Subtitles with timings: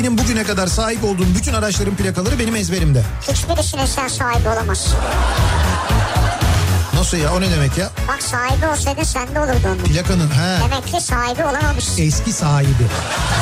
[0.00, 3.02] Benim bugüne kadar sahip olduğum bütün araçların plakaları benim ezberimde.
[3.28, 4.94] Hiçbirisine sen sahibi olamazsın.
[6.94, 7.90] Nasıl ya o ne demek ya?
[8.08, 9.76] Bak sahibi olsaydın sende olurdu onun.
[9.84, 10.60] Plakanın he.
[10.64, 12.02] Demek ki sahibi olamamışsın.
[12.02, 12.86] Eski sahibi.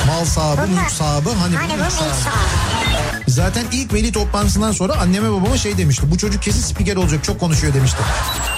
[0.06, 1.28] Mal sahibi, Bunlar- mülk sahibi.
[1.28, 2.14] Hani, Hani bu mülk sahibi.
[2.14, 3.30] sahibi.
[3.30, 6.10] Zaten ilk veli toplantısından sonra anneme babama şey demişti.
[6.10, 7.98] Bu çocuk kesin spiker olacak çok konuşuyor demişti.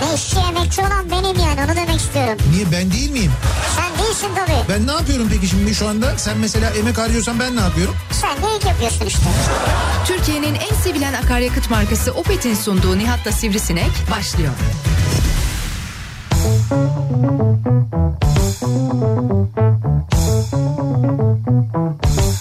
[0.00, 2.36] Ne işçi emekçi olan benim yani onu demek istiyorum.
[2.52, 3.32] Niye ben değil miyim?
[3.76, 4.68] Sen değilsin tabii.
[4.68, 6.18] Ben ne yapıyorum peki şimdi şu anda?
[6.18, 7.94] Sen mesela emek harcıyorsan ben ne yapıyorum?
[8.10, 9.20] Sen de ilk yapıyorsun işte.
[10.06, 14.52] Türkiye'nin en sevilen akaryakıt markası Opet'in sunduğu Nihat'la Sivrisinek başlıyor.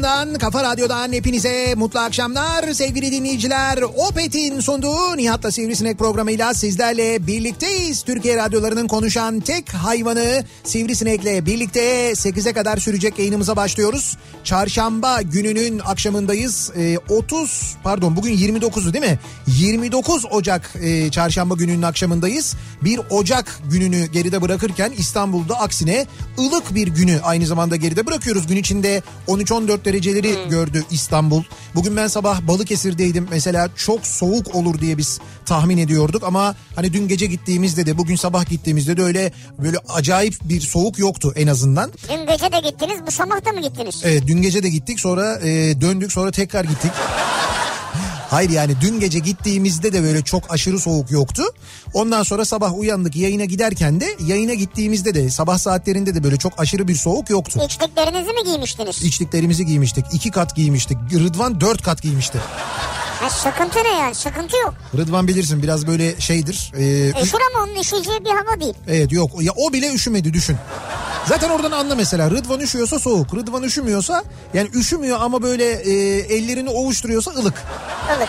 [0.00, 3.78] kafa radyosundan, kafa radyodan hepinize mutlu akşamlar sevgili dinleyiciler.
[3.82, 8.02] Opet'in sunduğu Nihat'la Sivrisinek programıyla sizlerle birlikteyiz.
[8.02, 14.16] Türkiye radyolarının konuşan tek hayvanı Sivrisinek'le birlikte 8'e kadar sürecek yayınımıza başlıyoruz.
[14.44, 16.72] Çarşamba gününün akşamındayız.
[16.76, 19.18] Ee, 30 pardon bugün 29'u değil mi?
[19.46, 22.56] 29 Ocak e, çarşamba gününün akşamındayız.
[22.82, 26.06] 1 Ocak gününü geride bırakırken İstanbul'da aksine
[26.38, 28.46] ılık bir günü aynı zamanda geride bırakıyoruz.
[28.46, 31.42] Gün içinde 13-14 dereceleri gördü İstanbul.
[31.74, 33.28] Bugün ben sabah Balıkesir'deydim.
[33.30, 38.16] Mesela çok soğuk olur diye biz tahmin ediyorduk ama hani dün gece gittiğimizde de bugün
[38.16, 41.92] sabah gittiğimizde de öyle böyle acayip bir soğuk yoktu en azından.
[42.08, 44.02] Dün gece de gittiniz bu sabah da mı gittiniz?
[44.04, 46.90] Evet dün gece de gittik sonra e, döndük sonra tekrar gittik.
[48.30, 51.42] Hayır yani dün gece gittiğimizde de böyle çok aşırı soğuk yoktu.
[51.94, 56.60] Ondan sonra sabah uyandık yayına giderken de yayına gittiğimizde de sabah saatlerinde de böyle çok
[56.60, 57.60] aşırı bir soğuk yoktu.
[57.66, 59.02] İçliklerinizi mi giymiştiniz?
[59.02, 60.04] İçliklerimizi giymiştik.
[60.12, 60.98] iki kat giymiştik.
[61.14, 62.38] Rıdvan dört kat giymişti.
[63.20, 64.14] Ha, sıkıntı ne yani?
[64.14, 64.74] Sıkıntı yok.
[64.96, 66.72] Rıdvan bilirsin biraz böyle şeydir.
[66.76, 68.74] E, Üşür ama onun üşüyeceği bir hava değil.
[68.88, 70.56] evet yok ya o bile üşümedi düşün.
[71.30, 73.34] Zaten oradan anla mesela Rıdvan üşüyorsa soğuk.
[73.34, 74.24] Rıdvan üşümüyorsa
[74.54, 75.92] yani üşümüyor ama böyle e,
[76.36, 77.54] ellerini ovuşturuyorsa ılık.
[78.16, 78.28] Ilık.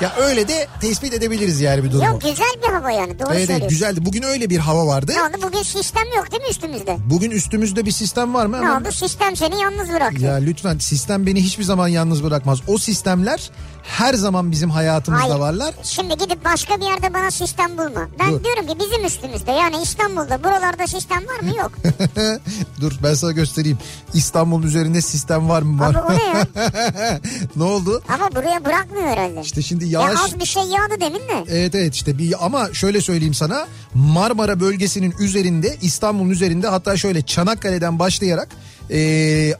[0.00, 2.04] Ya öyle de tespit edebiliriz yani bir durumu.
[2.04, 3.68] Yok güzel bir hava yani doğru Evet söylüyorsun.
[3.68, 4.04] güzeldi.
[4.06, 5.12] Bugün öyle bir hava vardı.
[5.16, 6.96] Ne oldu bugün sistem yok değil mi üstümüzde?
[7.10, 8.62] Bugün üstümüzde bir sistem var mı?
[8.62, 10.24] Ne Ama- oldu sistem seni yalnız bıraktı.
[10.24, 12.58] Ya lütfen sistem beni hiçbir zaman yalnız bırakmaz.
[12.66, 13.50] O sistemler
[13.82, 15.34] her zaman bizim hayatımızda Hayır.
[15.40, 15.74] varlar.
[15.82, 18.08] Şimdi gidip başka bir yerde bana sistem bulma.
[18.20, 18.44] Ben Dur.
[18.44, 21.56] diyorum ki bizim üstümüzde yani İstanbul'da buralarda sistem var mı?
[21.58, 21.72] Yok.
[22.80, 23.78] Dur ben sana göstereyim.
[24.14, 25.80] İstanbul'un üzerinde sistem var mı?
[25.80, 25.94] Var.
[25.94, 26.46] Abi o ne ya?
[27.56, 28.02] ne oldu?
[28.08, 29.40] Ama buraya bırakmıyor herhalde.
[29.40, 30.20] İşte şimdi Ya yağış...
[30.24, 31.44] az bir şey yağdı demin de.
[31.48, 37.22] Evet evet işte bir ama şöyle söyleyeyim sana Marmara bölgesinin üzerinde İstanbul'un üzerinde hatta şöyle
[37.22, 38.48] Çanakkale'den başlayarak
[38.90, 39.56] eee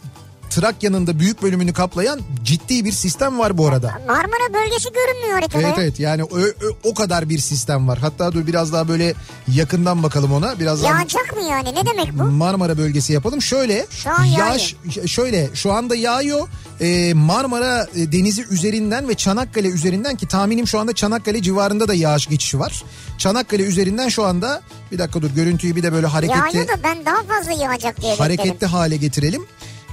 [0.55, 3.93] Trakya'nın da büyük bölümünü kaplayan ciddi bir sistem var bu arada.
[4.09, 5.63] Marmara bölgesi görünmüyor haritada.
[5.63, 7.99] Evet evet yani o, o- o kadar bir sistem var.
[7.99, 9.15] Hatta dur biraz daha böyle
[9.49, 10.59] yakından bakalım ona.
[10.61, 12.23] Biraz daha Yağacak mı yani ne demek bu?
[12.23, 13.43] Marmara bölgesi yapalım.
[13.43, 14.77] Şöyle Şu an yağış
[15.07, 16.49] şöyle şu anda yağıyor.
[16.81, 21.95] Ee, Marmara e, denizi üzerinden ve Çanakkale üzerinden ki tahminim şu anda Çanakkale civarında da
[21.95, 22.83] yağış geçişi var.
[23.19, 24.63] Çanakkale üzerinden şu anda
[24.93, 28.15] bir dakika dur görüntüyü bir de böyle hareketli Yağıyor da ben daha fazla yağacak diye
[28.15, 29.47] hareketli hale getirelim.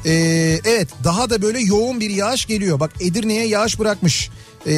[0.06, 2.80] Ee, evet daha da böyle yoğun bir yağış geliyor.
[2.80, 4.30] Bak Edirne'ye yağış bırakmış.
[4.68, 4.72] Ee,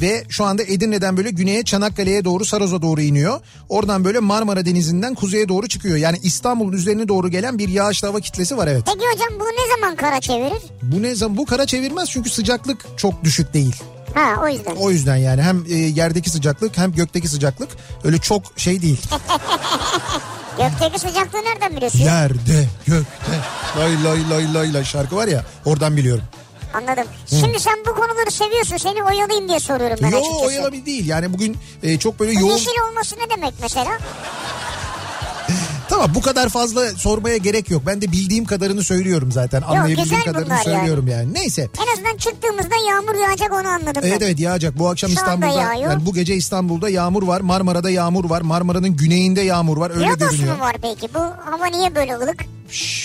[0.00, 3.40] ve şu anda Edirne'den böyle güneye Çanakkale'ye doğru Saroz'a doğru iniyor.
[3.68, 5.96] Oradan böyle Marmara Denizi'nden kuzeye doğru çıkıyor.
[5.96, 8.82] Yani İstanbul'un üzerine doğru gelen bir yağışlı hava kitlesi var evet.
[8.86, 10.62] Peki hocam bu ne zaman kara çevirir?
[10.82, 13.76] Bu ne zaman bu kara çevirmez çünkü sıcaklık çok düşük değil.
[14.14, 14.76] Ha o yüzden.
[14.76, 17.68] O yüzden yani hem e, yerdeki sıcaklık hem gökteki sıcaklık
[18.04, 19.00] öyle çok şey değil.
[20.58, 21.98] Gökteki sıcaklığı nereden biliyorsun?
[21.98, 23.32] Yerde, gökte,
[23.78, 26.24] lay lay lay lay lay şarkı var ya oradan biliyorum.
[26.74, 27.04] Anladım.
[27.26, 28.76] Şimdi sen bu konuları seviyorsun.
[28.76, 30.44] Seni oyalayayım diye soruyorum ben Yo açıkçası.
[30.46, 31.06] oyalabil değil.
[31.08, 32.52] Yani bugün e, çok böyle Bu yoğun...
[32.52, 33.98] Yeşil olması ne demek mesela?
[35.94, 37.82] Tamam bu kadar fazla sormaya gerek yok.
[37.86, 39.62] Ben de bildiğim kadarını söylüyorum zaten.
[39.62, 41.34] Anlayabildiğim güzel kadarını söylüyorum yani.
[41.34, 41.68] Neyse.
[41.86, 44.26] En azından çıktığımızda yağmur yağacak onu anladım Evet ben.
[44.26, 44.78] evet yağacak.
[44.78, 47.40] Bu akşam Şu İstanbul'da yani bu gece İstanbul'da yağmur var.
[47.40, 48.40] Marmara'da yağmur var.
[48.40, 49.90] Marmara'nın güneyinde yağmur var.
[49.90, 50.56] Öyle Lodos görünüyor.
[50.56, 51.14] mu var peki?
[51.14, 52.44] Bu hava niye böyle ılık?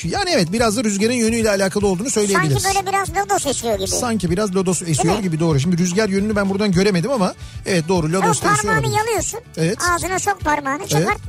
[0.03, 2.63] Yani evet biraz da rüzgarın yönüyle alakalı olduğunu söyleyebiliriz.
[2.63, 3.87] Sanki böyle biraz lodos esiyor gibi.
[3.87, 5.21] Sanki biraz lodos esiyor mi?
[5.21, 5.59] gibi doğru.
[5.59, 7.33] Şimdi rüzgar yönünü ben buradan göremedim ama
[7.65, 8.73] evet doğru lodos da esiyor.
[8.73, 9.39] parmağını yalıyorsun.
[9.57, 9.77] Evet.
[9.91, 11.19] Ağzına sok parmağını çıkart.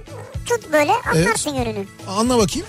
[0.51, 1.85] Tut böyle anlarsın yönünü.
[2.09, 2.67] Anla bakayım.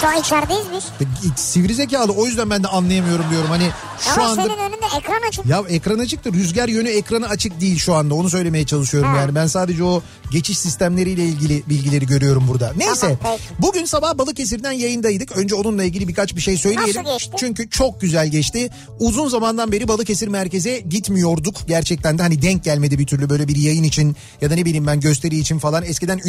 [0.00, 0.84] Şu an içerideyiz biz.
[0.84, 3.48] E, Sivri zekalı o yüzden ben de anlayamıyorum diyorum.
[3.50, 3.70] Hani
[4.00, 4.42] şu Ama anda...
[4.42, 5.46] senin önünde ekran açık.
[5.46, 9.16] Ya ekran açık da rüzgar yönü ekranı açık değil şu anda onu söylemeye çalışıyorum Ha.
[9.16, 10.02] yani ben sadece o
[10.32, 12.72] geçiş sistemleriyle ilgili bilgileri görüyorum burada.
[12.76, 13.62] Neyse Tamam, peki.
[13.62, 16.96] bugün sabah Balıkesir'den yayındaydık önce onunla ilgili birkaç bir şey söyleyelim.
[16.96, 17.32] Nasıl geçti?
[17.38, 22.98] Çünkü çok güzel geçti uzun zamandan beri Balıkesir merkeze gitmiyorduk gerçekten de hani denk gelmedi
[22.98, 26.20] bir türlü böyle bir yayın için ya da ne bileyim ben gösteri için falan eskiden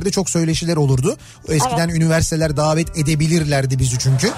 [0.00, 1.16] üniversitelerde çok söyleşiler olurdu.
[1.48, 4.30] Eskiden üniversiteler davet edebilirlerdi bizi çünkü.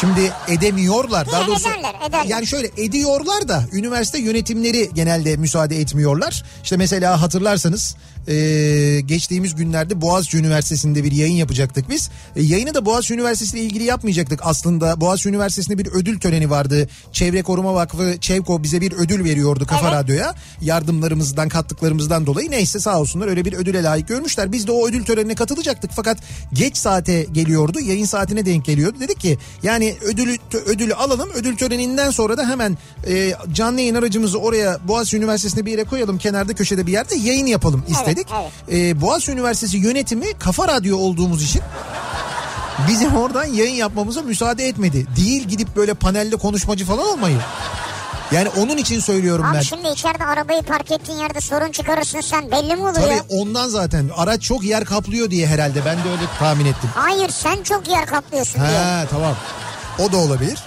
[0.00, 1.26] Şimdi edemiyorlar.
[1.32, 2.24] Daha doğrusu ederler, ederler.
[2.24, 6.44] yani şöyle ediyorlar da üniversite yönetimleri genelde müsaade etmiyorlar.
[6.62, 7.96] İşte mesela hatırlarsanız
[8.28, 12.10] e, geçtiğimiz günlerde Boğaziçi Üniversitesi'nde bir yayın yapacaktık biz.
[12.36, 15.00] E, yayını da Boğaziçi Üniversitesi ile ilgili yapmayacaktık aslında.
[15.00, 16.88] Boğaziçi Üniversitesi'nde bir ödül töreni vardı.
[17.12, 19.98] Çevre Koruma Vakfı Çevko bize bir ödül veriyordu Kafa Evet.
[19.98, 20.34] Radyo'ya.
[20.60, 24.52] Yardımlarımızdan kattıklarımızdan dolayı neyse sağ olsunlar öyle bir ödüle layık görmüşler.
[24.52, 26.18] Biz de o ödül törenine katılacaktık fakat
[26.52, 27.80] geç saate geliyordu.
[27.80, 28.96] Yayın saatine denk geliyordu.
[29.00, 30.36] Dedik ki yani ödülü
[30.66, 31.28] ödülü alalım.
[31.34, 32.78] Ödül töreninden sonra da hemen
[33.08, 36.18] e, canlı yayın aracımızı oraya Boğaziçi Üniversitesi'nde bir yere koyalım.
[36.18, 38.06] Kenarda köşede bir yerde yayın yapalım istedik.
[38.06, 38.13] evet.
[38.72, 41.62] E, Boğaziçi Üniversitesi yönetimi Kafa Radyo olduğumuz için
[42.88, 45.06] bizim oradan yayın yapmamıza müsaade etmedi.
[45.16, 47.36] Değil gidip böyle panelde konuşmacı falan olmayı.
[48.32, 49.60] Yani onun için söylüyorum Abi ben.
[49.60, 53.24] şimdi içeride arabayı park ettiğin yerde sorun çıkarırsın sen belli mi olur Tabii ya?
[53.28, 56.90] ondan zaten araç çok yer kaplıyor diye herhalde ben de öyle tahmin ettim.
[56.94, 58.78] Hayır sen çok yer kaplıyorsun diye.
[58.78, 59.34] Ha tamam.
[59.98, 60.58] O da olabilir.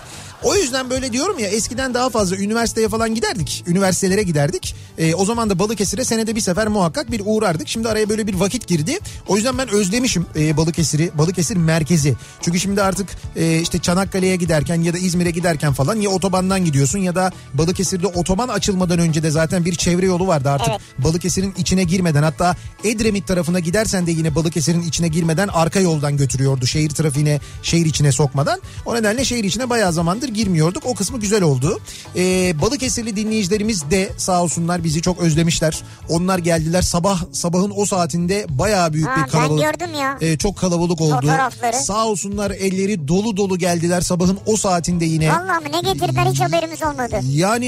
[0.47, 3.63] O yüzden böyle diyorum ya eskiden daha fazla üniversiteye falan giderdik.
[3.67, 4.75] Üniversitelere giderdik.
[4.97, 7.67] Ee, o zaman da Balıkesir'e senede bir sefer muhakkak bir uğrardık.
[7.67, 8.99] Şimdi araya böyle bir vakit girdi.
[9.27, 11.17] O yüzden ben özlemişim e, Balıkesir'i.
[11.17, 12.15] Balıkesir merkezi.
[12.41, 16.99] Çünkü şimdi artık e, işte Çanakkale'ye giderken ya da İzmir'e giderken falan ya otobandan gidiyorsun
[16.99, 20.69] ya da Balıkesir'de otoban açılmadan önce de zaten bir çevre yolu vardı artık.
[20.69, 20.81] Evet.
[20.97, 26.65] Balıkesir'in içine girmeden hatta Edremit tarafına gidersen de yine Balıkesir'in içine girmeden arka yoldan götürüyordu.
[26.65, 28.61] Şehir trafiğine şehir içine sokmadan.
[28.85, 30.84] O nedenle şehir içine bayağı zamandır girmiyorduk.
[30.86, 31.80] O kısmı güzel oldu.
[32.16, 35.81] Ee, Balıkesirli dinleyicilerimiz de sağ olsunlar bizi çok özlemişler.
[36.10, 39.63] Onlar geldiler sabah sabahın o saatinde bayağı büyük Ha, bir ben kalabalık.
[39.63, 40.18] gördüm ya.
[40.22, 41.16] Ee, çok kalabalık oldu.
[41.16, 41.75] Fotoğrafları.
[41.78, 45.30] Sağ olsunlar elleri dolu dolu geldiler sabahın o saatinde yine.
[45.30, 47.19] Vallahi mi ne getirdiler hiç haberimiz olmadı.
[47.30, 47.68] Yani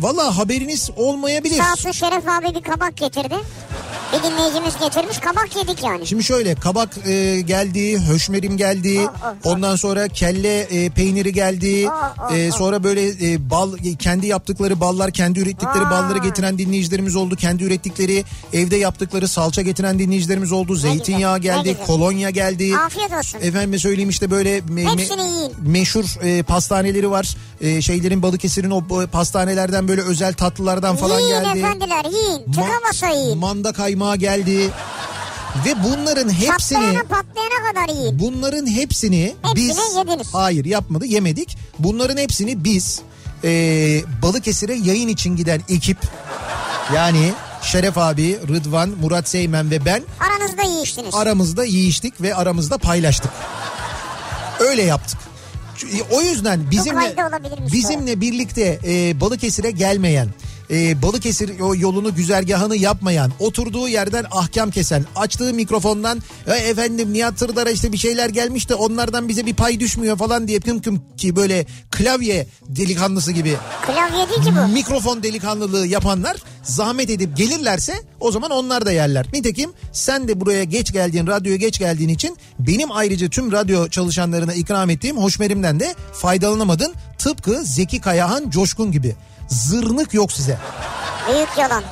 [0.00, 1.58] valla haberiniz olmayabilir.
[1.62, 3.34] Sağ olsun Şeref abi bir kabak getirdi.
[4.12, 6.06] Bir dinleyicimiz getirmiş kabak yedik yani.
[6.06, 9.00] Şimdi şöyle kabak e, geldi, höşmerim geldi.
[9.00, 9.50] Oh, oh, oh.
[9.52, 11.88] Ondan sonra kelle e, peyniri geldi.
[11.90, 12.56] Oh, oh, E, oh.
[12.58, 15.90] sonra böyle e, bal e, kendi yaptıkları ballar, kendi ürettikleri Vay.
[15.90, 17.36] balları getiren dinleyicilerimiz oldu.
[17.36, 20.74] Kendi ürettikleri evde yaptıkları salça getiren dinleyicilerimiz oldu.
[20.74, 22.76] Zeytinyağı güzel, geldi, kolonya geldi.
[22.76, 23.38] Afiyet olsun.
[23.42, 25.52] Efendime söyleyeyim işte böyle me- yiyin.
[25.62, 27.36] meşhur e, pastaneleri var.
[27.60, 31.58] E, şeylerin Balıkesir'in o pastanelerden böyle özel tatlılardan falan yiyin geldi.
[31.58, 32.38] efendiler yiyin.
[32.46, 33.38] Ma- Tıka basa yiyin.
[33.38, 34.70] Manda kaymağı geldi.
[35.66, 38.18] Ve bunların hepsini Patlayana patlayana kadar yiyin.
[38.18, 40.28] bunların hepsini, Hepsini biz yediniz.
[40.34, 41.58] hayır yapmadı yemedik.
[41.78, 43.00] Bunların hepsini biz
[43.44, 43.48] e,
[44.22, 45.98] Balıkesir'e yayın için giden ekip
[46.94, 51.14] yani Şeref abi, Rıdvan, Murat Seymen ve ben Aranızda yiyiştiniz.
[51.14, 53.30] aramızda yiyiştik ve aramızda paylaştık.
[54.60, 55.18] Öyle yaptık.
[56.10, 57.14] O yüzden bizimle
[57.72, 60.28] bizimle birlikte e, Balıkesir'e gelmeyen,
[60.70, 67.38] e, Balıkesir o yolunu güzergahını yapmayan, oturduğu yerden ahkam kesen, açtığı mikrofondan "Ya efendim Nihat
[67.38, 71.02] Tırdar'a işte bir şeyler gelmiş de onlardan bize bir pay düşmüyor falan diye kım kım
[71.16, 73.56] ki böyle klavye delikanlısı gibi
[73.86, 74.72] Klavye değil ki bu.
[74.72, 79.26] mikrofon delikanlılığı yapanlar zahmet edip gelirlerse o zaman onlar da yerler.
[79.32, 84.54] Nitekim sen de buraya geç geldiğin, radyoya geç geldiğin için benim ayrıca tüm radyo çalışanlarına
[84.54, 86.94] ikram ettiğim hoşmerimden de faydalanamadın.
[87.18, 89.16] Tıpkı Zeki Kayahan Coşkun gibi.
[89.48, 90.58] Zırnık yok size.
[91.28, 91.82] Büyük yalan.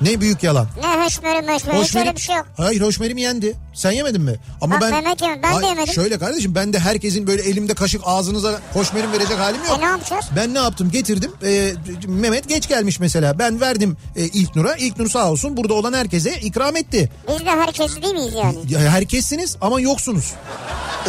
[0.00, 0.66] Ne büyük yalan.
[0.82, 2.46] Ne höşmeri möşmeri hiç öyle bir şey yok.
[2.56, 3.54] Hayır hoşmerim yendi.
[3.74, 4.36] Sen yemedin mi?
[4.60, 5.94] Ama Bak ben Mehmet yemedi, ben de Ay, yemedim.
[5.94, 9.78] Şöyle kardeşim ben de herkesin böyle elimde kaşık ağzınıza hoşmerim verecek halim yok.
[9.78, 10.24] E ne yapacağız?
[10.36, 11.72] Ben ne yaptım getirdim Ee,
[12.06, 16.76] Mehmet geç gelmiş mesela ben verdim e, İlknur'a İlknur sağ olsun burada olan herkese ikram
[16.76, 17.10] etti.
[17.28, 18.56] Biz de herkes değil miyiz yani?
[18.68, 20.32] Ya, herkessiniz ama yoksunuz.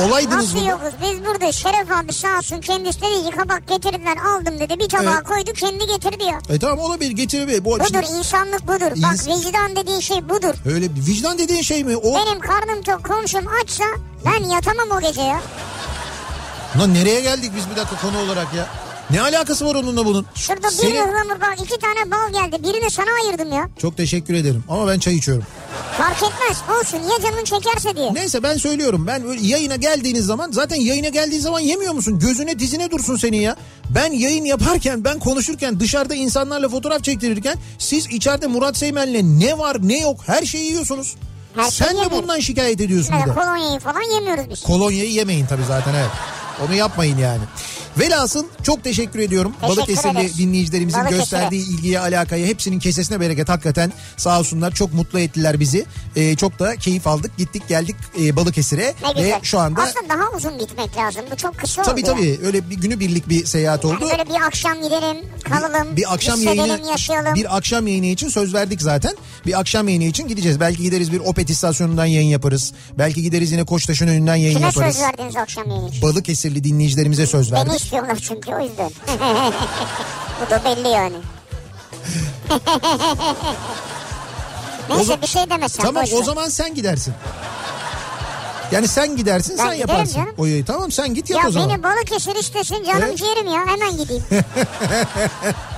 [0.08, 0.70] Olaydınız Nasıl burada.
[0.70, 0.90] yokuz?
[1.02, 4.80] Biz burada Şeref abi sağ olsun kendisi dedi ki kabak getirdiler aldım dedi.
[4.80, 5.24] Bir tabağa Evet.
[5.24, 6.40] koydu kendi getirdi ya.
[6.56, 7.66] E tamam olabilir getirebilir.
[7.66, 8.92] Bu Budur şimdi insanlık budur.
[8.96, 10.54] İns- Bak vicdan dediğin şey budur.
[10.66, 11.98] öyle bir vicdan dediğin şey mi?
[11.98, 13.84] O Benim karnım tok komşum açsa
[14.26, 15.42] ben yatamam o gece ya.
[16.80, 18.68] Lan nereye geldik biz bir dakika konu olarak ya?
[19.12, 20.26] Ne alakası var onunla bunun?
[20.36, 22.64] Şurada bir Senin- ıhlamur bak iki tane bal geldi.
[22.64, 23.70] Birini sana ayırdım ya.
[23.82, 25.44] Çok teşekkür ederim ama ben çay içiyorum.
[25.98, 28.14] Fark etmez olsun ya canın çekerse diye.
[28.14, 32.20] Neyse ben söylüyorum ben yayına geldiğiniz zaman zaten yayına geldiğin zaman yemiyor musun?
[32.20, 33.56] Gözüne dizine dursun senin ya.
[33.90, 39.78] Ben yayın yaparken ben konuşurken dışarıda insanlarla fotoğraf çektirirken siz içeride Murat Seymen'le ne var
[39.88, 41.16] ne yok her şeyi yiyorsunuz.
[41.56, 43.34] Her Sen de bundan şikayet ediyorsun bir de.
[43.34, 44.64] kolonyayı falan yemiyoruz biz.
[44.64, 46.10] Kolonyayı yemeyin tabii zaten evet.
[46.68, 47.42] Onu yapmayın yani.
[48.00, 49.54] Velhasıl çok teşekkür ediyorum.
[49.62, 50.38] Teşekkür Balıkesirli ederiz.
[50.38, 51.20] dinleyicilerimizin Balıkesir'e.
[51.20, 55.86] gösterdiği ilgiye alakaya hepsinin kesesine bereket hakikaten sağ olsunlar çok mutlu ettiler bizi.
[56.16, 60.58] Ee, çok da keyif aldık gittik geldik e, Balıkesir'e ve şu anda Aslında daha uzun
[60.60, 61.22] gitmek lazım.
[61.32, 62.16] Bu çok kısa tabii oldu ya.
[62.16, 63.98] tabii öyle bir günü birlik bir seyahat oldu.
[64.02, 67.36] Yani böyle bir akşam gidelim, kalalım, bir akşam hissedelim, yayını yaşayalım.
[67.36, 69.14] bir akşam yayını için söz verdik zaten.
[69.46, 70.60] Bir akşam yayını için gideceğiz.
[70.60, 72.74] Belki gideriz bir Opet istasyonundan yayın yaparız.
[72.98, 74.96] Belki gideriz yine Koçtaş'ın önünden yayın Kime yaparız.
[74.96, 76.02] söz verdiniz akşam yayını için?
[76.02, 77.68] Balıkesirli dinleyicilerimize söz verdik.
[77.72, 78.90] Beni istiyorlar çünkü o yüzden.
[80.42, 81.16] Bu da belli yani.
[84.90, 85.84] Neyse bir şey demesen.
[85.84, 87.14] Tamam o zaman sen gidersin.
[88.72, 90.16] Yani sen gidersin Ben sen yaparsın.
[90.16, 90.34] canım.
[90.38, 90.66] O yayı.
[90.66, 91.70] Tamam sen git yap Ya o zaman.
[91.70, 93.18] beni Balıkesir istesin canım Evet.
[93.18, 94.24] ciğerim ya hemen gideyim.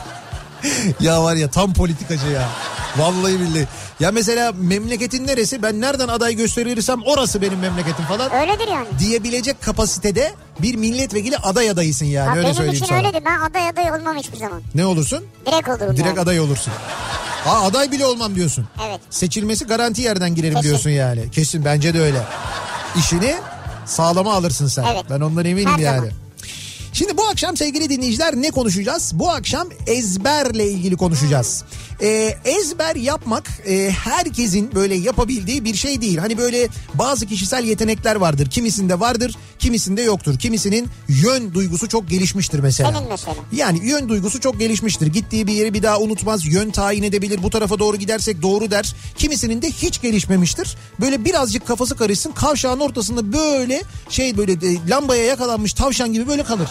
[1.00, 2.50] Ya var ya tam politikacı ya.
[2.98, 3.68] Vallahi billahi.
[4.00, 8.88] Ya mesela memleketin neresi ben nereden aday gösterirsem orası benim memleketim falan Öyledir yani.
[9.00, 12.98] diyebilecek kapasitede bir milletvekili aday adayısın yani Ha, öyle benim söyleyeyim için sana.
[12.98, 13.26] öyledir.
[13.26, 14.62] Ben aday aday olmam hiçbir zaman.
[14.76, 15.24] Ne olursun?
[15.48, 16.20] Direkt olurum Direkt yani.
[16.20, 16.74] aday olursun.
[17.46, 18.68] Aa, aday bile olmam diyorsun.
[18.90, 19.00] Evet.
[19.10, 20.68] Seçilmesi garanti yerden girerim Kesin.
[20.70, 21.32] diyorsun yani.
[21.32, 22.22] Kesin bence de öyle.
[22.98, 23.36] İşini
[23.86, 24.84] sağlama alırsın sen.
[24.84, 25.04] Evet.
[25.10, 25.96] Ben ondan eminim Her yani.
[25.98, 26.12] zaman.
[27.00, 29.12] Şimdi bu akşam sevgili dinleyiciler ne konuşacağız?
[29.14, 31.64] Bu akşam ezberle ilgili konuşacağız.
[32.02, 36.18] Ee, ezber yapmak e, herkesin böyle yapabildiği bir şey değil.
[36.18, 38.50] Hani böyle bazı kişisel yetenekler vardır.
[38.50, 40.40] Kimisinde vardır, kimisinde yoktur.
[40.40, 42.92] Kimisinin yön duygusu çok gelişmiştir mesela.
[42.92, 43.36] Senin mesela.
[43.52, 45.08] Yani yön duygusu çok gelişmiştir.
[45.08, 46.46] Gittiği bir yeri bir daha unutmaz.
[46.46, 47.44] Yön tayin edebilir.
[47.44, 48.96] Bu tarafa doğru gidersek doğru der.
[49.18, 50.78] Kimisinin de hiç gelişmemiştir.
[51.02, 52.32] Böyle birazcık kafası karışsın.
[52.32, 56.70] Kavşağın ortasında böyle şey böyle e, lambaya yakalanmış tavşan gibi böyle kalır.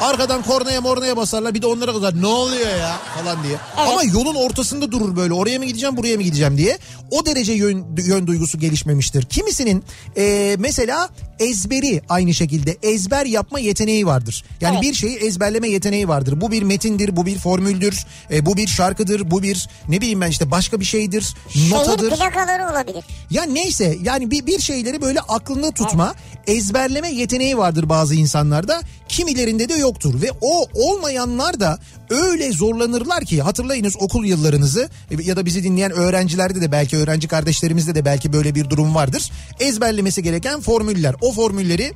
[0.00, 3.52] Arkadan kornaya mornaya basarlar bir de onlara kızar ne oluyor ya falan diye.
[3.52, 3.88] Evet.
[3.88, 6.78] Ama yolun ortasında durur böyle oraya mı gideceğim buraya mı gideceğim diye.
[7.10, 9.22] O derece yön, yön duygusu gelişmemiştir.
[9.22, 9.84] Kimisinin
[10.16, 14.44] e, mesela ezberi aynı şekilde ezber yapma yeteneği vardır.
[14.60, 14.82] Yani Evet.
[14.82, 16.40] bir şeyi ezberleme yeteneği vardır.
[16.40, 20.30] Bu bir metindir, bu bir formüldür, e, bu bir şarkıdır, bu bir ne bileyim ben
[20.30, 21.34] işte başka bir şeydir,
[21.70, 22.10] notadır.
[22.16, 23.04] Şehir plakaları olabilir.
[23.30, 26.14] Ya neyse yani bir, bir şeyleri böyle aklında tutma,
[26.46, 28.80] ezberleme yeteneği vardır bazı insanlarda.
[29.08, 31.78] Kimilerinde de yoktur ve o olmayanlar da
[32.10, 37.28] öyle zorlanırlar ki hatırlayınız okul yıllarınızı e, ya da bizi dinleyen öğrencilerde de belki öğrenci
[37.28, 39.30] kardeşlerimizde de belki böyle bir durum vardır.
[39.60, 41.14] Ezberlemesi gereken formüller.
[41.20, 41.92] O formülleri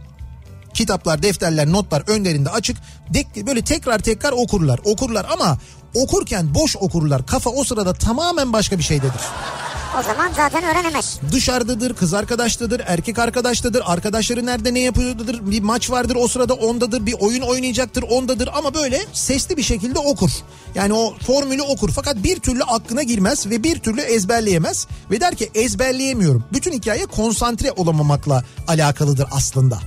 [0.75, 2.77] kitaplar, defterler, notlar önlerinde açık.
[3.47, 4.81] Böyle tekrar tekrar okurlar.
[4.85, 5.59] Okurlar ama
[5.95, 7.27] okurken boş okurlar.
[7.27, 9.21] Kafa o sırada tamamen başka bir şeydedir.
[9.99, 11.21] O zaman zaten öğrenemez.
[11.33, 17.07] Dışarıdadır, kız arkadaştadır, erkek arkadaştadır, arkadaşları nerede ne yapıyordur, bir maç vardır o sırada ondadır,
[17.07, 20.31] bir oyun oynayacaktır ondadır ama böyle sesli bir şekilde okur.
[20.75, 25.35] Yani o formülü okur fakat bir türlü aklına girmez ve bir türlü ezberleyemez ve der
[25.35, 26.45] ki ezberleyemiyorum.
[26.53, 29.79] Bütün hikaye konsantre olamamakla alakalıdır aslında.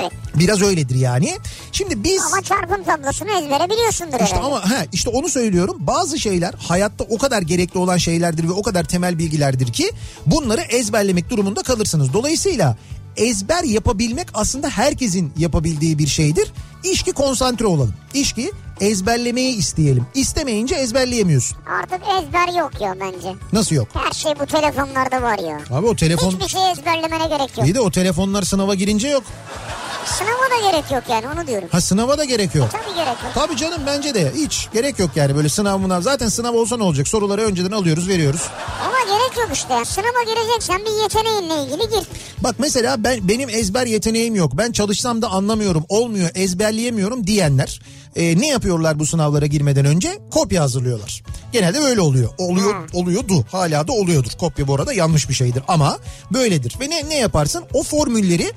[0.00, 0.12] Evet.
[0.34, 1.38] Biraz öyledir yani.
[1.72, 2.22] Şimdi biz...
[2.32, 4.40] Ama çarpım tablosunu ezbere biliyorsundur İşte herhalde.
[4.46, 5.76] ama he, işte onu söylüyorum.
[5.80, 9.90] Bazı şeyler hayatta o kadar gerekli olan şeylerdir ve o kadar temel bilgilerdir ki
[10.26, 12.12] bunları ezberlemek durumunda kalırsınız.
[12.12, 12.76] Dolayısıyla
[13.16, 16.52] ezber yapabilmek aslında herkesin yapabildiği bir şeydir.
[16.84, 17.94] İş ki konsantre olalım.
[18.14, 20.06] İş ki ezberlemeyi isteyelim.
[20.14, 21.58] İstemeyince ezberleyemiyorsun.
[21.82, 23.34] Artık ezber yok ya bence.
[23.52, 23.88] Nasıl yok?
[23.94, 25.60] Her şey bu telefonlarda var ya.
[25.78, 26.30] Abi o telefon...
[26.30, 27.66] Hiçbir şey ezberlemene gerek yok.
[27.66, 29.22] İyi de o telefonlar sınava girince yok.
[30.06, 31.68] Sınava da gerek yok yani onu diyorum.
[31.72, 32.68] Ha sınava da gerek yok.
[32.72, 33.32] Tabii gerek yok.
[33.34, 36.00] Tabii canım bence de hiç gerek yok yani böyle sınav mınav.
[36.02, 37.08] Zaten sınav olsa ne olacak?
[37.08, 38.42] Soruları önceden alıyoruz veriyoruz.
[38.86, 39.74] Ama gerek yok işte.
[39.74, 42.06] Yani Sınava gireceksen bir yeteneğinle ilgili gir.
[42.38, 44.52] Bak mesela ben benim ezber yeteneğim yok.
[44.54, 47.80] Ben çalışsam da anlamıyorum, olmuyor, ezberleyemiyorum diyenler
[48.16, 50.18] e, ne yapıyorlar bu sınavlara girmeden önce?
[50.30, 51.22] Kopya hazırlıyorlar.
[51.52, 52.30] Genelde böyle oluyor.
[52.38, 52.80] Oluyor, Ha.
[52.92, 53.44] oluyordu.
[53.52, 54.30] Hala da oluyordur.
[54.40, 55.98] Kopya bu arada yanlış bir şeydir ama
[56.32, 56.76] böyledir.
[56.80, 57.64] Ve ne ne yaparsın?
[57.74, 58.52] O formülleri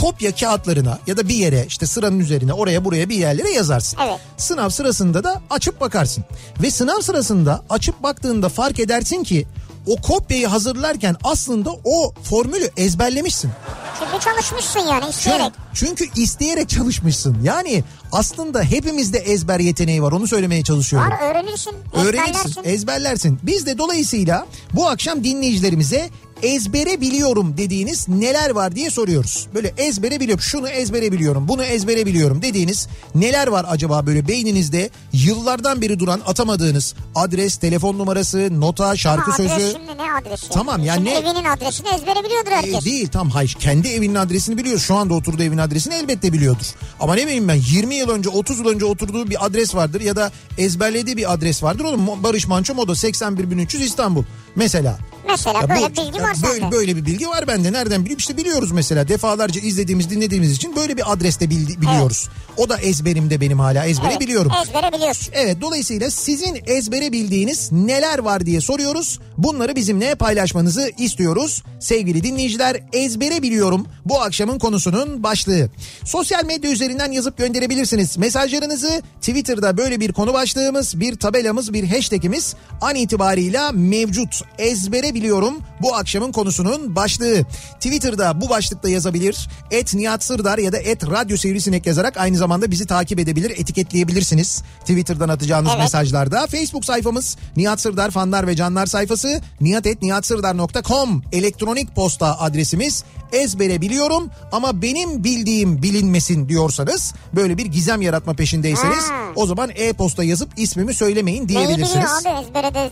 [0.00, 3.98] kopya kağıtlarına ya da bir yere işte sıranın üzerine oraya buraya bir yerlere yazarsın.
[4.06, 4.20] Evet.
[4.36, 6.24] Sınav sırasında da açıp bakarsın.
[6.62, 9.46] Ve sınav sırasında açıp baktığında fark edersin ki
[9.86, 13.50] o kopyayı hazırlarken aslında o formülü ezberlemişsin.
[13.98, 15.52] Çünkü çalışmışsın yani isteyerek.
[15.74, 17.36] Çünkü, çünkü isteyerek çalışmışsın.
[17.42, 21.10] Yani aslında hepimizde ezber yeteneği var onu söylemeye çalışıyorum.
[21.10, 22.64] Var öğrenirsin, Öğrenirsin, ezberlersin.
[22.64, 23.38] ezberlersin.
[23.42, 26.10] Biz de dolayısıyla bu akşam dinleyicilerimize
[26.42, 29.46] ezbere biliyorum dediğiniz neler var diye soruyoruz.
[29.54, 34.90] Böyle ezbere biliyorum, şunu ezbere biliyorum, bunu ezbere biliyorum dediğiniz neler var acaba böyle beyninizde
[35.12, 39.72] yıllardan beri duran atamadığınız adres, telefon numarası, nota, şarkı Ama adres sözü.
[39.72, 40.50] şimdi ne adresi?
[40.50, 42.82] Tamam, yani Şimdi ne- evinin adresini ezbere biliyordur herkes.
[42.82, 44.78] E, değil tam hayır kendi evinin adresini biliyor.
[44.78, 46.66] Şu anda oturduğu evin adresini elbette biliyordur.
[47.00, 50.16] Ama ne bileyim ben 20 yıl önce 30 yıl önce oturduğu bir adres vardır ya
[50.16, 51.84] da ezberlediği bir adres vardır.
[51.84, 54.24] Oğlum Barış Manço Moda 81300 İstanbul
[54.56, 54.98] mesela.
[55.28, 56.76] Mesela Ya böyle bu- bilgi var böyle, sende.
[56.76, 57.72] böyle bir bilgi var bende.
[57.72, 58.18] Nereden bileyim?
[58.18, 59.08] İşte biliyoruz mesela.
[59.08, 62.28] Defalarca izlediğimiz, dinlediğimiz için böyle bir adreste bildi- biliyoruz.
[62.56, 64.52] O da ezberimde benim hala ezbere Evet, biliyorum.
[64.62, 65.28] Ezbere biliyorsun.
[65.32, 69.20] Evet dolayısıyla sizin ezbere bildiğiniz neler var diye soruyoruz.
[69.38, 71.62] Bunları bizimle paylaşmanızı istiyoruz.
[71.80, 75.70] Sevgili dinleyiciler ezbere biliyorum bu akşamın konusunun başlığı.
[76.04, 78.16] Sosyal medya üzerinden yazıp gönderebilirsiniz.
[78.18, 84.42] Mesajlarınızı Twitter'da böyle bir konu başlığımız, bir tabelamız, bir hashtagimiz an itibarıyla mevcut.
[84.58, 87.44] Ezbere biliyorum bu akşamın konusunun başlığı.
[87.74, 89.48] Twitter'da bu başlıkla yazabilir.
[89.70, 94.62] Et Nihat Sırdar ya da et Radyo Sivrisinek yazarak aynı zamanda bizi takip edebilir, etiketleyebilirsiniz.
[94.80, 95.80] Twitter'dan atacağınız Evet.
[95.82, 96.46] mesajlarda.
[96.46, 104.82] Facebook sayfamız Nihat Sırdar fanlar ve canlar sayfası nihatetnihatsırdar.com elektronik posta adresimiz ezbere biliyorum ama
[104.82, 109.14] benim bildiğim bilinmesin diyorsanız böyle bir gizem yaratma peşindeyseniz Ha.
[109.36, 111.90] o zaman e-posta yazıp ismimi söylemeyin Neyi diyebilirsiniz.
[111.96, 112.90] biliyor abi ezbere de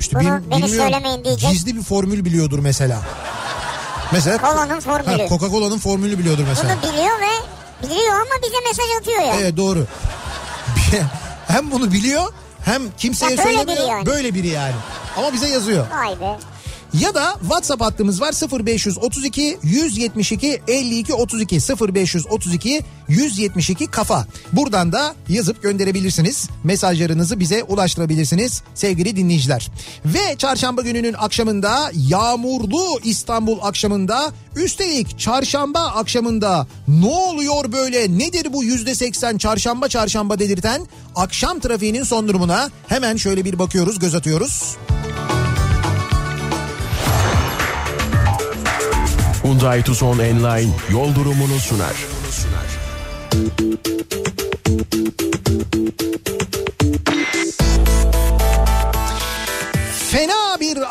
[0.00, 1.50] İşte bunu bil- beni söylemeyin diyecek.
[1.50, 3.02] Gizli bir formül biliyordur mesela.
[4.12, 5.22] Mesela Kolanın formülü.
[5.22, 6.78] Ha, Coca-Cola'nın formülü biliyordur mesela.
[6.82, 7.46] Bunu biliyor ve
[7.82, 9.34] biliyor ama bize mesaj atıyor ya.
[9.40, 9.86] Evet doğru.
[11.48, 12.32] hem bunu biliyor
[12.64, 13.78] hem kimseye Ya böyle söylemiyor.
[13.78, 14.06] biri yani.
[14.06, 14.74] Böyle biri yani.
[15.16, 15.86] Ama bize yazıyor.
[15.90, 16.38] Vay be.
[17.00, 18.34] Ya da WhatsApp hattımız var
[18.66, 24.26] 0532 172 52 32 0532 172 kafa.
[24.52, 26.48] Buradan da yazıp gönderebilirsiniz.
[26.64, 29.70] Mesajlarınızı bize ulaştırabilirsiniz sevgili dinleyiciler.
[30.04, 38.64] Ve çarşamba gününün akşamında yağmurlu İstanbul akşamında üstelik çarşamba akşamında ne oluyor böyle nedir bu
[38.64, 44.76] yüzde seksen çarşamba çarşamba dedirten akşam trafiğinin son durumuna hemen şöyle bir bakıyoruz göz atıyoruz.
[49.46, 51.94] Hyundai Tucson Enline yol durumunu sunar.
[52.30, 54.35] Fena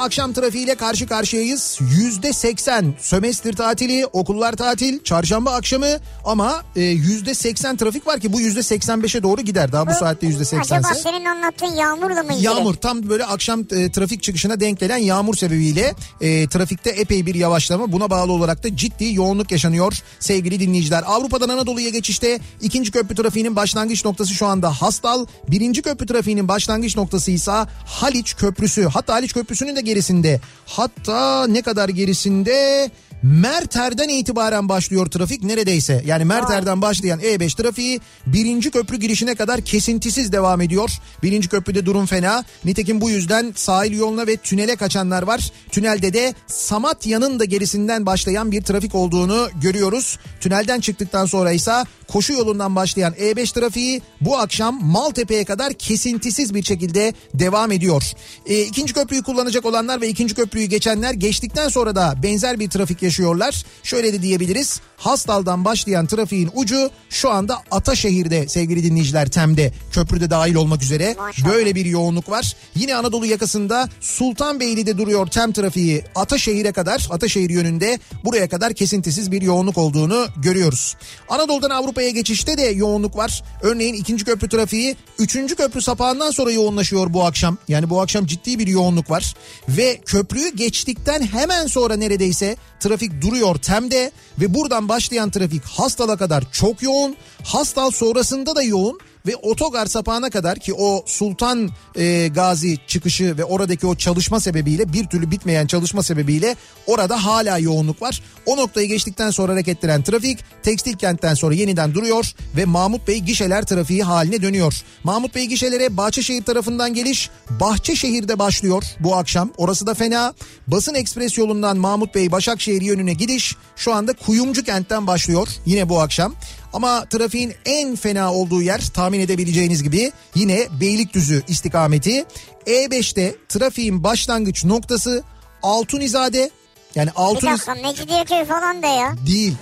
[0.06, 1.80] akşam trafiğiyle karşı karşıyayız.
[1.98, 5.88] Yüzde seksen sömestr tatili, okullar tatil, çarşamba akşamı
[6.26, 9.72] ama e, yüzde seksen trafik var ki bu yüzde seksen beşe doğru gider.
[9.72, 11.00] Daha bu saatte yüzde Acaba seksense.
[11.02, 12.46] senin anlattığın yağmurla mı ilgili?
[12.46, 17.36] Yağmur tam böyle akşam e, trafik çıkışına denk gelen yağmur sebebiyle e, trafikte epey bir
[17.36, 21.04] yavaşlama buna bağlı olarak da ciddi yoğunluk yaşanıyor sevgili dinleyiciler.
[21.06, 25.26] Avrupa'dan Anadolu'ya geçişte ikinci köprü trafiğinin başlangıç noktası şu anda Hastal.
[25.48, 27.52] Birinci köprü trafiğinin başlangıç noktası ise
[27.86, 28.84] Haliç Köprüsü.
[28.84, 32.90] Hatta Haliç Köprüsü'nün de gerisinde hatta ne kadar gerisinde
[33.24, 36.04] Merter'den itibaren başlıyor trafik neredeyse.
[36.06, 40.90] Yani Merter'den başlayan E5 trafiği birinci köprü girişine kadar kesintisiz devam ediyor.
[41.24, 42.44] Birinci köprüde durum fena.
[42.66, 45.52] Nitekim bu yüzden sahil yoluna ve tünele kaçanlar var.
[45.72, 50.20] Tünelde de Samatya'nın da gerisinden başlayan bir trafik olduğunu görüyoruz.
[50.40, 51.74] Tünelden çıktıktan sonra ise
[52.08, 58.04] koşu yolundan başlayan E5 trafiği bu akşam Maltepe'ye kadar kesintisiz bir şekilde devam ediyor.
[58.46, 63.02] E, ikinci köprüyü kullanacak olanlar ve ikinci köprüyü geçenler geçtikten sonra da benzer bir trafik
[63.02, 63.64] yaşıyorlar.
[63.84, 64.82] Şöyle de diyebiliriz.
[64.98, 71.16] Hastal'dan başlayan trafiğin ucu şu anda Ataşehir'de sevgili dinleyiciler Tem'de köprüde dahil olmak üzere
[71.50, 72.56] böyle bir yoğunluk var.
[72.76, 79.42] Yine Anadolu yakasında Sultanbeyli'de duruyor Tem trafiği Ataşehir'e kadar Ataşehir yönünde buraya kadar kesintisiz bir
[79.42, 80.96] yoğunluk olduğunu görüyoruz.
[81.30, 83.44] Anadolu'dan Avrupa'ya geçişte de yoğunluk var.
[83.62, 87.58] Örneğin ikinci köprü trafiği üçüncü köprü sapağından sonra yoğunlaşıyor bu akşam.
[87.68, 89.36] Yani bu akşam ciddi bir yoğunluk var.
[89.70, 96.44] Ve köprüyü geçtikten hemen sonra neredeyse trafik duruyor Tem'de ve buradan başlayan trafik Hastal'a kadar
[96.52, 97.16] çok yoğun.
[97.44, 103.46] Hastal sonrasında da yoğun ve otogar sapağına kadar ki o Sultan e, Gazi çıkışı ve
[103.46, 106.56] oradaki o çalışma sebebiyle bir türlü bitmeyen çalışma sebebiyle
[106.88, 108.22] orada hala yoğunluk var.
[108.46, 112.26] O noktayı geçtikten sonra hareketlendiren trafik tekstil kentten sonra yeniden duruyor
[112.58, 114.74] ve Mahmut Bey gişeler trafiği haline dönüyor.
[115.04, 119.52] Mahmut Bey gişelere Bahçeşehir tarafından geliş Bahçeşehir'de başlıyor bu akşam.
[119.58, 120.34] Orası da fena.
[120.68, 126.02] Basın Ekspres yolundan Mahmut Bey Başakşehir yönüne gidiş şu anda Kuyumcu kentten başlıyor yine bu
[126.02, 126.36] akşam.
[126.76, 132.26] Ama trafiğin en fena olduğu yer tahmin edebileceğiniz gibi yine Beylikdüzü istikameti.
[132.68, 135.24] E5'te trafiğin başlangıç noktası
[135.64, 136.50] Altunizade
[136.96, 139.16] yani Bir Altuniz dakika Mecidiyeköy falan da ya.
[139.28, 139.54] değil.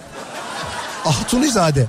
[1.06, 1.88] Altunizade.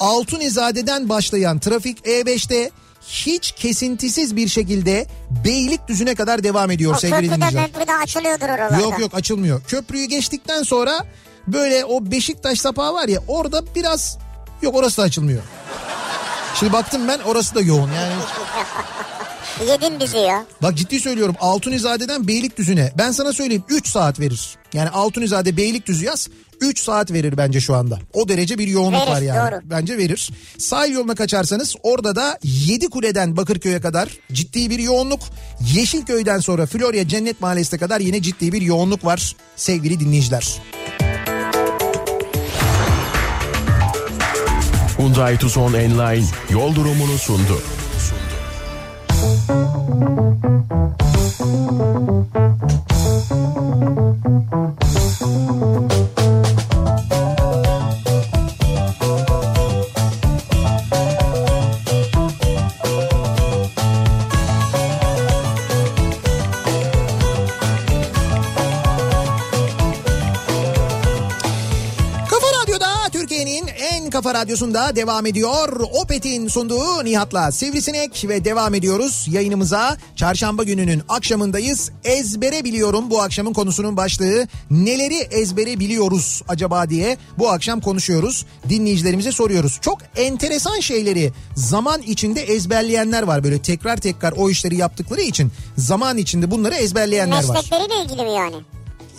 [0.00, 2.70] Altunizade'den başlayan trafik E5'te
[3.08, 5.06] hiç kesintisiz bir şekilde
[5.44, 7.62] Beylikdüzü'ne kadar devam ediyor O sevgili köprüde dinleyiciler.
[7.68, 8.80] möprüde açılıyordur oralarda.
[8.80, 9.62] Yok yok açılmıyor.
[9.62, 11.04] Köprüyü geçtikten sonra
[11.46, 14.18] böyle o Beşiktaş sapağı var ya orada biraz
[14.64, 15.42] yok orası da açılmıyor.
[16.60, 18.12] Şimdi baktım ben orası da yoğun yani.
[19.70, 20.44] Yedin bizi ya.
[20.62, 24.56] Bak ciddi söylüyorum Altunizade'den Beylikdüzü'ne ben sana söyleyeyim 3 saat verir.
[24.72, 26.28] Yani Altunizade Beylikdüzü yaz
[26.60, 27.98] 3 saat verir bence şu anda.
[28.12, 29.52] O derece bir yoğunluk Verir, var yani.
[29.52, 29.60] doğru.
[29.64, 30.30] Bence verir.
[30.58, 35.20] Sahil yoluna kaçarsanız orada da 7 kuleden Bakırköy'e kadar ciddi bir yoğunluk.
[35.74, 40.58] Yeşilköy'den sonra Florya Cennet Mahallesi'ne kadar yine ciddi bir yoğunluk var sevgili dinleyiciler.
[45.14, 47.60] Hyundai Tucson Enline yol durumunu sundu.
[55.94, 56.13] Kafa
[74.34, 75.80] radyosunda devam ediyor.
[76.02, 79.96] Opet'in sunduğu Nihat'la Sivrisinek ve devam ediyoruz yayınımıza.
[80.16, 81.90] Çarşamba gününün akşamındayız.
[82.04, 84.48] Ezbere biliyorum bu akşamın konusunun başlığı.
[84.70, 88.46] Neleri ezbere biliyoruz acaba diye bu akşam konuşuyoruz.
[88.68, 89.78] Dinleyicilerimize soruyoruz.
[89.82, 93.44] Çok enteresan şeyleri zaman içinde ezberleyenler var.
[93.44, 97.54] Böyle tekrar tekrar o işleri yaptıkları için zaman içinde bunları ezberleyenler var.
[97.54, 98.56] Meslekleriyle ilgili mi yani?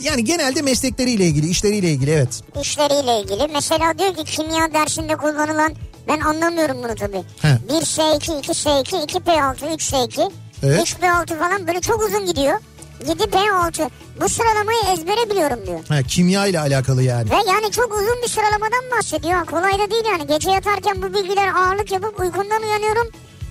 [0.02, 2.42] Yani genelde meslekleriyle ilgili, işleriyle ilgili evet.
[2.62, 3.48] İşleriyle ilgili.
[3.54, 5.74] Mesela diyor ki kimya dersinde kullanılan
[6.08, 7.24] ben anlamıyorum bunu tabii.
[7.42, 7.48] He.
[7.70, 10.32] 1S2, 2S2, 2P6, 3S2,
[10.64, 10.80] Evet.
[10.80, 12.60] 3P6 falan böyle çok uzun gidiyor.
[13.08, 13.90] 7P6.
[14.22, 15.80] Bu sıralamayı ezbere biliyorum diyor.
[15.90, 17.30] Ha, kimya ile alakalı yani.
[17.32, 19.46] Ve yani çok uzun bir sıralamadan bahsediyor.
[19.46, 20.28] Kolay da değil yani.
[20.28, 23.08] Gece yatarken bu bilgiler ağırlık yapıp uykumdan uyanıyorum.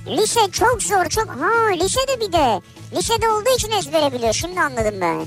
[0.07, 1.29] Lise çok zor çok.
[1.29, 2.61] Ha lisede bir de.
[2.97, 4.33] Lisede olduğu için ezbere biliyor.
[4.33, 5.27] Şimdi anladım ben.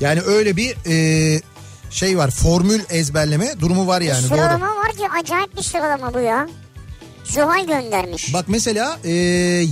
[0.00, 1.40] Yani öyle bir e,
[1.90, 4.28] şey var formül ezberleme durumu var yani doğru.
[4.28, 6.48] Sıralama var ki acayip bir sıralama bu ya.
[7.24, 8.34] Zuhal göndermiş.
[8.34, 9.12] Bak mesela e,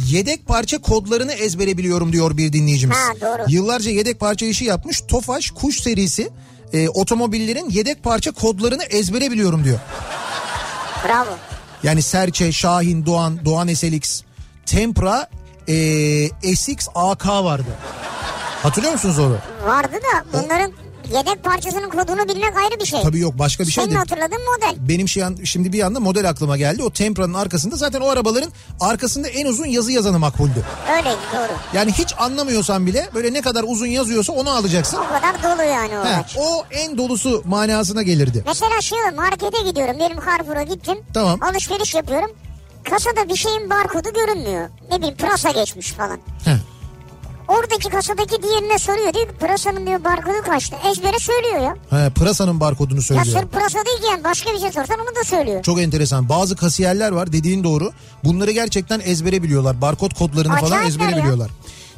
[0.08, 2.96] yedek parça kodlarını ezbere biliyorum diyor bir dinleyicimiz.
[2.96, 3.44] Ha, doğru.
[3.48, 5.00] Yıllarca yedek parça işi yapmış.
[5.08, 6.30] Tofaş Kuş serisi
[6.72, 9.78] e, otomobillerin yedek parça kodlarını ezbere biliyorum diyor.
[11.08, 11.30] Bravo.
[11.82, 14.22] Yani Serçe, Şahin, Doğan, Doğan SLX,
[14.66, 15.28] Tempra,
[15.68, 17.70] e, SX AK vardı.
[18.62, 19.36] Hatırlıyor musunuz onu?
[19.66, 20.72] Vardı da bunların
[21.12, 23.02] yedek parçasının kodunu bilmek ayrı bir şey.
[23.02, 23.98] Tabii yok başka bir şey Senin değil.
[24.08, 24.88] hatırladığın model.
[24.88, 26.82] Benim şey an- şimdi bir anda model aklıma geldi.
[26.82, 30.64] O Tempra'nın arkasında zaten o arabaların arkasında en uzun yazı yazanı makbuldü.
[30.96, 31.52] Öyleydi doğru.
[31.74, 34.98] Yani hiç anlamıyorsan bile böyle ne kadar uzun yazıyorsa onu alacaksın.
[34.98, 36.36] O kadar dolu yani o He, araç.
[36.38, 38.42] o en dolusu manasına gelirdi.
[38.46, 39.98] Mesela şey markete gidiyorum.
[39.98, 40.98] Diyelim Carrefour'a gittim.
[41.14, 41.42] Tamam.
[41.42, 42.30] Alışveriş yapıyorum.
[42.90, 44.68] Kasada bir şeyin barkodu görünmüyor.
[44.90, 46.18] Ne bileyim pırasa geçmiş falan.
[46.44, 46.56] He.
[47.48, 49.14] Oradaki kasadaki diğerine soruyor.
[49.14, 50.76] Diyor ki pırasanın diyor barkodu kaçtı.
[50.90, 51.76] Ezbere söylüyor ya.
[52.06, 53.26] He, pırasanın barkodunu Ya söylüyor.
[53.40, 55.62] sırf pırasa değil ki yani başka bir şey sorsan onu da söylüyor.
[55.62, 56.28] Çok enteresan.
[56.28, 57.92] Bazı kasiyerler var dediğin doğru.
[58.24, 59.80] Bunları gerçekten ezbere biliyorlar.
[59.80, 61.16] Barkod kodlarını falan Acayipler ezbere ya.
[61.16, 61.50] biliyorlar.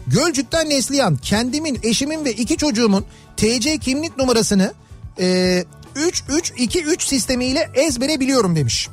[0.07, 3.05] Gölcük'ten Neslihan kendimin, eşimin ve iki çocuğumun
[3.37, 4.75] TC kimlik numarasını
[5.21, 5.65] e,
[5.97, 8.89] 3323 sistemiyle ezbere biliyorum demiş.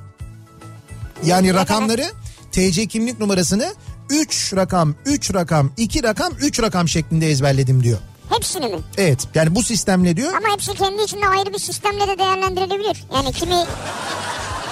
[1.25, 2.05] Yani rakamları
[2.51, 3.73] TC kimlik numarasını
[4.11, 7.97] 3 rakam, 3 rakam, 2 rakam, 3 rakam şeklinde ezberledim diyor.
[8.29, 8.79] Hepsini mi?
[8.97, 10.33] Evet yani bu sistemle diyor.
[10.33, 13.03] Ama hepsi kendi içinde ayrı bir sistemle de değerlendirilebilir.
[13.15, 13.55] Yani kimi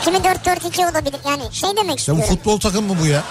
[0.05, 1.19] kimi 4-4-2 olabilir.
[1.27, 2.23] Yani şey demek Ya bu istiyorum.
[2.27, 3.23] futbol takım mı bu ya?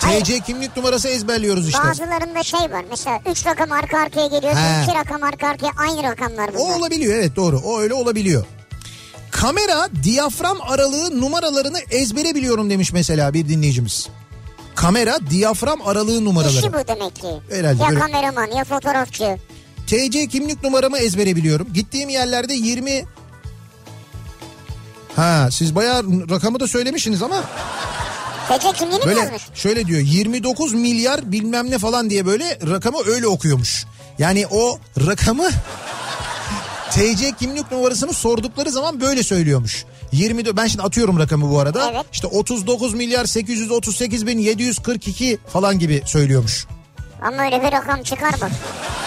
[0.00, 0.24] Hayır.
[0.24, 1.82] TC kimlik numarası ezberliyoruz işte.
[1.88, 2.84] Bazılarında şey var.
[2.90, 4.52] Mesela 3 rakam arka arkaya geliyor.
[4.56, 4.82] He.
[4.84, 6.78] 2 rakam arka arkaya aynı rakamlar O bunlar.
[6.78, 7.58] olabiliyor evet doğru.
[7.58, 8.44] O öyle olabiliyor.
[9.30, 14.08] Kamera diyafram aralığı numaralarını ezbere biliyorum demiş mesela bir dinleyicimiz.
[14.74, 16.52] Kamera diyafram aralığı numaraları.
[16.58, 17.28] İşi bu demek ki.
[17.50, 19.36] Herhalde ya böyle- kameraman ya fotoğrafçı.
[19.86, 21.66] TC kimlik numaramı ezbere biliyorum.
[21.74, 23.04] Gittiğim yerlerde 20
[25.16, 27.42] Ha siz bayağı rakamı da söylemişsiniz ama
[28.48, 29.42] TC kimliğini mi böyle yazmış?
[29.54, 33.84] şöyle diyor 29 milyar bilmem ne falan diye böyle rakamı öyle okuyormuş.
[34.18, 35.50] Yani o rakamı
[36.90, 39.84] TC kimlik numarasını sordukları zaman böyle söylüyormuş.
[40.12, 41.90] 20 ben şimdi atıyorum rakamı bu arada.
[41.90, 42.06] Evet.
[42.12, 46.66] İşte 39 milyar 838 bin 742 falan gibi söylüyormuş.
[47.22, 48.50] Ama öyle bir rakam çıkar bak.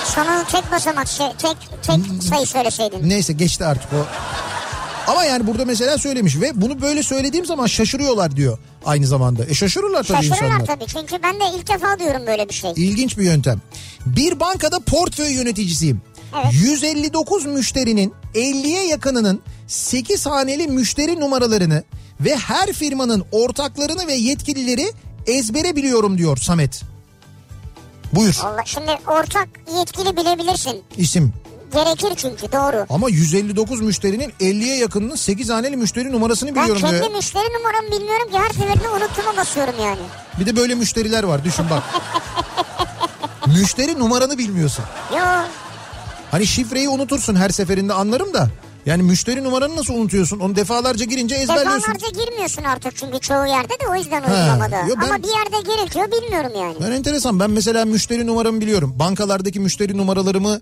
[0.06, 3.10] Sonu tek basamak şey, tek tek sayı söyleseydin.
[3.10, 4.06] Neyse geçti artık o.
[5.12, 9.46] Ama yani burada mesela söylemiş ve bunu böyle söylediğim zaman şaşırıyorlar diyor aynı zamanda.
[9.46, 10.66] E şaşırırlar tabii Şaşırırlar insanlar.
[10.66, 10.86] tabii.
[10.88, 12.72] Çünkü ben de ilk defa diyorum böyle bir şey.
[12.76, 13.62] İlginç bir yöntem.
[14.06, 16.02] Bir bankada portföy yöneticisiyim.
[16.36, 16.54] Evet.
[16.54, 21.84] 159 müşterinin 50'ye yakınının 8 haneli müşteri numaralarını
[22.22, 24.92] ve her firmanın ortaklarını ve yetkilileri
[25.28, 26.82] ezbere biliyorum diyor Samet.
[28.14, 30.84] Buyur Allah şimdi ortak yetkili bilebilirsin.
[30.98, 31.34] isim.
[31.74, 32.86] Gerekir çünkü doğru.
[32.90, 37.12] Ama 159 müşterinin 50'ye yakınının 8 haneli müşteri numarasını Ben biliyorum kendi diyor.
[37.16, 40.00] müşteri numaramı bilmiyorum ki her seferinde unuttuğuma basıyorum yani.
[40.40, 41.84] Bir de böyle müşteriler var düşün bak.
[43.48, 44.86] Müşteri numaranı bilmiyorsun.
[45.12, 45.24] Yo
[46.32, 48.50] Hani şifreyi unutursun her seferinde anlarım da.
[48.88, 50.40] Yani müşteri numaranı nasıl unutuyorsun?
[50.40, 51.94] Onu defalarca girince ezberliyorsun.
[51.94, 54.80] defalarca girmiyorsun artık çünkü çoğu yerde de o yüzden uygulamada.
[54.88, 56.76] yo ben- Ama bir yerde gerekiyor bilmiyorum yani.
[56.82, 57.40] Ben enteresan.
[57.40, 58.94] Ben mesela müşteri numaramı biliyorum.
[59.00, 60.62] Bankalardaki müşteri numaralarımı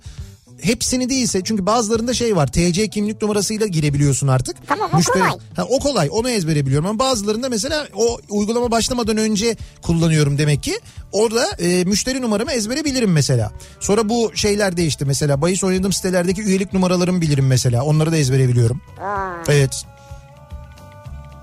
[0.61, 4.67] hepsini değilse çünkü bazılarında şey var TC kimlik numarasıyla girebiliyorsun artık.
[4.67, 5.29] Tamam, o kolay.
[5.55, 10.63] Ha, o kolay onu ezbere biliyorum ama bazılarında mesela o uygulama başlamadan önce kullanıyorum demek
[10.63, 10.79] ki.
[11.11, 13.51] Orada e, müşteri numaramı ezbere bilirim mesela.
[13.79, 18.47] Sonra bu şeyler değişti mesela bahis oynadığım sitelerdeki üyelik numaralarımı bilirim mesela onları da ezbere
[18.47, 18.81] biliyorum.
[19.01, 19.85] Aa, Evet.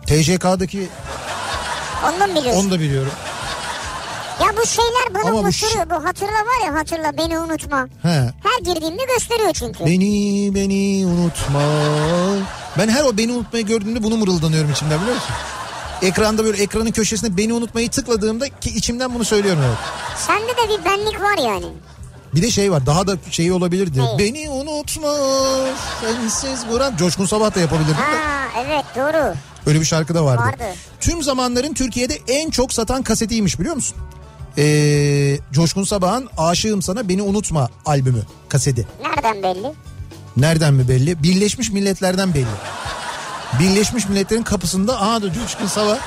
[0.06, 0.88] TCK'daki
[2.14, 2.60] ondan biliyorsun.
[2.64, 3.12] onu da biliyorum.
[4.62, 5.90] Bu şeyler bana Ama bu unutturuyor.
[5.90, 7.88] Bu hatırla var ya hatırla beni unutma.
[8.02, 8.08] He.
[8.42, 9.84] Her girdiğimde gösteriyor çünkü.
[9.86, 11.62] Beni beni unutma.
[12.78, 15.34] Ben her o beni unutmayı gördüğümde bunu mırıldanıyorum içimden biliyor musun?
[16.02, 19.62] Ekranda böyle ekranın köşesinde beni unutmayı tıkladığımda ki içimden bunu söylüyorum.
[19.66, 19.78] Evet.
[20.16, 21.66] Sende de bir benlik var yani.
[22.34, 23.98] Bir de şey var daha da şeyi olabilirdi.
[23.98, 24.18] Ne?
[24.18, 25.14] Beni unutma
[26.00, 26.96] sensiz buram.
[26.96, 28.16] Coşkun Sabah da yapabilirdim de.
[28.16, 29.34] Ha evet doğru.
[29.66, 30.42] Öyle bir şarkı da vardı.
[30.42, 30.64] Vardı.
[31.00, 33.96] Tüm zamanların Türkiye'de en çok satan kasetiymiş biliyor musun?
[34.58, 38.86] Ee, Coşkun Sabah'ın Aşığım Sana Beni Unutma albümü kaseti.
[39.02, 39.72] Nereden belli?
[40.36, 41.22] Nereden mi belli?
[41.22, 42.46] Birleşmiş Milletler'den belli.
[43.60, 45.98] Birleşmiş Milletler'in kapısında aha da Coşkun Sabah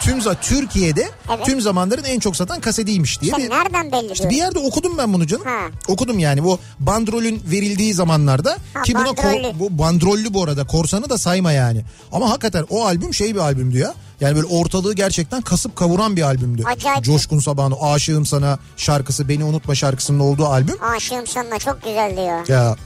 [0.00, 1.46] tüm za- Türkiye'de Evet.
[1.46, 4.98] tüm zamanların en çok satan kasetiymiş diye Sen bir nereden belli işte bir yerde okudum
[4.98, 5.44] ben bunu canım.
[5.46, 5.60] Ha.
[5.88, 11.10] Okudum yani bu bandrolün verildiği zamanlarda Ha, ki buna ko- bu bandrollü bu arada korsanı
[11.10, 11.84] da sayma yani.
[12.12, 13.94] Ama hakikaten o albüm şey bir albümdü ya.
[14.20, 16.64] Yani böyle ortalığı gerçekten kasıp kavuran bir albümdü.
[16.64, 17.04] Acayip.
[17.04, 20.82] Coşkun Sabah'ın Aşığım Sana şarkısı Beni Unutma şarkısının olduğu albüm.
[20.82, 22.44] Aşığım sana çok güzeldi ya.
[22.48, 22.76] Ya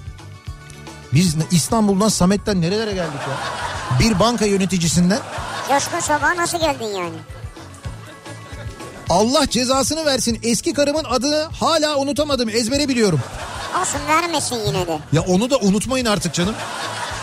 [1.13, 3.39] biz İstanbul'dan Samet'ten nerelere geldik ya?
[4.01, 5.21] Bir banka yöneticisinden
[5.69, 7.17] Coşkun Sabah'a nasıl geldin yani?
[9.11, 13.21] Allah cezasını versin eski karımın adını hala unutamadım ezbere biliyorum.
[13.81, 14.99] Olsun vermesin yine de.
[15.13, 16.55] Ya onu da unutmayın artık canım.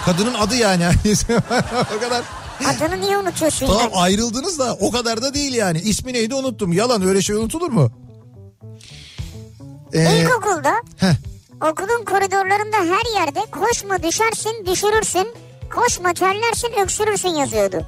[0.05, 0.85] Kadının adı yani.
[1.97, 2.21] o kadar.
[2.69, 3.95] Adını niye unutuyorsun Tamam yani?
[3.95, 5.79] ayrıldınız da o kadar da değil yani.
[5.79, 6.73] İsmi neydi unuttum.
[6.73, 7.91] Yalan öyle şey unutulur mu?
[9.93, 11.13] Ee, İlkokulda heh,
[11.71, 15.27] okulun koridorlarında her yerde koşma düşersin düşürürsün,
[15.75, 17.85] koşma terlersin öksürürsün yazıyordu.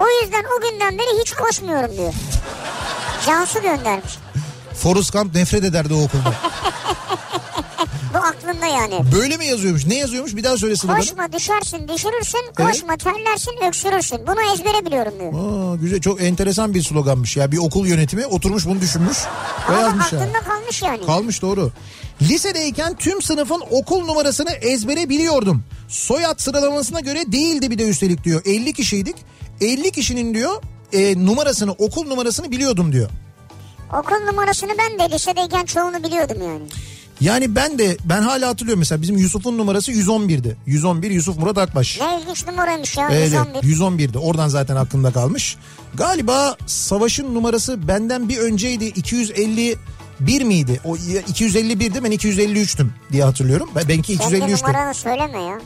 [0.00, 2.12] O yüzden o günden beri hiç koşmuyorum diyor.
[3.26, 4.18] Cansu göndermiş.
[4.74, 6.34] Forrest Gump nefret ederdi o okulda.
[8.16, 9.02] Bu aklında yani.
[9.12, 9.86] Böyle mi yazıyormuş?
[9.86, 10.36] Ne yazıyormuş?
[10.36, 10.98] Bir daha söyle sloganı.
[10.98, 14.18] Koşma düşersin düşürürsün, koşma terlersin öksürürsün.
[14.26, 15.32] Bunu ezbere biliyorum diyor.
[15.72, 17.52] Aa, güzel çok enteresan bir sloganmış ya.
[17.52, 19.18] Bir okul yönetimi oturmuş bunu düşünmüş
[19.70, 20.20] ve Ama yazmış ya.
[20.20, 21.06] aklında kalmış yani.
[21.06, 21.72] Kalmış doğru.
[22.22, 25.64] Lisedeyken tüm sınıfın okul numarasını ezbere biliyordum.
[25.88, 28.42] Soyad sıralamasına göre değildi bir de üstelik diyor.
[28.44, 29.16] 50 kişiydik.
[29.60, 33.10] 50 kişinin diyor e, numarasını okul numarasını biliyordum diyor.
[34.00, 36.62] Okul numarasını ben de lisedeyken çoğunu biliyordum yani.
[37.20, 40.56] Yani ben de ben hala hatırlıyorum mesela bizim Yusuf'un numarası 111'di.
[40.66, 42.00] 111 Yusuf Murat Akbaş.
[42.00, 44.08] Ne ilginç numaraymış ya Evet, 111.
[44.08, 44.18] 111'di.
[44.18, 45.56] Oradan zaten aklımda kalmış.
[45.94, 48.84] Galiba Savaş'ın numarası benden bir önceydi.
[50.20, 50.80] 251 miydi?
[50.84, 53.70] O 251'di ben 253'tüm diye hatırlıyorum.
[53.76, 54.62] Ben benki Kendi 253'tüm.
[54.68, 55.58] numaranı söyleme ya.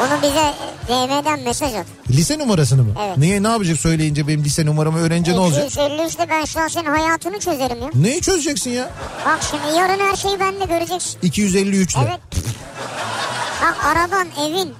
[0.00, 0.54] Onu bize
[0.88, 1.86] DM'den mesaj at.
[2.10, 2.90] Lise numarasını mı?
[3.06, 3.16] Evet.
[3.18, 5.70] Niye ne yapacak söyleyince benim lise numaramı öğrenince ne olacak?
[5.70, 7.90] 253'te ben şu an senin hayatını çözerim ya.
[7.94, 8.90] Neyi çözeceksin ya?
[9.26, 11.18] Bak şimdi yarın her şeyi bende göreceksin.
[11.22, 12.00] 253'te.
[12.08, 12.20] Evet.
[13.62, 14.74] Bak araban, evin,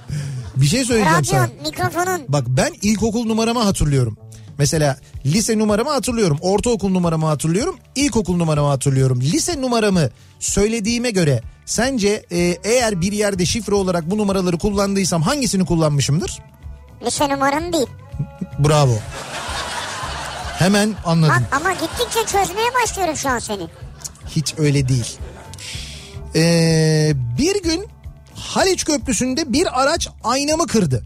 [0.56, 1.42] Bir şey söyleyeceğim sana.
[1.42, 2.20] radyon, mikrofonun.
[2.28, 4.18] Bak ben ilkokul numaramı hatırlıyorum.
[4.58, 6.38] Mesela lise numaramı hatırlıyorum.
[6.40, 7.76] Ortaokul numaramı hatırlıyorum.
[7.94, 9.20] İlkokul numaramı hatırlıyorum.
[9.20, 15.66] Lise numaramı söylediğime göre sence e, eğer bir yerde şifre olarak bu numaraları kullandıysam hangisini
[15.66, 16.38] kullanmışımdır?
[17.06, 17.86] Lise numaranı değil.
[18.58, 18.98] Bravo.
[20.58, 21.34] Hemen anladım.
[21.52, 23.66] Bak ama gittikçe çözmeye başlıyorum şu an seni.
[24.36, 25.16] Hiç öyle değil.
[26.34, 27.86] Ee, bir gün
[28.34, 31.04] Haliç Köprüsü'nde bir araç aynamı kırdı.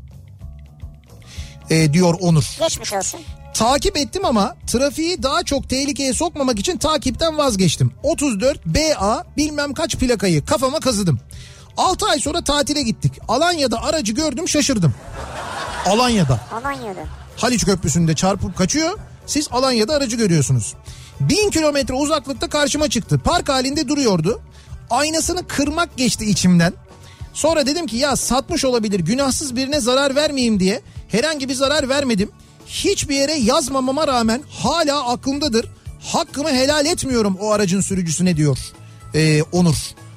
[1.70, 2.56] Ee, diyor Onur.
[2.60, 3.20] Geçmiş olsun.
[3.60, 7.92] Takip ettim ama trafiği daha çok tehlikeye sokmamak için takipten vazgeçtim.
[8.02, 11.20] 34 BA bilmem kaç plakayı kafama kazıdım.
[11.76, 13.12] 6 ay sonra tatile gittik.
[13.28, 14.94] Alanya'da aracı gördüm şaşırdım.
[15.86, 16.40] Alanya'da.
[16.52, 17.04] Alanya'da.
[17.36, 18.98] Haliç Köprüsü'nde çarpıp kaçıyor.
[19.26, 20.74] Siz Alanya'da aracı görüyorsunuz.
[21.20, 23.20] Bin kilometre uzaklıkta karşıma çıktı.
[23.24, 24.40] Park halinde duruyordu.
[24.90, 26.72] Aynasını kırmak geçti içimden.
[27.32, 32.30] Sonra dedim ki ya satmış olabilir günahsız birine zarar vermeyeyim diye herhangi bir zarar vermedim.
[32.70, 35.66] Hiçbir yere yazmamama rağmen hala aklımdadır.
[36.00, 38.58] Hakkımı helal etmiyorum o aracın sürücüsüne diyor
[39.14, 39.76] ee, Onur.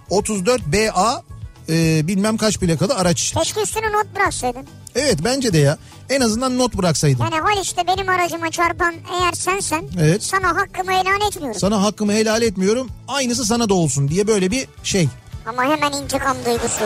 [0.10, 1.24] 34 BA
[1.70, 3.34] e, bilmem kaç plakalı araç.
[3.38, 4.68] Keşke üstüne not bıraksaydın.
[4.96, 5.78] Evet bence de ya.
[6.10, 7.24] En azından not bıraksaydın.
[7.24, 10.24] Yani Haliç'te benim aracıma çarpan eğer sensen Evet.
[10.24, 11.60] sana hakkımı helal etmiyorum.
[11.60, 12.90] Sana hakkımı helal etmiyorum.
[13.08, 15.08] Aynısı sana da olsun diye böyle bir şey.
[15.46, 16.86] Ama hemen intikam duygusu.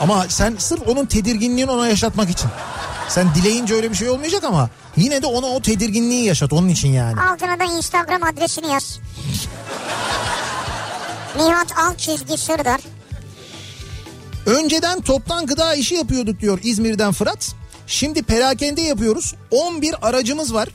[0.00, 2.50] Ama sen sırf onun tedirginliğini ona yaşatmak için.
[3.08, 6.88] Sen dileyince öyle bir şey olmayacak ama yine de ona o tedirginliği yaşat onun için
[6.88, 7.20] yani.
[7.20, 8.98] Altına da Instagram adresini yaz.
[11.36, 12.80] Nihat alt çizgi Sırdar.
[14.46, 17.54] Önceden toptan gıda işi yapıyorduk diyor İzmir'den Fırat.
[17.86, 19.34] Şimdi perakende yapıyoruz.
[19.50, 20.68] 11 aracımız var.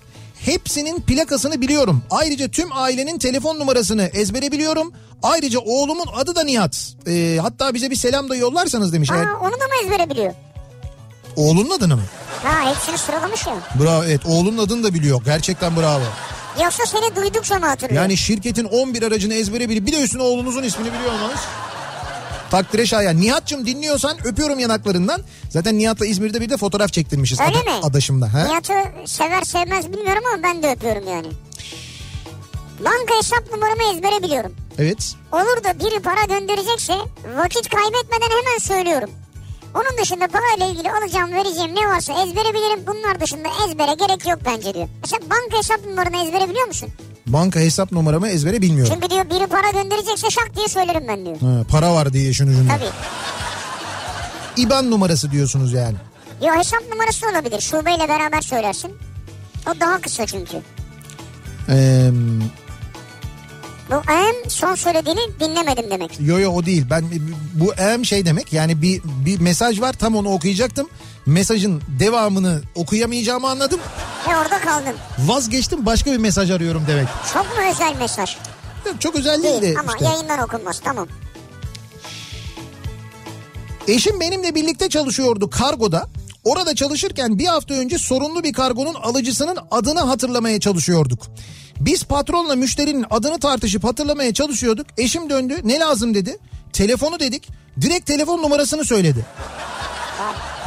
[0.46, 2.04] Hepsinin plakasını biliyorum.
[2.10, 4.94] Ayrıca tüm ailenin telefon numarasını ezbere biliyorum.
[5.24, 6.94] Ayrıca oğlumun adı da Nihat.
[7.08, 9.12] Ee, hatta bize bir selam da yollarsanız demiş.
[9.12, 10.34] Aa, onu da mı ezbere biliyor?
[11.36, 12.04] Oğlunun adını mı?
[12.44, 13.54] Ha hepsini sıralamış ya.
[13.84, 15.22] Bravo evet oğlunun adını da biliyor.
[15.26, 16.04] Gerçekten bravo.
[16.64, 18.02] Yoksa seni duydukça mı hatırlıyor?
[18.02, 21.40] Yani şirketin 11 aracını ezbere bilip bir de üstüne oğlunuzun ismini biliyor olmanız.
[22.52, 23.22] Takdire şayan.
[23.22, 25.22] Nihat'cığım dinliyorsan öpüyorum yanaklarından.
[25.50, 27.40] Zaten Nihat'la İzmir'de bir de fotoğraf çektirmişiz.
[27.40, 27.72] Öyle ada- mi?
[27.84, 28.34] Adaşımda.
[28.34, 28.48] He?
[28.48, 28.74] Nihat'ı
[29.06, 31.28] sever sevmez bilmiyorum ama ben de öpüyorum yani.
[32.80, 34.56] Banka hesap numaramı ezbere biliyorum.
[34.80, 35.14] Evet.
[35.32, 36.94] Olur da biri para gönderecekse
[37.38, 39.10] vakit kaybetmeden hemen söylüyorum.
[39.76, 42.80] Onun dışında parayla ilgili alacağım vereceğim ne varsa ezbere bilirim.
[42.88, 44.88] Bunlar dışında ezbere gerek yok bence diyor.
[45.02, 46.90] Mesela banka hesap numaranı ezbere biliyor musun?
[47.28, 48.94] Banka hesap numaramı ezbere bilmiyorum.
[48.94, 51.42] Çünkü diyor biri para gönderecekse şak diye söylerim ben diyor.
[51.42, 52.74] Ha, para var diye işin ucunda.
[52.78, 52.90] Tabii.
[54.58, 55.96] İban numarası diyorsunuz yani.
[56.42, 57.62] Yo hesap numarası olabilir.
[57.62, 58.92] Şubeyle beraber söylersin.
[59.70, 60.58] O daha kısa çünkü.
[61.70, 62.10] Ee,
[63.92, 66.18] Bu en son söylediğini dinlemedim demek.
[66.20, 66.86] yo yo o değil.
[66.90, 67.06] Ben
[67.54, 70.90] bu em şey demek yani bir bir mesaj var tam onu okuyacaktım.
[71.26, 73.80] Mesajın devamını okuyamayacağımı anladım.
[74.30, 74.96] Ve orada kaldın.
[75.20, 77.08] Vazgeçtim başka bir mesaj arıyorum demek.
[77.34, 78.38] Çok mu özel mesaj?
[78.86, 80.06] Yok, Çok özel değil, Değil de ama işte.
[80.06, 81.08] yayından okunmaz tamam.
[83.88, 86.08] Eşim benimle birlikte çalışıyordu kargoda.
[86.44, 91.20] Orada çalışırken bir hafta önce sorunlu bir kargonun alıcısının adını hatırlamaya çalışıyorduk.
[91.80, 94.88] Biz patronla müşterinin adını tartışıp hatırlamaya çalışıyorduk.
[94.98, 96.38] Eşim döndü ne lazım dedi.
[96.74, 97.48] Telefonu dedik.
[97.82, 99.26] Direkt telefon numarasını söyledi.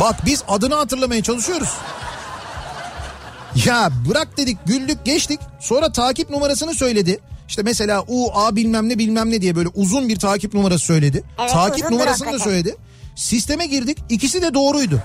[0.00, 1.68] Bak biz adını hatırlamaya çalışıyoruz.
[3.66, 5.40] Ya bırak dedik güldük geçtik.
[5.60, 7.20] Sonra takip numarasını söyledi.
[7.48, 11.24] İşte mesela U A bilmem ne bilmem ne diye böyle uzun bir takip numarası söyledi.
[11.40, 12.50] Evet, takip numarasını da hakikaten.
[12.50, 12.76] söyledi.
[13.16, 13.98] Sisteme girdik.
[14.08, 15.02] İkisi de doğruydu.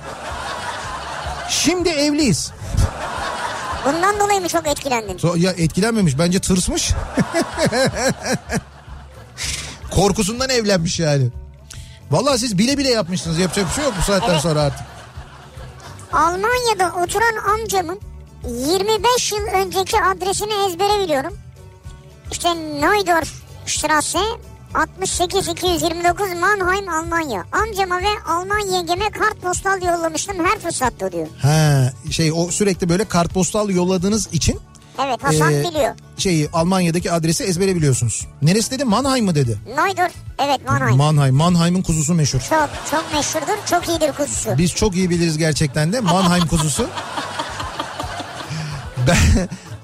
[1.49, 2.51] Şimdi evliyiz.
[3.85, 5.17] Bundan dolayı mı çok etkilendin?
[5.17, 6.91] So- Ya etkilenmemiş bence tırsmış.
[9.91, 11.27] Korkusundan evlenmiş yani.
[12.11, 13.37] Vallahi siz bile bile yapmışsınız.
[13.37, 14.41] Yapacak bir şey yok bu saatten Evet.
[14.41, 14.85] sonra artık.
[16.13, 17.99] Almanya'da oturan amcamın
[18.47, 21.37] 25 yıl önceki adresini ezbere biliyorum.
[22.31, 23.29] İşte Neudorf
[23.65, 24.19] Strasse
[24.73, 27.45] 68 229 Mannheim Almanya.
[27.51, 31.27] Amcama ve Alman yengeme kartpostal yollamıştım her fırsatta diyor.
[31.41, 34.59] Ha şey o sürekli böyle kartpostal yolladığınız için
[35.05, 35.95] Evet Hasan Ee, biliyor.
[36.17, 38.27] şeyi Almanya'daki adresi ezbere biliyorsunuz.
[38.41, 38.85] Neresi dedi?
[38.85, 39.57] Mannheim mı dedi?
[39.67, 40.97] Neudorf evet Mannheim.
[40.97, 41.35] Mannheim.
[41.35, 42.39] Mannheim'in kuzusu meşhur.
[42.49, 44.57] çok çok meşhurdur çok iyidir kuzusu.
[44.57, 46.87] Biz çok iyi biliriz gerçekten de Mannheim kuzusu.
[49.07, 49.17] Ben,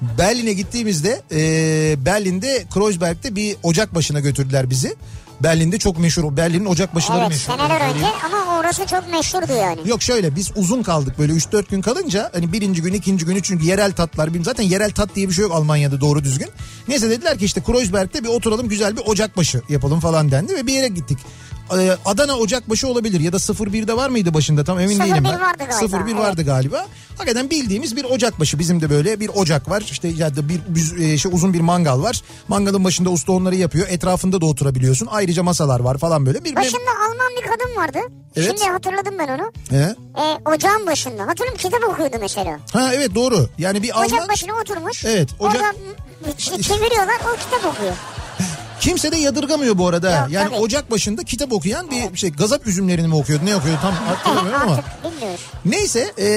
[0.02, 4.96] Berlin'e gittiğimizde e, Berlin'de Kreuzberg'de bir ocak başına götürdüler bizi.
[5.44, 6.38] Berlin'de çok meşhur.
[6.38, 7.54] Berlin'in ocak başıları Evet meşhur.
[7.54, 9.80] seneler Öyle önce ama orası çok meşhurdu yani.
[9.86, 13.66] Yok şöyle biz uzun kaldık böyle 3-4 gün kalınca hani birinci gün ikinci gün üçüncü
[13.66, 16.50] yerel tatlar bilmem zaten yerel tat diye bir şey yok Almanya'da doğru düzgün.
[16.88, 20.74] Neyse dediler ki işte Kreuzberg'de bir oturalım güzel bir ocakbaşı yapalım falan dendi ve bir
[20.74, 21.18] yere gittik.
[21.74, 25.42] Ee, Adana Ocakbaşı olabilir ya da 01'de var mıydı başında tam emin 01 değilim ben.
[25.42, 26.16] vardı galiba, 01 evet.
[26.16, 26.86] vardı galiba.
[27.18, 31.00] Hakikaten bildiğimiz bir ocakbaşı bizim de böyle bir ocak var işte ya da bir bir,
[31.00, 32.22] e, şey, uzun bir mangal var.
[32.48, 36.44] Mangalın başında usta onları yapıyor etrafında da oturabiliyorsun ayrıca masalar var falan böyle.
[36.44, 38.00] Bir, Başında Alman bir kadın vardı.
[38.36, 38.48] Evet.
[38.48, 39.52] Şimdi hatırladım ben onu.
[39.70, 39.96] He?
[40.18, 41.28] Ee, ocağın başında.
[41.28, 42.60] Hatırlıyorum kitap okuyordu mesela.
[42.74, 44.06] Ha evet doğru yani bir Alman...
[44.06, 45.06] Ocak başına oturmuş.
[45.06, 47.94] Evet, ocak- Orada çeviriyorlar o kitap okuyor.
[48.80, 50.20] Kimse de yadırgamıyor bu arada.
[50.20, 50.60] Yok, yani tabii.
[50.60, 54.76] ocak başında kitap okuyan bir şey gazap üzümlerini mi okuyordu ne okuyordu tam hatırlamıyorum ama.
[54.76, 55.42] Artık bilmiyoruz.
[55.66, 56.28] Neyse e,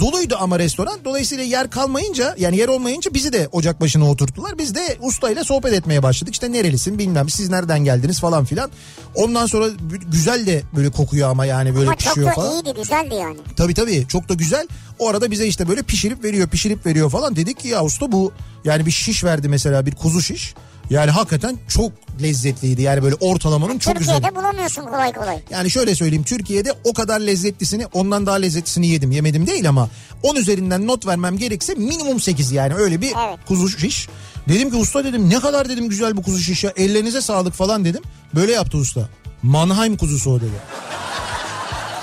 [0.00, 0.98] doluydu ama restoran.
[1.04, 4.58] Dolayısıyla yer kalmayınca yani yer olmayınca bizi de ocak başına oturttular.
[4.58, 6.34] Biz de ustayla sohbet etmeye başladık.
[6.34, 8.70] İşte nerelisin bilmem siz nereden geldiniz falan filan.
[9.14, 9.66] Ondan sonra
[10.12, 12.52] güzel de böyle kokuyor ama yani böyle Ama çok pişiyor da falan.
[12.52, 13.36] iyiydi güzeldi yani.
[13.56, 14.68] Tabii tabii çok da güzel.
[14.98, 17.36] O arada bize işte böyle pişirip veriyor pişirip veriyor falan.
[17.36, 18.32] Dedik ki ya usta bu
[18.64, 20.54] yani bir şiş verdi mesela bir kuzu şiş.
[20.90, 22.82] Yani hakikaten çok lezzetliydi.
[22.82, 24.14] Yani böyle ortalamanın çok üzerinde.
[24.16, 25.38] Türkiye'de bulamıyorsun kolay kolay.
[25.50, 29.12] Yani şöyle söyleyeyim Türkiye'de o kadar lezzetlisini ondan daha lezzetlisini yedim.
[29.12, 29.88] Yemedim değil ama
[30.22, 33.38] 10 üzerinden not vermem gerekse minimum 8 yani öyle bir Evet.
[33.48, 34.08] kuzu şiş.
[34.48, 37.84] Dedim ki usta dedim ne kadar dedim güzel bu kuzu şiş ya ellerinize sağlık falan
[37.84, 38.02] dedim.
[38.34, 39.08] Böyle yaptı usta.
[39.42, 40.56] Mannheim kuzusu o dedi.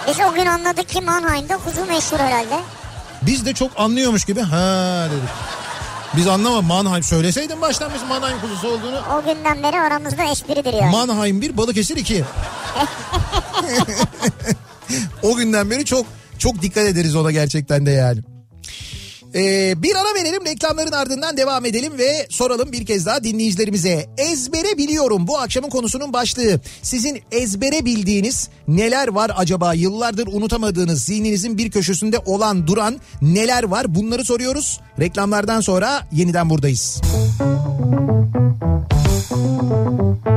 [0.07, 2.59] Biz o gün anladık ki Mannheim'da kuzu meşhur herhalde.
[3.21, 5.29] Biz de çok anlıyormuş gibi ha dedik.
[6.17, 9.01] Biz anlamadık Mannheim söyleseydin baştan biz Mannheim kuzusu olduğunu.
[9.13, 10.91] O günden beri aramızda espridir yani.
[10.91, 12.23] Mannheim 1 Balıkesir 2.
[15.23, 16.05] o günden beri çok
[16.37, 18.19] çok dikkat ederiz ona gerçekten de yani.
[19.35, 24.09] Ee, bir ara verelim reklamların ardından devam edelim ve soralım bir kez daha dinleyicilerimize.
[24.17, 26.59] Ezbere biliyorum bu akşamın konusunun başlığı.
[26.81, 29.73] Sizin ezbere bildiğiniz neler var acaba?
[29.73, 33.95] Yıllardır unutamadığınız zihninizin bir köşesinde olan duran neler var?
[33.95, 34.79] Bunları soruyoruz.
[34.99, 37.01] Reklamlardan sonra yeniden buradayız.
[40.23, 40.32] Kafa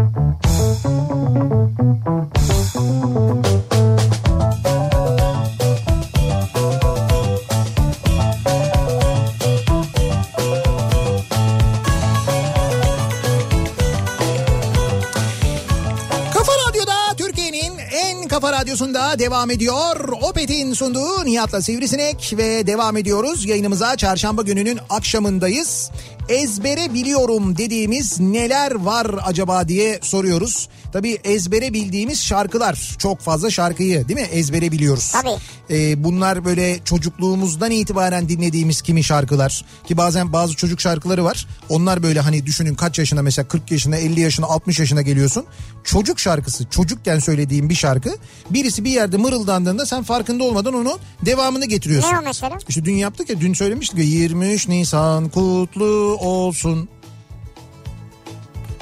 [18.76, 20.08] radyosunda devam ediyor.
[20.22, 23.44] Opet'in sunduğu Nihat'la Sivrisinek ve devam ediyoruz.
[23.44, 25.90] Yayınımıza çarşamba gününün akşamındayız.
[26.28, 30.68] Ezbere biliyorum dediğimiz neler var acaba diye soruyoruz.
[30.92, 35.12] Tabii ezbere bildiğimiz şarkılar çok fazla şarkıyı değil mi ezbere biliyoruz.
[35.12, 35.36] Tabii.
[35.70, 41.46] Ee, bunlar böyle çocukluğumuzdan itibaren dinlediğimiz kimi şarkılar ki bazen bazı çocuk şarkıları var.
[41.68, 45.44] Onlar böyle hani düşünün kaç yaşına mesela 40 yaşına 50 yaşına 60 yaşına geliyorsun.
[45.84, 48.16] Çocuk şarkısı çocukken söylediğin bir şarkı
[48.50, 52.12] birisi bir yerde mırıldandığında sen farkında olmadan onu devamını getiriyorsun.
[52.12, 52.58] Ne o mesela?
[52.68, 56.88] İşte dün yaptık ya dün söylemiştik ya 23 Nisan kutlu olsun.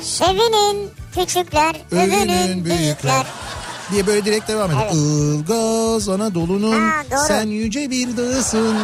[0.01, 3.27] Sevinin küçükler, övünün büyükler.
[3.93, 4.83] diye böyle direkt devam ediyor.
[4.85, 4.95] Evet.
[4.95, 8.77] Ilgaz Anadolu'nun Ha, sen yüce bir dağısın.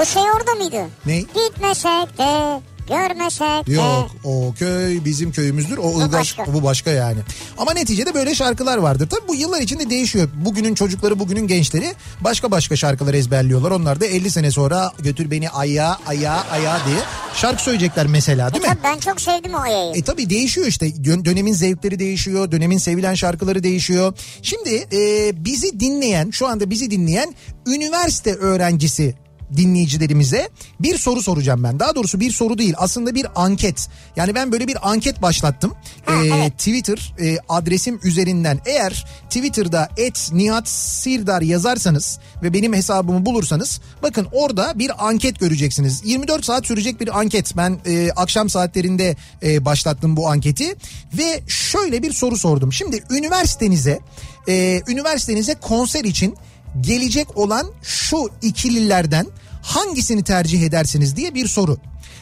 [0.00, 0.86] Bu şey orada mıydı?
[1.06, 1.18] Ne?
[1.20, 3.72] Gitmesek de, görmesek de.
[3.72, 5.78] Yok o köy bizim köyümüzdür.
[5.78, 6.52] O Ilgaz başka.
[6.54, 7.18] bu başka yani.
[7.58, 9.08] Ama neticede böyle şarkılar vardır.
[9.10, 10.28] Tabii bu yıllar içinde değişiyor.
[10.44, 13.70] Bugünün çocukları bugünün gençleri başka başka şarkılar ezberliyorlar.
[13.70, 16.98] Onlar da 50 sene sonra götür beni aya aya aya diye
[17.34, 18.68] şarkı söyleyecekler mesela değil mi?
[18.68, 19.92] Tabii ben çok sevdim o ayayı.
[19.96, 24.12] E tabii değişiyor işte Dön- dönemin zevkleri değişiyor dönemin sevilen şarkıları değişiyor.
[24.42, 27.34] Şimdi e, bizi dinleyen şu anda bizi dinleyen
[27.66, 29.14] üniversite öğrencisi
[29.56, 30.48] dinleyicilerimize
[30.80, 31.80] bir soru soracağım ben.
[31.80, 33.88] Daha doğrusu bir soru değil aslında bir anket.
[34.16, 35.74] Yani ben böyle bir anket başlattım.
[36.04, 36.58] Ha, E, evet.
[36.58, 44.26] Twitter e, adresim üzerinden eğer Twitter'da et Nihat Sirdar yazarsanız ve benim hesabımı bulursanız bakın
[44.32, 46.02] orada bir anket göreceksiniz.
[46.04, 47.56] 24 saat sürecek bir anket.
[47.56, 50.74] Ben e, akşam saatlerinde e, başlattım bu anketi
[51.18, 52.72] ve şöyle bir soru sordum.
[52.72, 54.00] Şimdi üniversitenize
[54.48, 56.36] e, üniversitenize konser için
[56.80, 59.26] gelecek olan şu ikililerden
[59.62, 61.78] hangisini tercih edersiniz diye bir soru.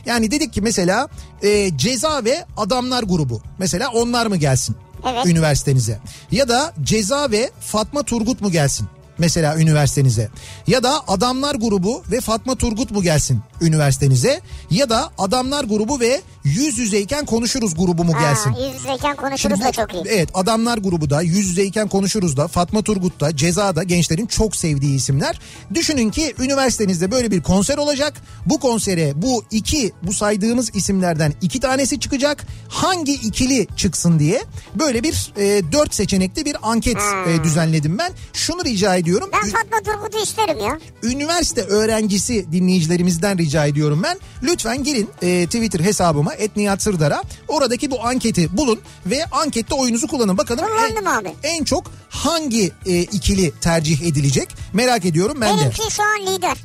[0.06, 1.08] Yani dedik ki mesela
[1.42, 3.42] e, ceza ve adamlar grubu.
[3.58, 4.76] Mesela onlar mı gelsin
[5.06, 5.26] Evet.
[5.26, 5.98] üniversitenize?
[6.30, 8.88] Ya da ceza ve Fatma Turgut mu gelsin?
[9.18, 10.28] Mesela üniversitenize.
[10.66, 14.40] Ya da adamlar grubu ve Fatma Turgut mu gelsin üniversitenize?
[14.70, 18.50] Ya da adamlar grubu ve yüz yüzeyken konuşuruz grubu mu gelsin?
[18.50, 20.04] Ha, yüz yüzeyken Şimdi konuşuruz bu- da çok iyi.
[20.08, 24.56] Evet adamlar grubu da yüz yüzeyken konuşuruz da Fatma Turgut da Ceza da gençlerin çok
[24.56, 25.40] sevdiği isimler.
[25.74, 28.14] Düşünün ki üniversitenizde böyle bir konser olacak.
[28.46, 32.46] Bu konsere bu iki bu saydığımız isimlerden iki tanesi çıkacak.
[32.68, 34.42] Hangi ikili çıksın diye
[34.74, 36.96] böyle bir e, dört seçenekli bir anket
[37.28, 38.12] e, düzenledim ben.
[38.32, 39.05] Şunu rica ediyorum.
[39.14, 40.78] Ben Ü- Fatma Turgut'u isterim ya.
[41.02, 44.18] üniversite öğrencisi dinleyicilerimizden rica ediyorum ben.
[44.42, 50.38] Lütfen gelin e, Twitter hesabıma etniyat Sırdar'a oradaki bu anketi bulun ve ankette oyunuzu kullanın.
[50.38, 51.34] Bakalım Kullandım en, abi.
[51.42, 55.60] en çok hangi e, ikili tercih edilecek merak ediyorum ben de.
[55.60, 56.56] Benimki şu an lider.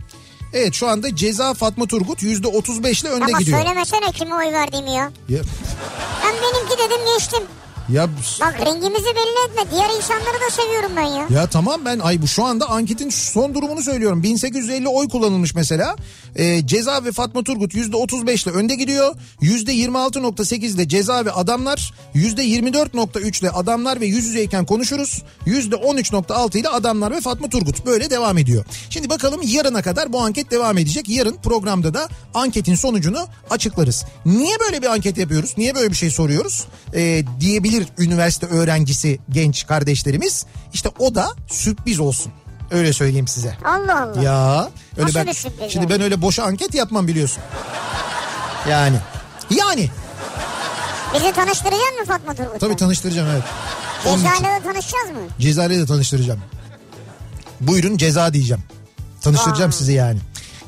[0.53, 3.57] Evet şu anda Ceza Fatma Turgut %35 ile önde Ama gidiyor.
[3.59, 5.11] söylemesene kime oy verdiğimi ya.
[5.29, 5.39] Ya,
[6.25, 7.43] Ben benimki dedim geçtim.
[7.93, 8.09] Ya,
[8.41, 9.71] Bak rengimizi belli etme.
[9.71, 11.41] Diğer insanları da seviyorum ben ya.
[11.41, 14.23] ya tamam ben ay bu şu anda anketin son durumunu söylüyorum.
[14.23, 15.95] 1850 oy kullanılmış mesela.
[16.35, 19.15] Ee, ceza ve Fatma Turgut %35 ile önde gidiyor.
[19.41, 21.93] %26.8 ile ceza ve adamlar.
[22.15, 25.23] %24.3 ile adamlar ve yüz yüzeyken konuşuruz.
[25.47, 27.85] %13.6 ile adamlar ve Fatma Turgut.
[27.85, 28.65] Böyle devam ediyor.
[28.89, 31.09] Şimdi bakalım yarına kadar bu anket devam edecek.
[31.09, 34.05] Yarın programda da anketin sonucunu açıklarız.
[34.25, 35.53] Niye böyle bir anket yapıyoruz?
[35.57, 36.65] Niye böyle bir şey soruyoruz?
[36.93, 40.45] Ee, diyebilir üniversite öğrencisi genç kardeşlerimiz.
[40.73, 42.31] İşte o da sürpriz olsun.
[42.71, 43.57] Öyle söyleyeyim size.
[43.65, 44.21] Allah Allah.
[44.21, 45.89] Ya öyle Nasıl ben bir sürpriz şimdi yani?
[45.89, 47.43] ben öyle boşa anket yapmam biliyorsun.
[48.69, 48.97] Yani
[49.49, 49.89] yani
[51.13, 52.59] Bizi tanıştıracak mı Fatma Turgut?
[52.59, 53.43] Tabii tanıştıracağım evet.
[54.03, 55.21] Cezayir'le tanışacağız mı?
[55.39, 56.39] Cezayir'le de tanıştıracağım.
[57.61, 58.63] Buyurun ceza diyeceğim.
[59.21, 59.77] Tanıştıracağım Vay.
[59.77, 60.19] sizi yani.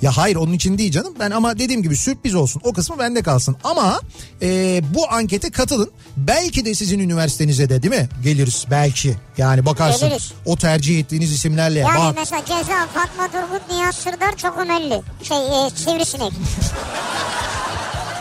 [0.03, 1.13] Ya hayır onun için değil canım.
[1.19, 2.61] Ben ama dediğim gibi sürpriz olsun.
[2.65, 3.55] O kısmı bende kalsın.
[3.63, 4.01] Ama
[4.41, 5.91] e, bu ankete katılın.
[6.17, 8.09] Belki de sizin üniversitenize de değil mi?
[8.23, 9.15] Geliriz belki.
[9.37, 10.09] Yani bakarsın.
[10.09, 10.33] Geliriz.
[10.45, 11.79] O tercih ettiğiniz isimlerle.
[11.79, 15.01] Yani Bak mesela ceza Fatma Turgut Nihat Sırdar çok ömelli.
[15.23, 16.33] Şey e, sivrisinek.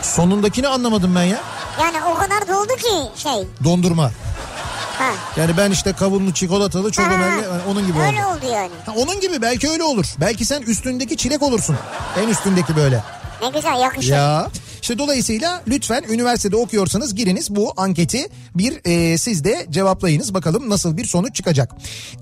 [0.01, 1.39] sonundakini anlamadım ben ya.
[1.81, 3.47] Yani o kadar doldu ki şey.
[3.63, 4.11] Dondurma.
[4.97, 5.09] Ha.
[5.37, 7.43] Yani ben işte kavunlu çikolatalı çok Ha, önemli.
[7.43, 8.37] Yani onun gibi Öyle oldu.
[8.37, 8.69] oldu yani.
[8.85, 10.05] Ha, onun gibi belki öyle olur.
[10.21, 11.77] Belki sen üstündeki çilek olursun.
[12.23, 13.03] En üstündeki böyle.
[13.41, 14.11] Ne güzel yakışır.
[14.11, 14.47] Ya
[14.83, 20.97] işte dolayısıyla lütfen üniversitede okuyorsanız giriniz bu anketi bir e, siz de cevaplayınız bakalım nasıl
[20.97, 21.71] bir sonuç çıkacak.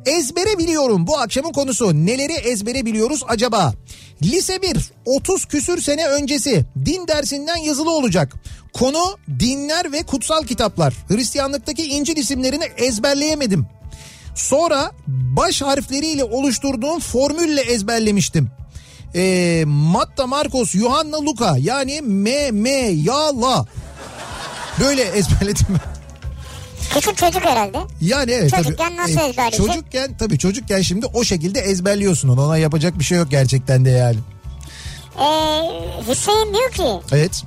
[0.06, 3.74] Ezbere biliyorum bu akşamın konusu neleri ezbere biliyoruz acaba?
[4.24, 8.34] Lise 1 30 küsür sene öncesi din dersinden yazılı olacak.
[8.74, 10.94] Konu dinler ve kutsal kitaplar.
[11.08, 13.66] Hristiyanlıktaki İncil isimlerini ezberleyemedim.
[14.36, 18.61] Sonra baş harfleriyle oluşturduğum formülle ezberlemiştim.
[19.16, 23.66] Ee, Matta, Marcos, Yuhanna, Luka yani M, M, Ya, La.
[24.80, 25.92] Böyle ezberledim ben.
[26.94, 27.78] Küçük çocuk herhalde.
[28.02, 28.64] Yani evet tabii.
[28.64, 29.68] Çocukken nasıl ezberleyecek?
[29.68, 32.46] Çocukken tabii çocukken şimdi o şekilde ezberliyorsun onu.
[32.46, 34.18] Ona yapacak bir şey yok gerçekten de yani.
[35.20, 35.22] Ee,
[36.12, 37.44] Hüseyin diyor ki Evet.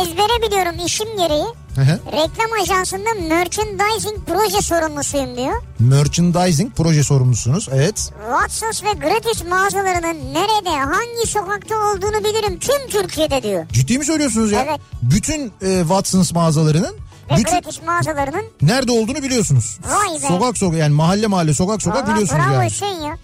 [0.00, 1.44] ezbere biliyorum işim gereği.
[1.86, 5.62] Reklam ajansında merchandising proje sorumlusuyum diyor.
[5.78, 7.68] Merchandising proje sorumlusunuz.
[7.72, 8.10] Evet.
[8.30, 13.66] Watsons ve Gratis mağazalarının nerede hangi sokakta olduğunu bilirim tüm Türkiye'de diyor.
[13.72, 14.64] Ciddi mi söylüyorsunuz ya?
[14.68, 14.80] Evet.
[15.02, 16.96] Bütün e, Watsons mağazalarının
[17.30, 19.78] Ve bütün Gratis mağazalarının nerede olduğunu biliyorsunuz.
[19.90, 20.26] Vay be.
[20.28, 22.70] Sokak sokak yani mahalle mahalle sokak sokak Valla biliyorsunuz bravo yani.
[22.70, 23.18] Hüseyin ya.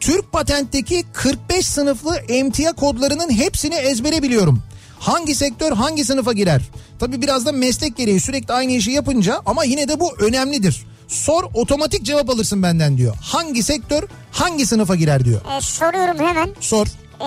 [0.00, 4.62] Türk patentteki 45 sınıflı emtia kodlarının hepsini ezbere biliyorum.
[5.02, 6.62] Hangi sektör hangi sınıfa girer?
[6.98, 10.86] Tabi biraz da meslek gereği sürekli aynı işi yapınca ama yine de bu önemlidir.
[11.08, 13.14] Sor otomatik cevap alırsın benden diyor.
[13.22, 15.40] Hangi sektör hangi sınıfa girer diyor.
[15.56, 16.50] Ee, soruyorum hemen.
[16.60, 16.86] Sor.
[17.20, 17.26] Ee,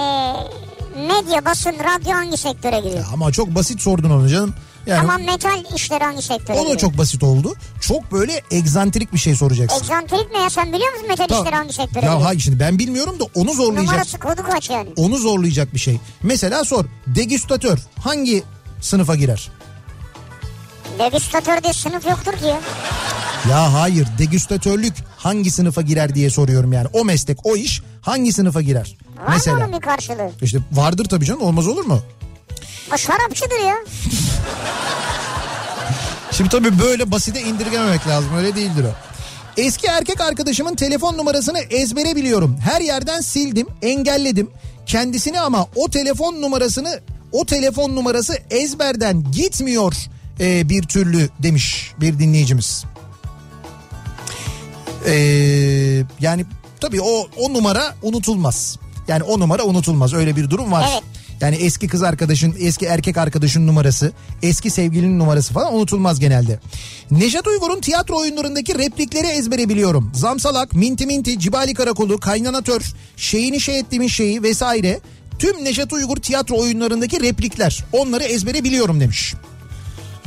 [1.07, 2.99] medya, basın, radyo hangi sektöre giriyor?
[2.99, 4.53] Ya ama çok basit sordun onu canım.
[4.85, 7.53] Yani Ama metal işleri hangi sektöre o da çok basit oldu.
[7.81, 9.79] Çok böyle egzantrik bir şey soracaksın.
[9.79, 11.43] Egzantrik ne ya sen biliyor musun metal Tamam.
[11.43, 13.91] işleri hangi sektöre Ya hayır şimdi ben bilmiyorum da onu zorlayacak.
[13.91, 14.89] Numarası kodu kaç yani?
[14.95, 15.99] Onu zorlayacak bir şey.
[16.23, 16.85] Mesela sor.
[17.07, 18.43] Degüstatör hangi
[18.81, 19.49] sınıfa girer?
[20.99, 22.59] Degüstatör diye sınıf yoktur ki ya.
[23.49, 26.87] Ya hayır degüstatörlük hangi sınıfa girer diye soruyorum yani.
[26.93, 28.97] O meslek o iş hangi sınıfa girer?
[29.17, 29.57] Var Mesela.
[29.57, 30.31] mı onun bir karşılığı?
[30.41, 32.01] İşte vardır tabii canım olmaz olur mu?
[32.93, 33.75] O şarapçıdır ya.
[36.31, 38.93] Şimdi tabii böyle basite indirgememek lazım öyle değildir o.
[39.61, 42.57] Eski erkek arkadaşımın telefon numarasını ezbere biliyorum.
[42.63, 44.49] Her yerden sildim, engelledim.
[44.85, 46.99] Kendisini ama o telefon numarasını
[47.31, 49.93] o telefon numarası ezberden gitmiyor
[50.39, 52.85] e, bir türlü demiş bir dinleyicimiz.
[55.07, 56.45] Ee, yani
[56.81, 58.77] tabii o o numara unutulmaz.
[59.07, 60.13] Yani o numara unutulmaz.
[60.13, 60.89] Öyle bir durum var.
[60.91, 61.03] Evet.
[61.41, 64.11] Yani eski kız arkadaşın, eski erkek arkadaşın numarası,
[64.43, 66.59] eski sevgilinin numarası falan unutulmaz genelde.
[67.11, 70.11] Nejat Uygur'un tiyatro oyunlarındaki replikleri ezbere biliyorum.
[70.13, 72.81] Zamsalak, Minti Minti, Cibali Karakolu, Kaynanatör,
[73.17, 74.99] Şeyini Şey Ettiğimin Şeyi vesaire.
[75.39, 77.83] Tüm Nejat Uygur tiyatro oyunlarındaki replikler.
[77.93, 79.35] Onları ezbere biliyorum demiş.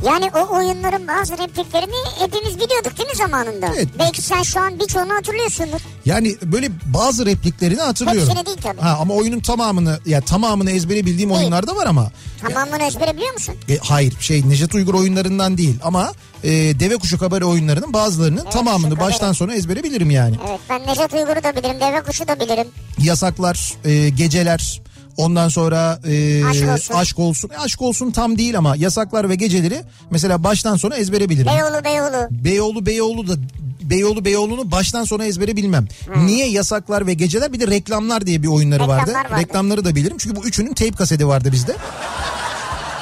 [0.05, 3.67] Yani o oyunların bazı repliklerini hepimiz biliyorduk değil mi zamanında?
[3.75, 3.87] Evet.
[3.99, 5.79] Belki sen şu an birçoğunu hatırlıyorsundur.
[6.05, 8.29] Yani böyle bazı repliklerini hatırlıyorum.
[8.29, 8.81] Hepsini değil tabii.
[8.81, 11.41] Ha, ama oyunun tamamını ya tamamını ezbere bildiğim Değil.
[11.41, 12.11] oyunlar da var ama.
[12.41, 13.55] Tamamını ezbere biliyor musun?
[13.69, 18.83] E, hayır şey Nejat Uygur oyunlarından değil ama e, Deve Kuşu Kabare oyunlarının bazılarının tamamını
[18.89, 19.11] Kuşu Kabare.
[19.11, 20.35] baştan sona ezbere bilirim yani.
[20.49, 22.67] Evet ben Nejat Uygur'u da bilirim, Deve Kuşu da bilirim.
[22.99, 24.81] Yasaklar, e, geceler,
[25.19, 26.93] ondan sonra e, Aşk olsun.
[26.93, 27.49] aşk olsun.
[27.53, 31.51] E, aşk olsun tam değil ama yasaklar ve geceleri mesela baştan sona ezbere bilirim.
[31.57, 32.27] Beyoğlu Beyoğlu.
[32.31, 33.33] Beyoğlu Beyoğlu da
[33.81, 35.87] Beyoğlu Beyoğlu'nu baştan sona ezbere bilmem.
[36.25, 39.13] Niye yasaklar ve geceler bir de reklamlar diye bir oyunları Reklamlar vardı.
[39.13, 39.41] vardı.
[39.41, 41.75] Reklamları da bilirim çünkü bu üçünün tape kaseti vardı bizde.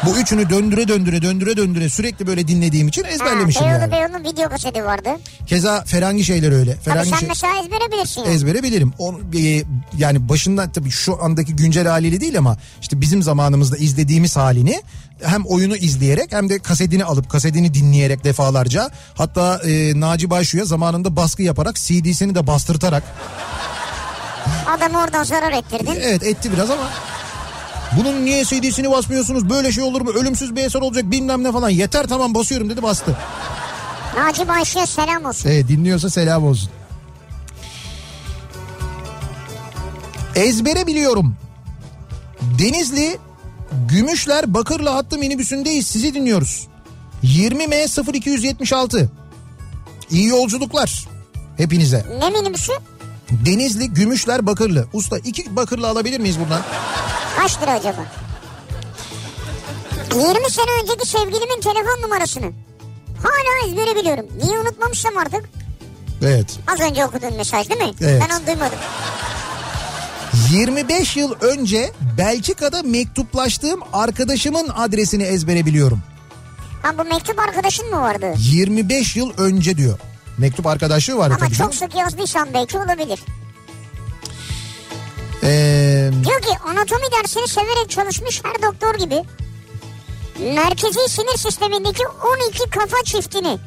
[0.05, 3.91] Bu üçünü döndüre döndüre döndüre döndüre sürekli böyle dinlediğim için Ha, ezberlemişim Beyoğlu yani.
[3.91, 5.09] Beyoğlu'nun video kaseti vardı.
[5.47, 6.71] Keza Ferengi şeyler öyle.
[6.73, 8.33] Tabii Ferengi sen şey- mesela ezbere bilirsin yani.
[8.33, 8.93] ezbere bilirim.
[8.97, 9.63] Onu, e,
[9.97, 14.81] yani başından tabii şu andaki güncel haliyle değil ama işte bizim zamanımızda izlediğimiz halini
[15.23, 21.15] hem oyunu izleyerek hem de kasetini alıp kasetini dinleyerek defalarca hatta e, Naci Başu'ya zamanında
[21.15, 23.03] baskı yaparak CD'sini de bastırtarak
[24.77, 25.95] Adamı oradan zarar ettirdin.
[26.01, 26.83] evet etti biraz ama
[27.97, 31.69] bunun niye CD'sini basmıyorsunuz böyle şey olur mu ölümsüz bir eser olacak bilmem ne falan
[31.69, 33.17] yeter tamam basıyorum dedi bastı.
[34.17, 35.49] Naci Bayşe'ye selam olsun.
[35.49, 36.69] Evet dinliyorsa selam olsun.
[40.35, 41.35] Ezbere biliyorum.
[42.59, 43.17] Denizli
[43.89, 46.67] Gümüşler Bakırlı hattı minibüsündeyiz sizi dinliyoruz.
[47.23, 49.09] 20M 0276.
[50.09, 51.07] İyi yolculuklar
[51.57, 52.05] hepinize.
[52.19, 52.71] Ne minibüsü?
[53.45, 54.87] Denizli, Gümüşler, Bakırlı.
[54.93, 56.61] Usta iki Bakırlı alabilir miyiz buradan?
[57.37, 58.05] Kaç lira acaba?
[60.15, 62.51] 20 sene önceki sevgilimin telefon numarasını.
[63.23, 64.25] Hala ezbere biliyorum.
[64.43, 65.49] Niye unutmamışsam artık?
[66.21, 66.59] Evet.
[66.73, 67.91] Az önce okuduğun mesaj değil mi?
[68.01, 68.23] Evet.
[68.29, 68.79] Ben onu duymadım.
[70.51, 75.99] 25 yıl önce Belçika'da mektuplaştığım arkadaşımın adresini ezbere biliyorum.
[76.81, 78.33] Ha bu mektup arkadaşın mı vardı?
[78.37, 79.99] 25 yıl önce diyor.
[80.37, 81.71] Mektup arkadaşlığı vardı Ama tabii canım.
[81.71, 83.19] çok sık yazdıysan belki olabilir.
[86.11, 89.23] Diyor ki anatomi dersini severek çalışmış her doktor gibi.
[90.39, 93.57] Merkezi sinir sistemindeki 12 kafa çiftini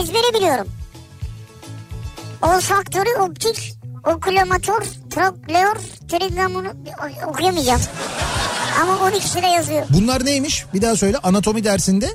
[0.00, 0.66] ezbere biliyorum.
[2.42, 3.74] Olfaktörü, optik,
[4.14, 5.76] okulomatör, trokleor,
[6.08, 6.68] trigamonu
[7.26, 7.80] okuyamayacağım.
[8.82, 9.86] Ama 12'si de yazıyor.
[9.90, 10.64] bunlar neymiş?
[10.74, 12.10] Bir daha söyle anatomi dersinde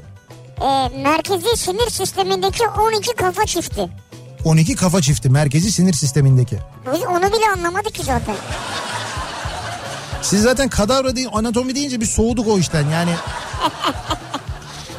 [0.62, 3.90] Ee, merkezi sinir sistemindeki 12 kafa çifti.
[4.46, 6.58] 12 kafa çifti merkezi sinir sistemindeki.
[7.10, 8.36] Onu bile anlamadık ki zaten.
[10.22, 13.12] Siz zaten kadavra değil anatomi deyince bir soğuduk o işten yani.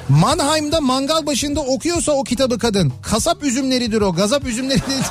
[0.08, 2.92] Mannheim'da mangal başında okuyorsa o kitabı kadın.
[3.02, 4.14] Kasap üzümleridir o.
[4.14, 5.02] Gazap üzümleri değil.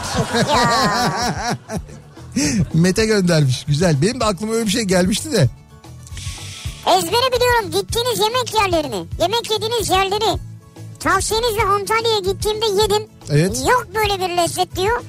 [2.74, 3.64] Mete göndermiş.
[3.68, 4.02] Güzel.
[4.02, 5.50] Benim de aklıma öyle bir şey gelmişti de.
[6.88, 10.40] Ezbere biliyorum gittiğiniz yemek yerlerini, yemek yediğiniz yerleri.
[11.00, 13.08] Tavsiyenizle Antalya'ya gittiğimde yedim.
[13.30, 13.64] Evet.
[13.70, 15.02] Yok böyle bir lezzet diyor.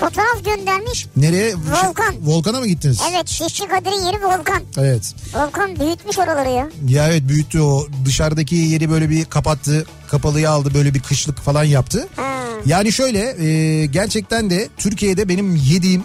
[0.00, 1.06] Fotoğraf göndermiş.
[1.16, 1.54] Nereye?
[1.54, 2.14] Volkan.
[2.22, 3.00] Volkan'a mı gittiniz?
[3.10, 4.62] Evet Şişçi Kadir'in yeri Volkan.
[4.78, 5.14] Evet.
[5.34, 6.68] Volkan büyütmüş oraları ya.
[6.88, 7.86] Ya evet büyüttü o.
[8.04, 9.86] Dışarıdaki yeri böyle bir kapattı.
[10.08, 12.08] Kapalıyı aldı böyle bir kışlık falan yaptı.
[12.16, 12.22] Ha.
[12.66, 16.02] Yani şöyle e, gerçekten de Türkiye'de benim yediğim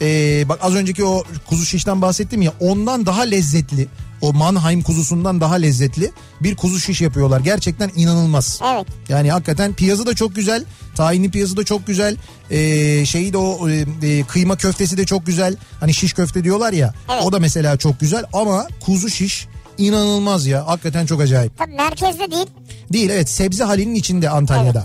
[0.00, 0.06] e,
[0.48, 3.86] bak az önceki o kuzu şişten bahsettim ya ondan daha lezzetli
[4.24, 7.40] o Mannheim kuzusundan daha lezzetli bir kuzu şiş yapıyorlar.
[7.40, 8.60] Gerçekten inanılmaz.
[8.74, 8.86] Evet.
[9.08, 10.64] Yani hakikaten piyazı da çok güzel.
[10.94, 12.16] Tahinli piyazı da çok güzel.
[12.50, 15.56] Ee, şeyi de o e, e, kıyma köftesi de çok güzel.
[15.80, 16.94] Hani şiş köfte diyorlar ya.
[17.12, 17.22] Evet.
[17.24, 19.48] O da mesela çok güzel ama kuzu şiş
[19.78, 20.66] inanılmaz ya.
[20.66, 21.58] Hakikaten çok acayip.
[21.58, 22.46] Tabii merkezde değil.
[22.92, 24.84] Değil evet sebze halinin içinde Antalya'da.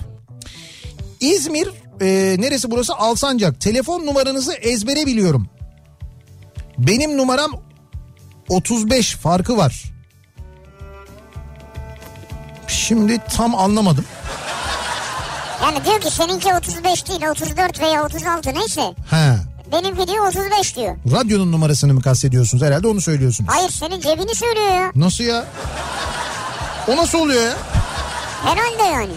[1.20, 1.70] İzmir
[2.02, 2.96] e, neresi burası?
[2.96, 3.62] Alsancak.
[3.62, 5.50] Telefon numaranızı ezbere biliyorum.
[6.78, 7.69] Benim numaram
[8.50, 9.84] 35 farkı var.
[12.68, 14.06] Şimdi tam anlamadım.
[15.64, 18.82] Yani diyor ki seninki 35 değil 34 veya 36 neyse.
[19.10, 19.36] He.
[19.72, 20.96] Benimki diyor 35 diyor.
[21.12, 22.64] Radyonun numarasını mı kastediyorsunuz?
[22.64, 23.50] Herhalde onu söylüyorsunuz.
[23.54, 24.92] Hayır senin cebini söylüyor ya.
[24.96, 25.46] Nasıl ya?
[26.88, 27.54] O nasıl oluyor ya?
[28.44, 29.14] Herhalde yani.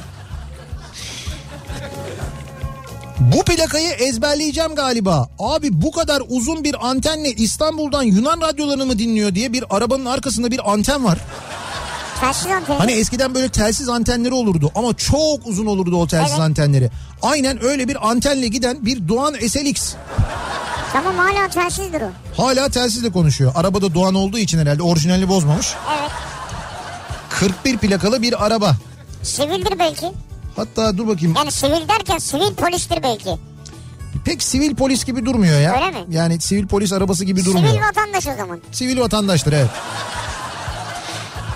[3.23, 5.29] Bu plakayı ezberleyeceğim galiba.
[5.39, 10.51] Abi bu kadar uzun bir antenle İstanbul'dan Yunan radyolarını mı dinliyor diye bir arabanın arkasında
[10.51, 11.19] bir anten var.
[12.21, 12.77] Telsiz anteni.
[12.79, 16.41] Hani eskiden böyle telsiz antenleri olurdu ama çok uzun olurdu o telsiz Evet.
[16.41, 16.91] antenleri.
[17.23, 19.95] Aynen öyle bir antenle giden bir Doğan SLX.
[20.93, 22.11] Tamam hala telsizdir o.
[22.43, 23.53] Hala telsizle konuşuyor.
[23.55, 25.75] Arabada Doğan olduğu için herhalde orijinalini bozmamış.
[26.01, 26.11] Evet.
[27.31, 28.77] 41 plakalı bir araba.
[29.23, 30.13] Sivildir belki.
[30.57, 33.31] Hatta dur bakayım Yani sivil derken sivil polistir belki.
[34.25, 35.75] pek sivil polis gibi durmuyor ya.
[35.75, 36.07] Öyle mi?
[36.11, 37.69] Yani sivil polis arabası gibi durmuyor.
[37.69, 38.61] Sivil vatandaş o zaman.
[38.73, 39.71] Sivil vatandaştır evet.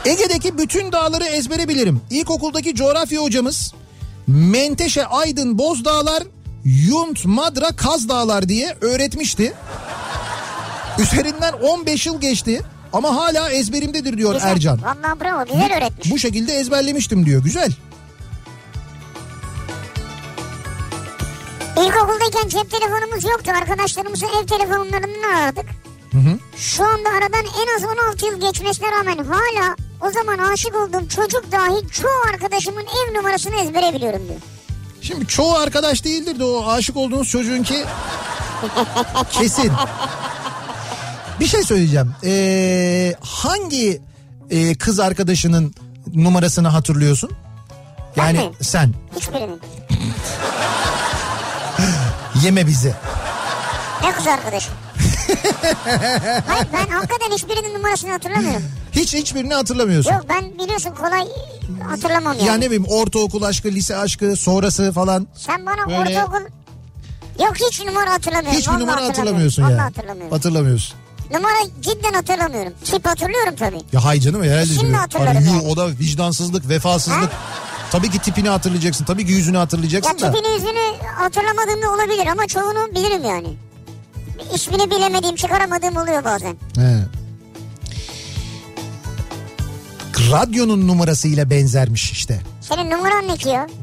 [0.05, 2.01] Ege'deki bütün dağları ezbere bilirim.
[2.11, 3.75] İlkokuldaki coğrafya hocamız
[4.27, 6.23] Menteşe, Aydın, Bozdağlar,
[6.65, 9.53] Yunt, Madra, Kaz Dağlar diye öğretmişti.
[10.99, 14.49] Üzerinden 15 yıl geçti ama hala ezberimdedir diyor Güzel.
[14.49, 14.79] Ercan.
[14.83, 16.11] Vallahi bravo güzel öğretmiş.
[16.11, 17.43] Bu şekilde ezberlemiştim diyor.
[17.45, 17.73] Güzel.
[21.81, 23.53] İlkokuldayken cep telefonumuz yoktu.
[23.61, 25.65] Arkadaşlarımızı ev telefonlarından aradık.
[26.57, 31.53] Şu anda aradan en az 16 yıl geçmesine rağmen hala o zaman aşık olduğum çocuk
[31.53, 34.41] dahi çoğu arkadaşımın ev numarasını ezbere biliyorum diyor.
[35.03, 37.85] Şimdi çoğu arkadaş değildir de o aşık olduğunuz çocuğunki
[39.31, 39.73] kesin.
[41.41, 42.13] Bir şey söyleyeceğim.
[42.25, 44.03] Ee, hangi
[44.51, 45.75] e, kız arkadaşının
[46.15, 47.31] numarasını hatırlıyorsun?
[48.17, 48.53] Yani Ben mi?
[48.61, 49.61] sen Hiçbirinin.
[52.45, 52.95] yeme bizi.
[54.03, 54.75] Ne kız arkadaşım?
[56.47, 58.63] Hayır ben hakikaten hiçbirinin numarasını hatırlamıyorum.
[58.93, 60.13] Hiç hiçbirini hatırlamıyorsun.
[60.13, 61.27] Yok ben biliyorsun kolay
[61.89, 62.47] hatırlamam yani.
[62.47, 65.27] Ya ne bileyim ortaokul aşkı, lise aşkı, sonrası falan.
[65.35, 66.47] Sen bana Böyle- ortaokul...
[67.41, 68.59] Yok hiç numara hatırlamıyorum.
[68.59, 69.85] Hiçbir Vallahi numara hatırlamıyorsun ya.
[69.85, 70.33] hatırlamıyorum.
[70.33, 70.97] Hatırlamıyorsun.
[71.33, 72.73] Numara cidden hatırlamıyorum.
[72.85, 73.81] Tip hatırlıyorum tabii.
[73.93, 74.67] Ya hay canım herhalde.
[74.75, 75.61] Şimdi hatırlarım yani.
[75.69, 77.31] O da vicdansızlık, vefasızlık.
[77.91, 79.05] Tabii ki tipini hatırlayacaksın.
[79.05, 80.33] Tabii ki yüzünü Ya hatırlayacaksın da.
[80.33, 83.49] tipini yüzünü hatırlamadığım da olabilir ama çoğunu bilirim yani.
[84.55, 86.57] İsmini bilemediğim çıkaramadığım oluyor bazen.
[86.77, 86.97] He.
[90.33, 92.41] Radyonun numarasıyla benzermiş işte.
[92.61, 93.67] Senin numaran ne ki ya?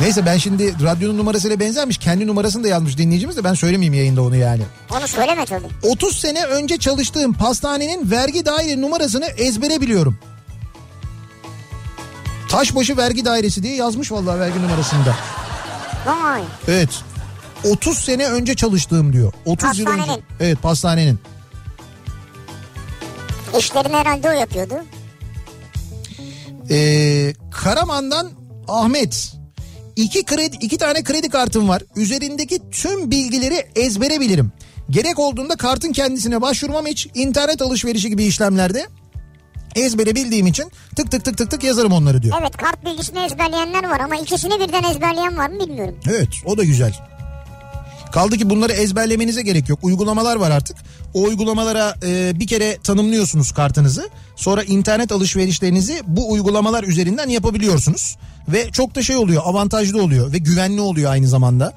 [0.00, 1.98] Neyse ben şimdi radyonun numarasıyla benzermiş.
[1.98, 4.62] Kendi numarasını da yazmış dinleyicimiz de ben söylemeyeyim yayında onu yani.
[4.90, 5.66] Onu söyleme tabii.
[5.82, 10.18] 30 sene önce çalıştığım pastanenin vergi daire numarasını ezbere biliyorum.
[12.50, 15.16] Taşbaşı vergi dairesi diye yazmış vallahi vergi numarasında.
[16.06, 16.42] Vay.
[16.68, 16.88] Evet.
[17.70, 19.32] 30 sene önce çalıştığım diyor.
[19.44, 19.98] 30 yıl önce.
[19.98, 20.24] Pastanenin.
[20.40, 21.18] Evet pastanenin.
[23.58, 24.74] İşlerini herhalde o yapıyordu.
[26.70, 28.30] Ee, Karaman'dan
[28.68, 29.32] Ahmet.
[29.96, 31.82] İki kredi, iki tane kredi kartım var.
[31.96, 34.52] Üzerindeki tüm bilgileri ezbere bilirim.
[34.90, 38.86] Gerek olduğunda kartın kendisine başvurmam hiç internet alışverişi gibi işlemlerde
[39.76, 42.36] ezbere bildiğim için tık tık tık tık tık yazarım onları diyor.
[42.40, 45.94] Evet kart bilgisini ezberleyenler var ama ikisini birden ezberleyen var mı bilmiyorum.
[46.08, 47.10] Evet o da güzel.
[48.12, 49.78] Kaldı ki bunları ezberlemenize gerek yok.
[49.82, 50.76] Uygulamalar var artık.
[51.14, 54.08] O uygulamalara e, bir kere tanımlıyorsunuz kartınızı.
[54.36, 58.16] Sonra internet alışverişlerinizi bu uygulamalar üzerinden yapabiliyorsunuz.
[58.48, 61.72] Ve çok da şey oluyor avantajlı oluyor ve güvenli oluyor aynı zamanda.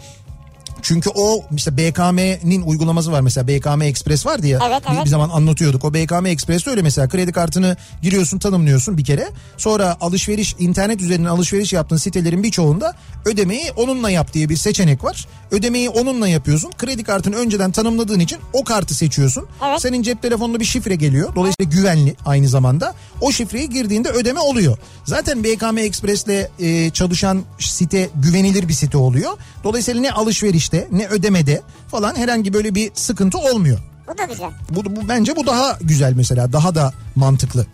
[0.84, 5.06] Çünkü o işte BKM'nin uygulaması var mesela BKM Express vardı ya Evet, bir- evet.
[5.06, 5.86] bir zaman anlatıyorduk.
[5.86, 9.28] O BKM Express'te öyle mesela kredi kartını giriyorsun tanımlıyorsun bir kere.
[9.58, 12.94] Sonra alışveriş internet üzerinden alışveriş yaptığın sitelerin birçoğunda
[13.26, 15.28] ödemeyi onunla yap diye bir seçenek var.
[15.52, 16.72] Ödemeyi onunla yapıyorsun.
[16.78, 19.46] Kredi kartını önceden tanımladığın için o kartı seçiyorsun.
[19.68, 19.82] Evet.
[19.82, 21.36] Senin cep telefonunda bir şifre geliyor.
[21.36, 22.94] Dolayısıyla güvenli aynı zamanda.
[23.22, 24.78] O şifreyi girdiğinde ödeme oluyor.
[25.06, 29.32] Zaten BKM Express'le e, çalışan site güvenilir bir site oluyor.
[29.64, 33.80] Dolayısıyla ne alışverişte ne ödemede falan herhangi böyle bir sıkıntı olmuyor.
[34.08, 34.50] Bu da güzel.
[34.70, 37.66] Bu, bu bence bu daha güzel mesela daha da mantıklı.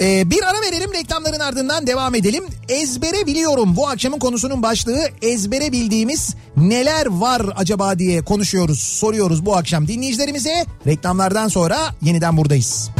[0.00, 2.44] Ee, bir ara verelim reklamların ardından devam edelim.
[2.68, 9.56] Ezbere biliyorum bu akşamın konusunun başlığı ezbere bildiğimiz neler var acaba diye konuşuyoruz soruyoruz bu
[9.56, 10.66] akşam dinleyicilerimize.
[10.86, 12.90] Reklamlardan sonra yeniden buradayız.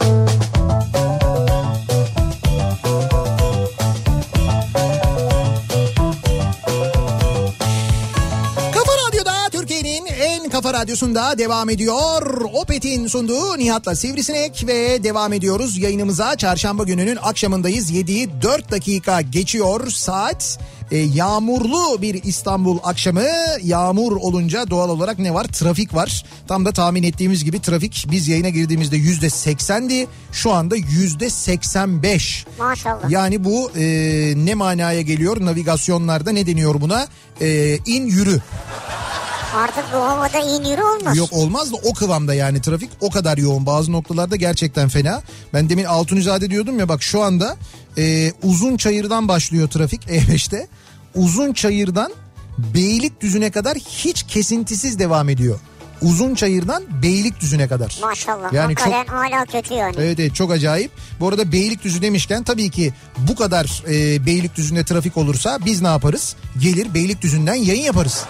[10.85, 12.41] radyosunda devam ediyor.
[12.53, 16.37] Opet'in sunduğu Nihat'la Sivrisinek ve devam ediyoruz yayınımıza.
[16.37, 17.91] Çarşamba gününün akşamındayız.
[17.91, 20.59] 7'yi 4 dakika geçiyor saat.
[20.91, 23.25] E, yağmurlu bir İstanbul akşamı.
[23.63, 25.45] Yağmur olunca doğal olarak ne var?
[25.45, 26.25] Trafik var.
[26.49, 30.07] Tam da tahmin ettiğimiz gibi trafik biz yayına girdiğimizde yüzde seksendi.
[30.33, 32.47] Şu anda yüzde seksen beş.
[32.59, 33.11] Maşallah.
[33.11, 33.85] Yani bu e,
[34.37, 37.07] ne manaya geliyor navigasyonlarda ne deniyor buna?
[37.41, 38.41] E, in yürü.
[39.55, 40.39] Artık bu havada
[40.97, 41.17] olmaz.
[41.17, 43.67] Yok olmaz da o kıvamda yani trafik o kadar yoğun.
[43.67, 45.23] Bazı noktalarda gerçekten fena.
[45.53, 47.57] Ben demin Altunizade diyordum ya bak şu anda
[47.99, 50.67] e, uzun çayırdan başlıyor trafik E5'te.
[51.15, 52.13] Uzun çayırdan
[52.59, 55.59] Beylikdüzü'ne kadar hiç kesintisiz devam ediyor.
[56.03, 57.99] Uzun çayırdan Beylikdüzü'ne kadar.
[58.03, 58.53] Maşallah.
[58.53, 59.95] Yani Hakikaten hala kötü yani.
[59.99, 60.91] Evet evet çok acayip.
[61.21, 66.37] Bu arada Beylikdüzü demişken tabii ki bu kadar e, Beylikdüzü'nde trafik olursa biz ne yaparız?
[66.59, 68.25] Gelir Beylikdüzü'nden yayın yaparız.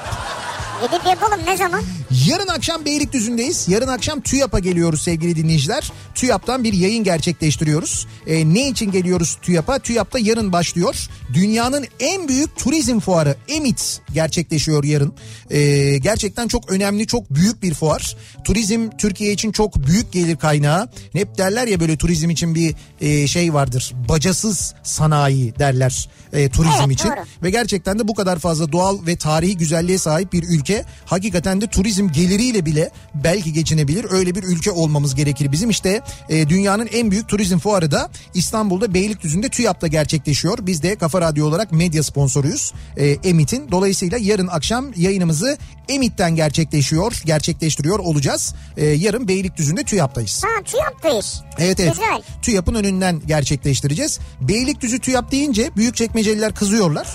[0.82, 1.82] Gidip yapalım ne zaman?
[2.26, 3.68] Yarın akşam Beylikdüzü'ndeyiz.
[3.68, 5.92] Yarın akşam TÜYAP'a geliyoruz sevgili dinleyiciler.
[6.14, 8.06] TÜYAP'tan bir yayın gerçekleştiriyoruz.
[8.26, 9.78] E, ne için geliyoruz TÜYAP'a?
[9.78, 11.08] TÜYAP'ta yarın başlıyor.
[11.34, 15.14] Dünyanın en büyük turizm fuarı EMIT gerçekleşiyor yarın.
[15.50, 18.16] E, gerçekten çok önemli, çok büyük bir fuar.
[18.44, 20.88] Turizm Türkiye için çok büyük gelir kaynağı.
[21.12, 23.92] Hep derler ya böyle turizm için bir e, şey vardır.
[24.08, 27.08] Bacasız sanayi derler e, turizm Evet, için.
[27.08, 27.16] doğru.
[27.42, 30.63] Ve gerçekten de bu kadar fazla doğal ve tarihi güzelliğe sahip bir ülke
[31.06, 34.06] hakikaten de turizm geliriyle bile belki geçinebilir.
[34.10, 35.70] Öyle bir ülke olmamız gerekir bizim.
[35.70, 40.58] İşte e, dünyanın en büyük turizm fuarı da İstanbul'da Beylikdüzü'nde TÜYAP'ta gerçekleşiyor.
[40.62, 43.70] Biz de Kafa Radyo olarak medya sponsoruyuz e, Emit'in.
[43.70, 45.58] Dolayısıyla yarın akşam yayınımızı
[45.88, 48.54] Emit'ten gerçekleşiyor, gerçekleştiriyor olacağız.
[48.76, 50.44] E, yarın Beylikdüzü'nde TÜYAP'tayız.
[50.44, 51.42] Ha TÜYAP'tayız.
[51.58, 51.92] Evet evet.
[51.92, 52.22] Güzel.
[52.42, 54.18] TÜYAP'ın önünden gerçekleştireceğiz.
[54.40, 57.06] Beylikdüzü TÜYAP deyince büyük çekmeceliler kızıyorlar.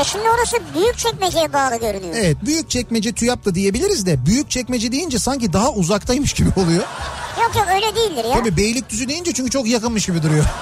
[0.00, 2.14] E şimdi orası büyük çekmeceye bağlı görünüyor.
[2.16, 6.84] Evet büyük çekmece TÜYAP da diyebiliriz de büyük çekmece deyince sanki daha uzaktaymış gibi oluyor.
[7.42, 8.34] Yok yok öyle değildir ya.
[8.34, 10.44] Tabii Beylikdüzü deyince çünkü çok yakınmış gibi duruyor.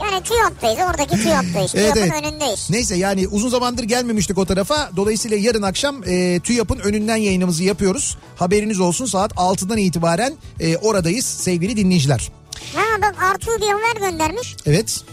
[0.00, 1.74] Yani TÜYAP'tayız oradaki TÜYAP'tayız.
[1.74, 2.24] Evet, TÜYAP'ın evet.
[2.24, 2.70] önündeyiz.
[2.70, 4.90] Neyse yani uzun zamandır gelmemiştik o tarafa.
[4.96, 8.16] Dolayısıyla yarın akşam e, TÜYAP'ın önünden yayınımızı yapıyoruz.
[8.36, 12.30] Haberiniz olsun saat 6'dan itibaren e, oradayız sevgili dinleyiciler.
[12.74, 14.56] Ha bak Artuğ bir haber göndermiş.
[14.66, 15.04] Evet.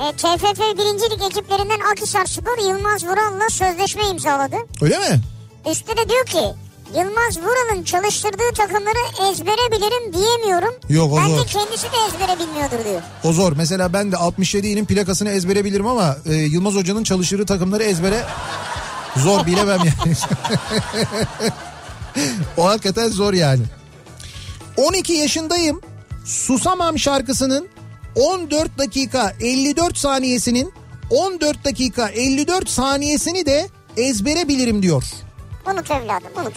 [0.00, 4.56] E, TFF birincilik ekiplerinden Akhisar Spor Yılmaz Vural'la sözleşme imzaladı.
[4.82, 5.20] Öyle mi?
[5.70, 6.42] Üstte de diyor ki
[6.94, 10.74] Yılmaz Vural'ın çalıştırdığı takımları ezbere bilirim diyemiyorum.
[10.88, 11.46] Yok, o Bence zor.
[11.46, 13.02] kendisi de ezbere bilmiyordur diyor.
[13.24, 13.52] O zor.
[13.56, 18.24] Mesela ben de 67'nin plakasını ezbere bilirim ama e, Yılmaz Hoca'nın çalıştırdığı takımları ezbere
[19.16, 20.16] Zor bilemem yani.
[22.56, 23.62] o hakikaten zor yani.
[24.76, 25.80] 12 yaşındayım.
[26.24, 27.68] Susamam şarkısının
[28.14, 30.72] 14 dakika 54 saniyesinin
[31.10, 35.04] 14 dakika 54 saniyesini de ezbere bilirim diyor.
[35.66, 36.54] Unut evladım unut.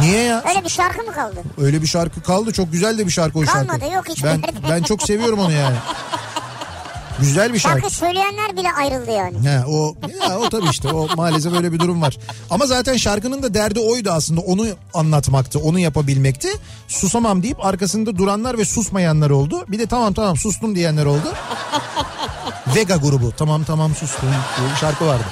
[0.00, 0.44] Niye ya?
[0.48, 1.42] Öyle bir şarkı mı kaldı?
[1.58, 2.52] Öyle bir şarkı kaldı.
[2.52, 3.66] Çok güzel de bir şarkı o şarkı.
[3.68, 5.76] Kalmadı, yok hiçbir ben, ben çok seviyorum onu yani.
[7.22, 7.80] Güzel bir şarkı.
[7.80, 9.48] Şarkı söyleyenler bile ayrıldı yani.
[9.48, 12.18] He, o ya o tabii işte o maalesef öyle bir durum var.
[12.50, 16.48] Ama zaten şarkının da derdi oydu aslında onu anlatmaktı, onu yapabilmekti.
[16.88, 19.64] Susamam deyip arkasında duranlar ve susmayanlar oldu.
[19.68, 21.32] Bir de tamam tamam sustum diyenler oldu.
[22.76, 25.24] Vega grubu tamam tamam sustum diye bir şarkı vardı.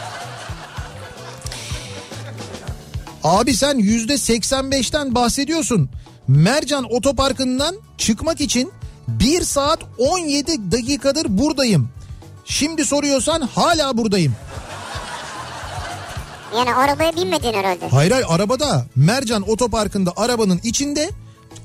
[3.25, 5.91] Abi sen yüzde 85'ten bahsediyorsun.
[6.29, 8.73] Mercan Otoparkı'ndan çıkmak için
[9.19, 11.89] 1 saat 17 dakikadır buradayım.
[12.45, 14.35] Şimdi soruyorsan hala buradayım.
[16.57, 17.89] Yani arabaya binmedin herhalde.
[17.89, 21.11] Hayır hayır arabada Mercan Otoparkı'nda arabanın içinde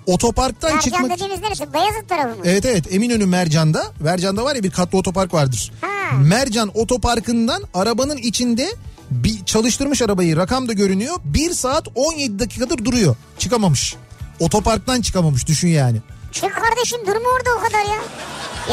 [0.05, 1.11] otoparktan Mercan çıkmak...
[1.11, 1.73] dediğimiz neresi?
[1.73, 2.41] Beyazıt tarafı mı?
[2.45, 3.83] Evet evet Eminönü Mercan'da.
[3.99, 5.71] Mercan'da var ya bir katlı otopark vardır.
[5.81, 6.17] Ha.
[6.17, 8.75] Mercan Otoparkı'ndan arabanın içinde
[9.11, 11.15] bir çalıştırmış arabayı rakam da görünüyor.
[11.23, 13.15] 1 saat 17 dakikadır duruyor.
[13.39, 13.95] Çıkamamış.
[14.39, 16.01] Otoparktan çıkamamış düşün yani.
[16.35, 18.01] Çık kardeşim durma orada o kadar ya.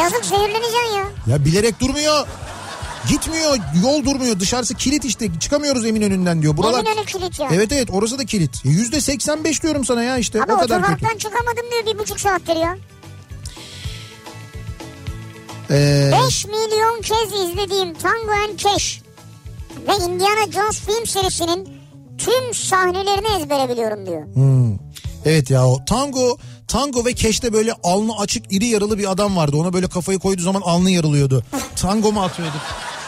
[0.03, 1.05] Yazık zehirleneceksin ya.
[1.27, 2.27] Ya bilerek durmuyor.
[3.09, 6.57] Gitmiyor yol durmuyor dışarısı kilit işte çıkamıyoruz Eminönü'nden diyor.
[6.57, 6.85] Buralar...
[6.87, 7.49] Eminönü kilit ya.
[7.53, 8.65] Evet evet orası da kilit.
[8.65, 10.93] Yüzde 85 diyorum sana ya işte Abi o kadar kötü.
[10.93, 12.77] otoparktan çıkamadım diyor bir buçuk saattir ya.
[15.71, 19.03] Ee, 5 milyon kez izlediğim Tango and Cash
[19.89, 21.69] ve Indiana Jones film serisinin
[22.19, 24.27] tüm sahnelerini ezbere biliyorum diyor.
[24.35, 24.79] hmm.
[25.25, 26.37] Evet ya o tango
[26.69, 29.57] tango ve keşte böyle alnı açık iri yarılı bir adam vardı.
[29.57, 31.45] Ona böyle kafayı koyduğu zaman alnı yarılıyordu.
[31.77, 32.55] tango mu atıyordu?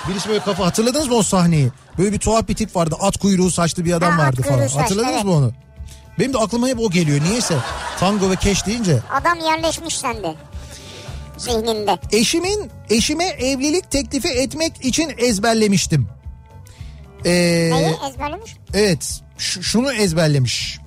[0.08, 1.70] Birisi böyle kafa hatırladınız mı o sahneyi?
[1.98, 2.96] Böyle bir tuhaf bir tip vardı.
[3.00, 4.58] At kuyruğu saçlı bir adam Ha, vardı falan.
[4.66, 5.24] saçlı, Hatırladınız evet.
[5.24, 5.52] mı onu?
[6.18, 7.20] Benim de aklıma hep o geliyor.
[7.24, 7.56] Niyeyse
[8.00, 9.00] tango ve keş deyince.
[9.20, 10.34] Adam yerleşmiş sende.
[11.38, 11.98] Zihninde.
[12.12, 16.08] Eşimin eşime evlilik teklifi etmek için ezberlemiştim.
[17.24, 17.30] Ee,
[17.72, 18.56] Neyi ezberlemiş?
[18.74, 20.78] Evet şunu ezberlemiş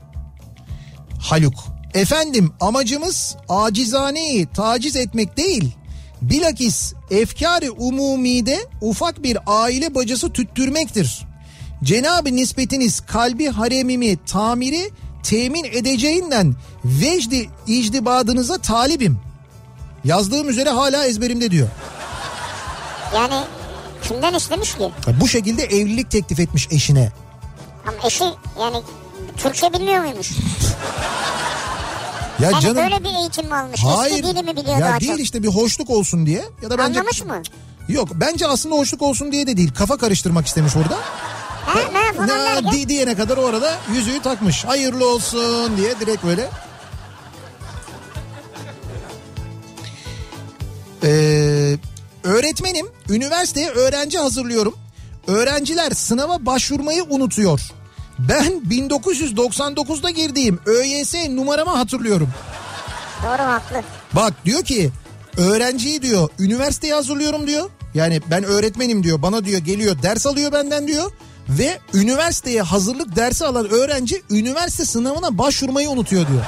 [1.21, 1.53] Haluk.
[1.97, 5.75] Efendim amacımız acizaneyi taciz etmek değil.
[6.21, 11.27] Bilakis efkari umumide ufak bir aile bacası tüttürmektir.
[11.83, 14.91] Cenab-ı nispetiniz kalbi haremimi tamiri
[15.23, 19.19] temin edeceğinden vecdi icdibadınıza talibim.
[20.03, 21.67] Yazdığım üzere hala ezberimde diyor.
[23.15, 23.43] Yani
[24.03, 24.91] kimden istemiş ki?
[25.21, 27.11] Bu şekilde evlilik teklif etmiş eşine.
[27.87, 28.23] Ama eşi
[28.59, 28.77] yani
[29.37, 30.31] Türkçe bilmiyor muymuş?
[32.39, 33.81] Ya Yani canım böyle bir eğitim mi almış?
[33.83, 34.11] Hayır.
[34.15, 35.19] Eski dili mi biliyor ya daha değil çok?
[35.21, 37.41] işte bir hoşluk olsun diye ya da bence Anlamış mı?
[37.89, 39.73] Yok bence aslında hoşluk olsun diye de değil.
[39.73, 40.97] Kafa karıştırmak istemiş orada.
[41.65, 42.71] Ha, ne falan Ne derken?
[42.71, 44.65] di diyene kadar o arada yüzüğü takmış.
[44.65, 46.49] Hayırlı olsun diye direkt böyle.
[51.03, 51.77] Ee,
[52.23, 54.75] öğretmenim üniversiteye öğrenci hazırlıyorum.
[55.27, 57.61] Öğrenciler sınava başvurmayı unutuyor.
[58.19, 62.29] Ben 1999'da girdiğim ÖYS numaramı hatırlıyorum.
[63.23, 63.81] Doğru haklı.
[64.13, 64.91] Bak diyor ki
[65.37, 67.69] öğrenciyi diyor üniversiteye hazırlıyorum diyor.
[67.93, 71.11] Yani ben öğretmenim diyor bana diyor geliyor ders alıyor benden diyor.
[71.49, 76.45] Ve üniversiteye hazırlık dersi alan öğrenci üniversite sınavına başvurmayı unutuyor diyor.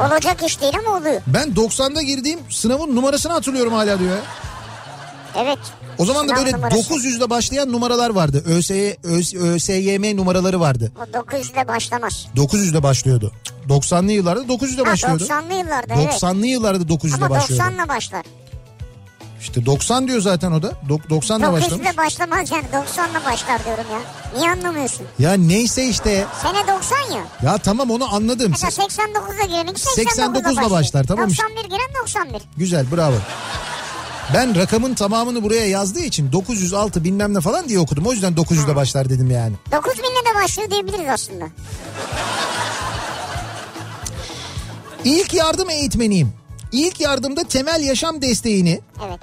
[0.00, 1.20] Olacak iş değil ama oluyor.
[1.26, 4.16] Ben 90'da girdiğim sınavın numarasını hatırlıyorum hala diyor.
[5.42, 5.58] Evet.
[5.98, 6.94] O zaman da böyle numarası.
[6.94, 8.42] 900'le başlayan numaralar vardı.
[8.46, 10.92] ÖSY, ÖS, ÖSYM numaraları vardı.
[11.00, 12.26] O 900'de başlamaz.
[12.36, 13.32] 900'le başlıyordu.
[13.68, 15.24] 90'lı yıllarda 900'le Ha, başlıyordu.
[15.24, 16.12] 90'lı yıllarda evet.
[16.22, 17.64] 90'lı yıllarda 900'le Ama başlıyordu.
[17.74, 18.22] 90'la başlar.
[19.40, 20.72] İşte 90 diyor zaten o da.
[20.88, 21.86] Dok- 90'la başlamış.
[21.86, 23.98] 900'de başlamaz yani 90'la başlar diyorum ya.
[24.38, 25.06] Niye anlamıyorsun?
[25.18, 26.26] Ya neyse işte.
[26.42, 27.24] Sene 90 ya.
[27.42, 28.50] Ya tamam onu anladım.
[28.50, 31.42] Mesela 89'da girenin 89'da 89'la başlar, tamam işte.
[31.42, 32.42] 91 giren 91.
[32.56, 33.14] Güzel bravo.
[34.34, 38.06] Ben rakamın tamamını buraya yazdığı için 906 bilmem ne falan diye okudum.
[38.06, 39.54] O yüzden 900'de başlar dedim yani.
[39.72, 41.48] 9000'le de başlıyor diyebiliriz aslında.
[45.04, 46.32] İlk yardım eğitmeniyim.
[46.72, 49.20] İlk yardımda temel yaşam desteğini Evet.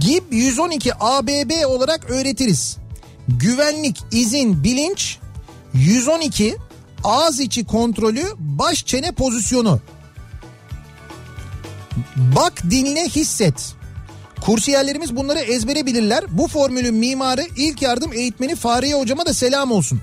[0.00, 2.76] GİB 112 ABB olarak öğretiriz.
[3.28, 5.18] Güvenlik, izin, bilinç
[5.74, 6.56] 112
[7.04, 9.80] ağız içi kontrolü, baş çene pozisyonu.
[12.16, 13.74] Bak, dinle, hisset.
[14.40, 16.24] Kursiyerlerimiz bunları ezbere bilirler.
[16.28, 20.00] Bu formülün mimarı ilk yardım eğitmeni Fahriye hocama da selam olsun.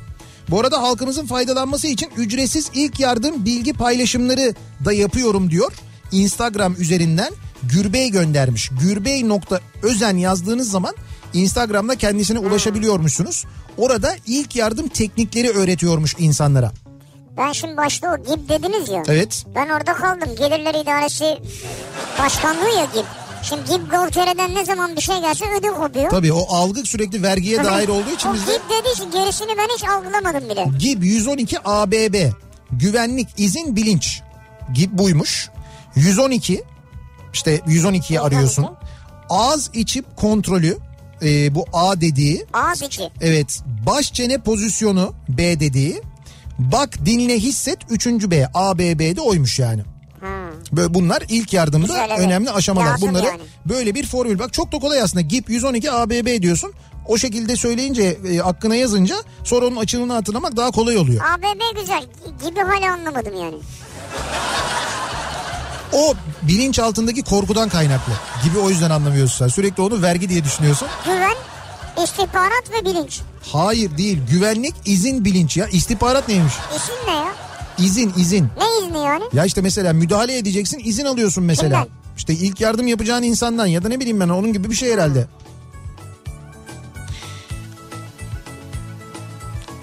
[0.50, 5.74] Bu arada halkımızın faydalanması için ücretsiz ilk yardım bilgi paylaşımları da yapıyorum diyor.
[6.12, 7.34] Instagram üzerinden
[7.64, 8.70] Gürbey göndermiş.
[8.82, 10.96] Gürbey.özen yazdığınız zaman
[11.34, 13.46] Instagram'da kendisine ulaşabiliyormuşsunuz.
[13.78, 16.72] Orada ilk yardım teknikleri öğretiyormuş insanlara.
[17.38, 19.04] Ben şimdi başta o GİB dediniz ya.
[19.08, 19.46] Evet.
[19.56, 20.30] Ben orada kaldım.
[20.40, 21.38] Gelirler İdaresi
[22.20, 23.06] Başkanlığı ya GİB.
[23.50, 26.10] Şimdi GİB Gavkere'den ne zaman bir şey gelse ödül kopuyor.
[26.10, 29.68] Tabii o algı sürekli vergiye dair olduğu için o bizde GİB dediği için gerisini ben
[29.76, 30.68] hiç algılamadım bile.
[30.80, 32.32] GİB 112 ABB
[32.72, 34.22] güvenlik izin bilinç
[34.74, 35.50] GİB buymuş.
[35.96, 36.64] 112
[37.34, 38.68] işte 112'yi arıyorsun.
[39.30, 40.78] Ağız içip kontrolü
[41.24, 43.10] e, bu A dediği Ağız içi.
[43.22, 46.02] evet baş çene pozisyonu B dediği
[46.60, 48.08] bak dinle hisset 3.
[48.08, 49.82] B ABB'de oymuş yani.
[50.72, 52.20] Böyle bunlar ilk yardımda Güzel, evet.
[52.20, 52.86] önemli aşamalar.
[52.92, 53.40] Lazım Bunları yani.
[53.66, 55.22] böyle bir formül bak çok da kolay aslında.
[55.22, 56.74] GİP 112 ABB diyorsun.
[57.08, 61.24] O şekilde söyleyince e, hakkına yazınca sonra onun açılımını hatırlamak daha kolay oluyor.
[61.38, 62.04] ABB güzel.
[62.50, 63.56] Gibi hala anlamadım yani.
[65.94, 68.14] O bilinç altındaki korkudan kaynaklı
[68.44, 69.48] gibi o yüzden anlamıyorsun sen.
[69.48, 70.88] Sürekli onu vergi diye düşünüyorsun.
[71.06, 71.36] Güven,
[72.04, 73.20] istihbarat ve bilinç.
[73.54, 75.68] Hayır değil güvenlik izin bilinç ya.
[75.68, 76.54] İstihbarat neymiş?
[76.76, 77.28] İsim ne ya?
[77.80, 78.48] İzin izin.
[78.58, 79.24] Ne izni yani?
[79.34, 81.84] Ya işte mesela müdahale edeceksin izin alıyorsun mesela.
[81.84, 81.98] Kimden?
[82.18, 85.28] İşte ilk yardım yapacağın insandan ya da ne bileyim ben onun gibi bir şey herhalde.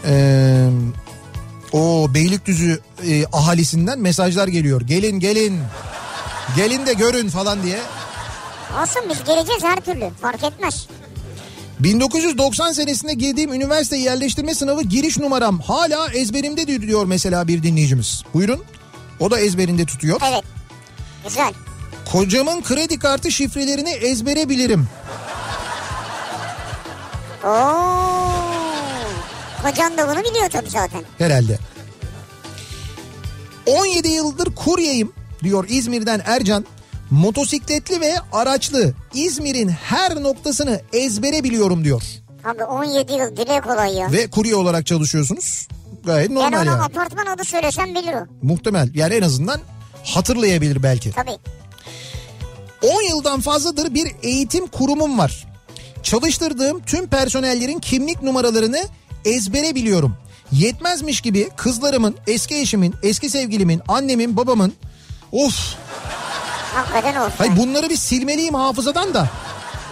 [0.07, 0.69] Ee,
[1.73, 4.81] o Beylikdüzü e, ahalisinden mesajlar geliyor.
[4.81, 5.61] Gelin gelin.
[6.57, 7.79] Gelin de görün falan diye.
[8.83, 10.11] Olsun biz geleceğiz her türlü.
[10.23, 10.89] Fark etmez.
[11.81, 18.23] 1990 senesinde girdiğim üniversite yerleştirme sınavı giriş numaram hala ezberimde diyor mesela bir dinleyicimiz.
[18.35, 18.65] Buyurun.
[19.21, 20.21] O da ezberinde tutuyor.
[20.29, 20.45] Evet.
[21.25, 21.53] Güzel.
[22.13, 24.89] Kocamın kredi kartı şifrelerini ezbere bilirim.
[27.45, 27.85] Oo.
[29.63, 31.03] Kocan da bunu biliyor tabii zaten.
[31.19, 31.59] Herhalde.
[33.67, 35.13] 17 yıldır kuryeyim
[35.43, 36.67] diyor İzmir'den Ercan.
[37.11, 42.03] Motosikletli ve araçlı İzmir'in her noktasını ezbere biliyorum diyor.
[42.45, 44.13] Abi 17 yıl dile kolay ya.
[44.13, 45.69] Ve kurye olarak çalışıyorsunuz.
[46.05, 46.83] Gayet ben normal ona yani.
[46.83, 48.27] apartman adı söylesem bilir o.
[48.43, 48.91] Muhtemel.
[48.95, 49.61] Yani en azından
[50.05, 51.11] hatırlayabilir belki.
[51.11, 51.39] Tabii.
[52.83, 55.47] 10 yıldan fazladır bir eğitim kurumum var.
[56.03, 58.79] Çalıştırdığım tüm personellerin kimlik numaralarını
[59.25, 60.17] ezbere biliyorum.
[60.53, 64.73] Yetmezmiş gibi kızlarımın, eski eşimin, eski sevgilimin, annemin, babamın
[65.33, 65.75] of
[66.75, 67.35] Hakikaten olsun.
[67.39, 69.29] hay bunları bir silmeliyim hafızadan da.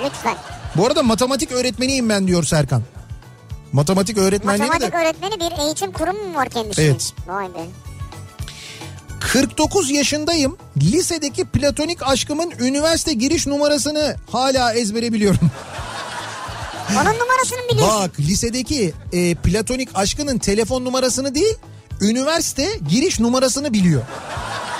[0.04, 0.34] Lütfen.
[0.76, 2.82] Bu arada matematik öğretmeniyim ben diyor Serkan.
[3.72, 6.86] Matematik öğretmenliği Matematik de öğretmeni bir eğitim kurumu mu var kendisinin?
[6.86, 7.12] Evet.
[7.28, 7.66] Vay be.
[9.20, 10.56] 49 yaşındayım.
[10.76, 15.40] Lisedeki platonik aşkımın üniversite giriş numarasını hala ezbere biliyorum.
[16.92, 18.00] Onun numarasını biliyorsun.
[18.02, 21.54] Bak lisedeki e, platonik aşkının telefon numarasını değil
[22.00, 24.02] üniversite giriş numarasını biliyor.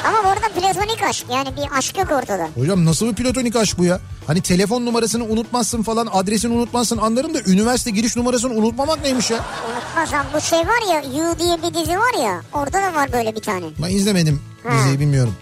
[0.07, 1.27] Ama bu arada platonik aşk.
[1.33, 2.49] Yani bir aşk yok ortada.
[2.55, 4.01] Hocam nasıl bir platonik aşk bu ya?
[4.27, 9.39] Hani telefon numarasını unutmazsın falan adresini unutmazsın anlarım da üniversite giriş numarasını unutmamak neymiş ya?
[9.73, 12.41] Unutmazsam bu şey var ya You diye bir dizi var ya.
[12.53, 13.67] Orada da var böyle bir tane.
[13.83, 14.43] Ben izlemedim
[14.73, 15.35] diziyi bilmiyorum.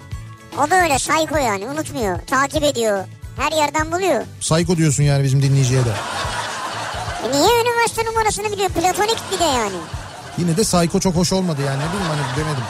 [0.59, 2.19] O da öyle psycho yani unutmuyor.
[2.27, 3.05] Takip ediyor.
[3.37, 4.23] Her yerden buluyor.
[4.41, 5.93] Psycho diyorsun yani bizim dinleyiciye de.
[7.25, 8.69] E niye üniversite numarasını biliyor?
[8.71, 9.77] Platonik bir de yani.
[10.39, 12.65] Yine de Psycho çok hoş olmadı yani ne bileyim hani demedim.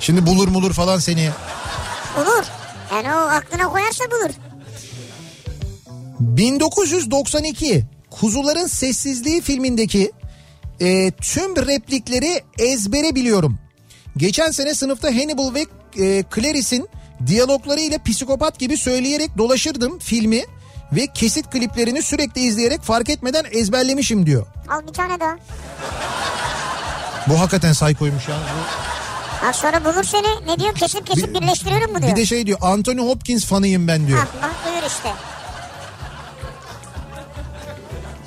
[0.00, 1.30] Şimdi bulur mulur falan seni.
[2.16, 2.44] Bulur.
[2.92, 4.30] Yani o aklına koyarsa bulur.
[6.20, 10.12] 1992 Kuzuların Sessizliği filmindeki
[10.80, 13.58] e, tüm replikleri ezbere biliyorum.
[14.16, 15.66] Geçen sene sınıfta Hannibal ve
[15.98, 16.88] e, Clarice'in
[17.26, 20.44] diyalogları ile psikopat gibi söyleyerek dolaşırdım filmi
[20.92, 24.46] ve kesit kliplerini sürekli izleyerek fark etmeden ezberlemişim diyor.
[24.68, 25.36] Al bir tane daha.
[27.26, 28.36] Bu hakikaten saykoymuş ya.
[29.40, 30.46] Ha sonra bulur seni.
[30.46, 30.74] Ne diyor?
[30.74, 32.12] Kesip kesip Bir- birleştiriyorum mu diyor.
[32.12, 34.18] Bir de şey diyor Anthony Hopkins fanıyım ben diyor.
[34.18, 35.12] Ha bak buyur işte.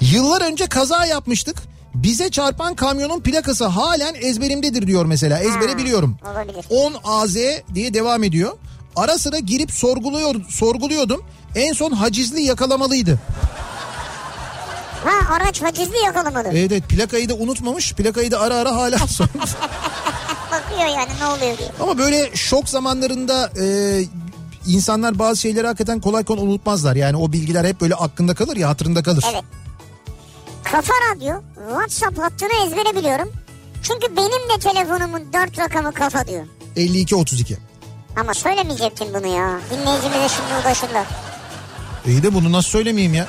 [0.02, 1.58] Yıllar önce kaza yapmıştık.
[1.96, 5.40] Bize çarpan kamyonun plakası halen ezberimdedir diyor mesela.
[5.40, 6.18] Ezbere Ha, biliyorum.
[6.32, 6.66] olabilir.
[6.70, 7.36] 10 AZ
[7.74, 8.52] diye devam ediyor.
[8.96, 11.24] Ara sıra girip sorguluyor, sorguluyordum.
[11.56, 13.20] En son hacizli yakalamalıydı.
[15.06, 16.50] Ha araç hacizli yakalamadı.
[16.52, 17.94] Evet evet plakayı da unutmamış.
[17.94, 19.50] Plakayı da ara ara hala sormuş.
[20.54, 21.70] Bakıyor yani ne oluyor diye.
[21.80, 23.66] Ama böyle şok zamanlarında e,
[24.68, 26.96] insanlar bazı şeyleri hakikaten kolay kolay unutmazlar.
[26.96, 29.26] Yani o bilgiler hep böyle aklında kalır ya hatırında kalır.
[29.34, 29.44] Evet.
[30.64, 31.36] Kafa Radyo
[31.70, 33.32] WhatsApp hattını ezbere biliyorum.
[33.84, 36.46] Çünkü benim de telefonumun dört rakamı kafa diyor.
[36.76, 37.56] 52-32.
[38.20, 39.60] Ama söylemeyecektin bunu ya.
[39.72, 41.06] Dinleyicimize şimdi ulaşırlar.
[42.06, 43.28] İyi de bunu nasıl söylemeyeyim ya?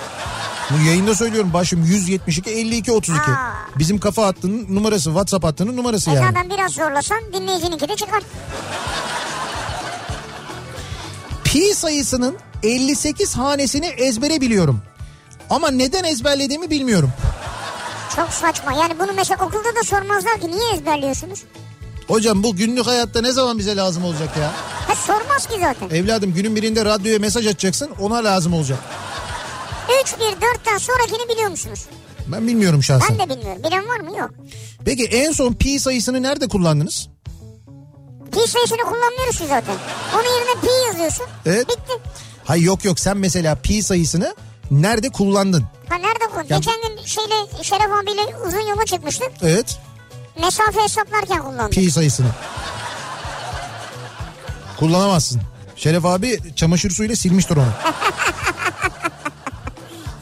[0.71, 3.21] Bu yayında söylüyorum başım 172 52 32.
[3.31, 3.55] Aa.
[3.79, 6.27] Bizim kafa hattının numarası WhatsApp hattının numarası E yani.
[6.27, 8.23] zaten biraz zorlasan dinleyicininki de çıkar.
[11.45, 14.81] Pi sayısının 58 hanesini ezbere biliyorum.
[15.51, 17.13] Ama neden ezberlediğimi bilmiyorum.
[18.17, 18.73] Çok saçma.
[18.73, 21.43] Yani bunu mesela okulda da sormazlar ki niye ezberliyorsunuz?
[22.09, 24.53] Hocam bu günlük hayatta ne zaman bize lazım olacak ya?
[24.89, 25.97] Ha sormaz ki zaten.
[25.97, 28.79] Evladım günün birinde radyoya mesaj atacaksın ona lazım olacak.
[30.03, 31.81] 3 1 4'ten sonrakini biliyor musunuz?
[32.27, 33.19] Ben bilmiyorum şahsen.
[33.19, 33.63] Ben de bilmiyorum.
[33.65, 34.19] Bilen var mı?
[34.19, 34.31] Yok.
[34.85, 37.09] Peki en son pi sayısını nerede kullandınız?
[38.33, 39.75] Pi sayısını kullanmıyoruz ki zaten.
[40.15, 41.27] Onun yerine pi yazıyorsun.
[41.47, 41.69] Evet.
[41.69, 41.93] Bitti.
[42.45, 44.35] Hayır yok yok sen mesela pi sayısını
[44.71, 45.65] nerede kullandın?
[45.89, 46.47] Ha nerede kullan?
[46.49, 49.31] Ya- Geçen gün şeyle Şeref abiyle uzun yola çıkmıştık.
[49.43, 49.79] Evet
[50.41, 51.73] Mesafe hesaplarken kullandık.
[51.73, 52.27] pi sayısını.
[54.79, 55.41] Kullanamazsın.
[55.77, 57.67] Şeref abi çamaşır suyuyla silmiştir onu.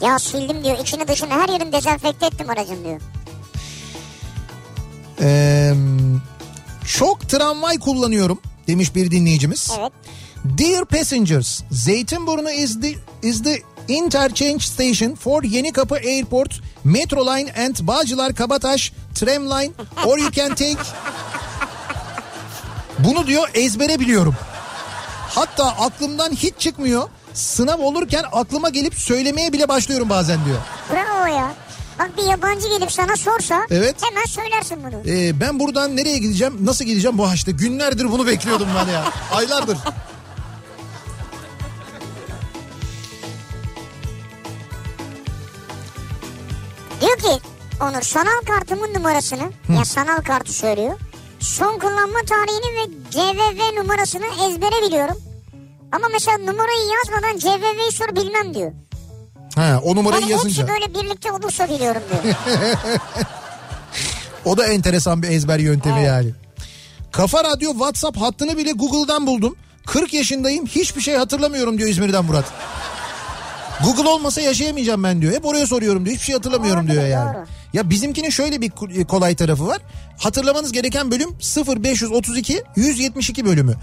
[0.03, 0.77] Ya sildim diyor.
[0.79, 3.01] içini dışını her yerini dezenfekte ettim aracın diyor.
[5.21, 5.73] Ee,
[6.87, 9.71] çok tramvay kullanıyorum demiş bir dinleyicimiz.
[9.79, 9.91] Evet.
[10.57, 12.93] Dear passengers, Zeytinburnu is the
[13.23, 19.71] is the interchange station for Yenikapı Airport, Metro Line and Bağcılar Kabataş Tram Line
[20.05, 20.77] or you can take
[22.99, 24.35] Bunu diyor ezbere biliyorum.
[25.29, 27.09] Hatta aklımdan hiç çıkmıyor.
[27.33, 30.57] Sınav olurken aklıma gelip söylemeye bile başlıyorum bazen diyor.
[30.91, 31.53] Bravo ya.
[31.99, 33.95] Bak bir yabancı gelip sana sorsa Evet.
[34.09, 35.01] hemen söylersin bunu.
[35.15, 36.57] Ee, ben buradan nereye gideceğim?
[36.61, 37.17] Nasıl gideceğim?
[37.17, 39.03] Bu işte günlerdir bunu bekliyordum ben ya.
[39.31, 39.77] Aylardır.
[47.01, 47.41] Diyor ki
[47.81, 50.99] Onur sanal kartımın numarasını ya sanal kartı söylüyor.
[51.39, 55.17] Son kullanma tarihini ve CVV numarasını ezbere biliyorum.
[55.95, 58.71] Ama mesela numarayı yazmadan CVV'yi sor bilmem diyor.
[59.55, 60.63] Ha, o numarayı Yani yazınca.
[60.63, 62.35] hepsi böyle birlikte olursa biliyorum diyor.
[64.45, 66.29] O da enteresan bir ezber yöntemi yani.
[67.11, 69.55] Kafa Radyo WhatsApp hattını bile Google'dan buldum.
[69.85, 72.45] 40 yaşındayım hiçbir şey hatırlamıyorum diyor İzmir'den Murat.
[73.83, 75.33] Google olmasa yaşayamayacağım ben diyor.
[75.33, 76.15] Hep oraya soruyorum diyor.
[76.15, 77.37] Hiçbir şey hatırlamıyorum diyor yani.
[77.73, 79.77] Ya bizimkinin şöyle bir ku- kolay tarafı var.
[80.17, 81.29] Hatırlamanız gereken bölüm
[81.81, 83.75] 0532 172 bölümü.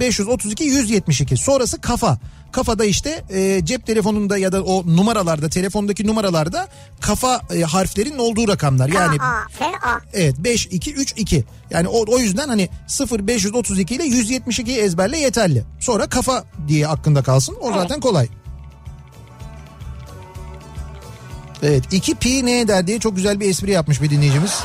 [0.00, 1.36] 0532 172.
[1.36, 2.18] Sonrası kafa.
[2.52, 6.68] Kafada işte e, cep telefonunda ya da o numaralarda telefondaki numaralarda
[7.00, 8.88] kafa e, harflerinin olduğu rakamlar.
[8.88, 10.00] Yani A, F, A.
[10.12, 11.44] Evet 5 2 3 2.
[11.70, 15.64] Yani o, o yüzden hani 0 532 ile 172'yi ezberle yeterli.
[15.80, 17.56] Sonra kafa diye aklında kalsın.
[17.60, 18.28] O zaten kolay.
[21.64, 24.60] Evet 2 pi ne eder diye çok güzel bir espri yapmış bir dinleyicimiz.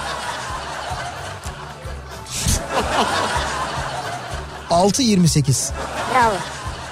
[4.69, 5.71] 6.28.
[6.13, 6.33] Bravo.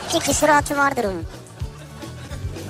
[0.09, 1.23] İki küsuratı vardır onun.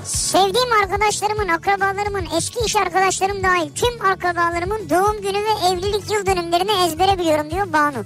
[0.03, 6.71] Sevdiğim arkadaşlarımın, akrabalarımın, eski iş arkadaşlarım dahil tüm akrabalarımın doğum günü ve evlilik yıl dönümlerini
[6.87, 8.05] ezbere biliyorum diyor Banu.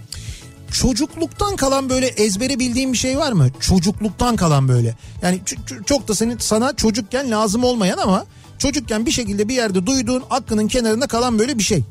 [0.71, 3.47] Çocukluktan kalan böyle ezbere bildiğin bir şey var mı?
[3.59, 4.95] Çocukluktan kalan böyle.
[5.21, 5.41] Yani
[5.85, 8.25] çok da senin sana çocukken lazım olmayan ama
[8.65, 11.83] çocukken bir şekilde bir yerde duyduğun aklının kenarında kalan böyle bir şey.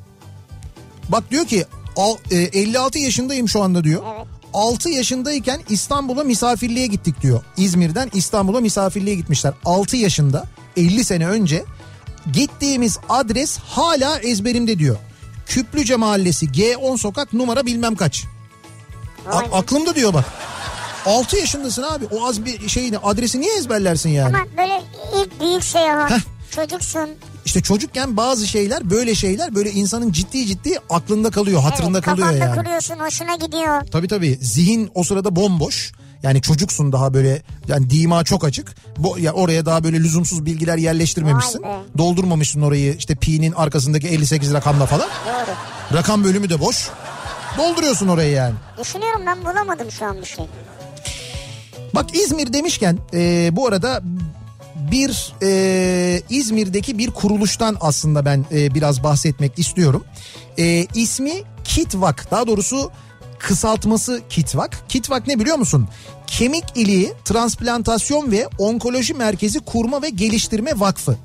[1.09, 1.65] Bak diyor ki
[1.97, 4.03] al- e, 56 yaşındayım şu anda diyor.
[4.17, 4.27] Evet.
[4.55, 7.43] 6 yaşındayken İstanbul'a misafirliğe gittik diyor.
[7.57, 9.53] İzmir'den İstanbul'a misafirliğe gitmişler.
[9.65, 10.45] 6 yaşında
[10.77, 11.65] 50 sene önce
[12.33, 14.97] gittiğimiz adres hala ezberimde diyor.
[15.47, 18.25] Küplüce Mahallesi G10 sokak numara bilmem kaç.
[19.33, 20.25] A- aklımda diyor bak.
[21.07, 22.05] 6 yaşındasın abi.
[22.07, 24.37] O az bir şeyini adresi niye ezberlersin yani?
[24.37, 24.83] Ama böyle
[25.23, 26.21] ilk büyük seyahat, Heh.
[26.51, 27.11] Çocuksun.
[27.45, 32.29] İşte çocukken bazı şeyler böyle şeyler böyle insanın ciddi ciddi aklında kalıyor, hatırında evet, kalıyor
[32.29, 32.57] kafanda yani.
[32.57, 33.83] kuruyorsun, hoşuna gidiyor.
[33.91, 35.93] Tabii tabii zihin o sırada bomboş.
[36.23, 38.75] Yani çocuksun daha böyle yani dima çok açık.
[38.99, 41.63] Bu, ya oraya daha böyle lüzumsuz bilgiler yerleştirmemişsin.
[41.99, 45.09] Doldurmamışsın orayı işte pi'nin arkasındaki 58 rakamla falan.
[45.27, 45.55] Doğru.
[45.99, 46.91] Rakam bölümü de boş.
[47.59, 48.55] Dolduruyorsun orayı yani.
[48.81, 50.45] Düşünüyorum ben bulamadım şu an bir şey.
[51.95, 54.03] Bak İzmir demişken e, bu arada
[54.91, 60.05] bir e, İzmir'deki bir kuruluştan aslında ben e, biraz bahsetmek istiyorum.
[60.59, 61.33] E, ismi
[61.65, 62.91] Kitvak daha doğrusu
[63.39, 64.85] kısaltması Kitvak.
[64.89, 65.89] Kitvak ne biliyor musun?
[66.27, 71.17] Kemik iliği transplantasyon ve onkoloji merkezi kurma ve geliştirme vakfı.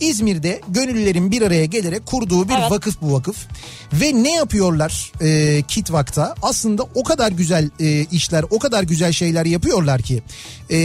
[0.00, 2.70] İzmir'de gönüllülerin bir araya gelerek kurduğu bir Evet.
[2.70, 3.36] vakıf bu vakıf.
[3.92, 6.34] Ve ne yapıyorlar e, Kitvak'ta?
[6.42, 10.22] Aslında o kadar güzel e, işler, o kadar güzel şeyler yapıyorlar ki.
[10.70, 10.78] E,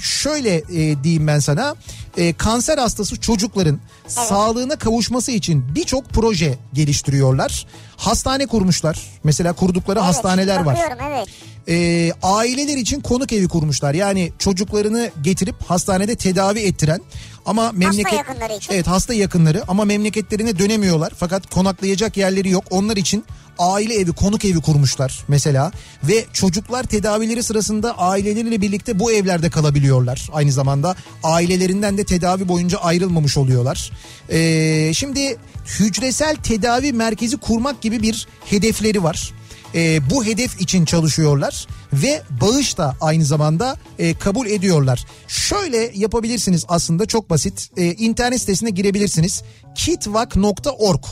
[0.00, 1.74] şöyle e, diyeyim ben sana.
[2.16, 7.66] E, kanser hastası çocukların sağlığına kavuşması için birçok proje geliştiriyorlar.
[7.96, 9.00] Hastane kurmuşlar.
[9.24, 10.78] Mesela kurdukları Evet, hastaneler var.
[11.10, 11.28] Evet.
[11.68, 13.94] E, aileler için konuk evi kurmuşlar.
[13.94, 17.00] Yani çocuklarını getirip hastanede tedavi ettiren
[17.46, 18.72] ama memleket yakınları için.
[18.72, 21.12] Evet hasta yakınları ama memleketlerine dönemiyorlar.
[21.16, 22.64] Fakat konaklayacak yerleri yok.
[22.70, 23.24] Onlar için
[23.58, 25.72] aile evi, konuk evi kurmuşlar mesela
[26.04, 30.28] ve çocuklar tedavileri sırasında aileleriyle birlikte bu evlerde kalabiliyorlar.
[30.32, 33.90] Aynı zamanda ailelerinden de tedavi boyunca ayrılmamış oluyorlar.
[34.30, 35.36] Ee, şimdi
[35.78, 39.32] hücresel tedavi merkezi kurmak gibi bir hedefleri var.
[39.76, 45.04] Ee, bu hedef için çalışıyorlar ve bağış da aynı zamanda e, kabul ediyorlar.
[45.28, 47.70] Şöyle yapabilirsiniz aslında çok basit.
[47.76, 49.42] Ee, internet sitesine girebilirsiniz.
[49.74, 51.04] kitvak.org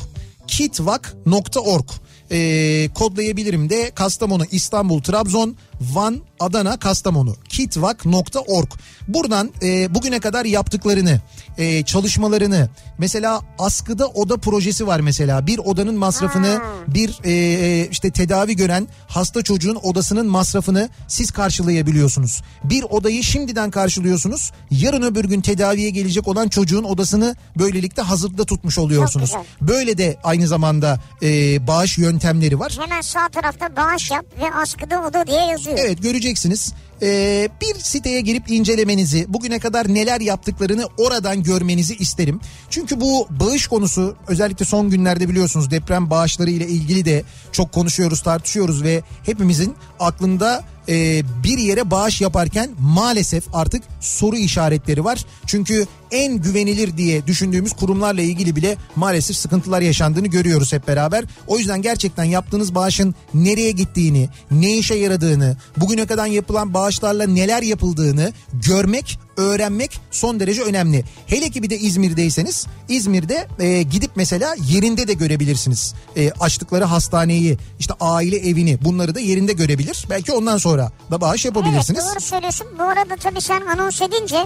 [0.47, 1.89] kitvak.org
[2.31, 8.69] e, kodlayabilirim de Kastamonu, İstanbul, Trabzon, Van, Adana, Kastamonu kitvak.org
[9.09, 11.21] buradan e, bugüne kadar yaptıklarını
[11.59, 12.69] e, çalışmalarını
[12.99, 19.43] mesela askıda oda projesi var mesela bir odanın masrafını bir e, işte tedavi gören hasta
[19.43, 22.43] çocuğun odasının masrafını siz karşılayabiliyorsunuz.
[22.65, 28.79] Bir odayı şimdiden karşılıyorsunuz yarın öbür gün tedaviye gelecek olan çocuğun odasını böylelikle hazırda tutmuş
[28.79, 29.33] oluyorsunuz.
[29.61, 32.79] Böyle de aynı zamanda e, bağış yöntemleri var.
[32.81, 35.64] Hemen sağ tarafta bağış yap ve askıda oda diye yazıyor.
[35.67, 36.75] Evet göreceksiniz.
[37.03, 42.41] Ee, bir siteye girip incelemenizi, bugüne kadar neler yaptıklarını oradan görmenizi isterim.
[42.71, 47.23] Çünkü bu bağış konusu özellikle son günlerde biliyorsunuz deprem bağışları ile ilgili de
[47.53, 55.05] çok konuşuyoruz, tartışıyoruz ve hepimizin aklında e, bir yere bağış yaparken maalesef artık soru işaretleri
[55.05, 55.25] var.
[55.47, 61.25] Çünkü en güvenilir diye düşündüğümüz kurumlarla ilgili bile maalesef sıkıntılar yaşandığını görüyoruz hep beraber.
[61.47, 67.63] O yüzden gerçekten yaptığınız bağışın nereye gittiğini, ne işe yaradığını, bugüne kadar yapılan bağışlarla neler
[67.63, 71.05] yapıldığını görmek öğrenmek son derece önemli.
[71.27, 75.95] Hele ki bir de İzmir'deyseniz İzmir'de e, gidip mesela yerinde de görebilirsiniz.
[76.17, 80.07] E, açtıkları hastaneyi işte aile evini bunları da yerinde görebilir.
[80.11, 82.01] Belki ondan sonra da bağış yapabilirsiniz.
[82.05, 82.67] Evet doğru söylüyorsun.
[82.79, 84.45] Bu arada tabii sen anons edince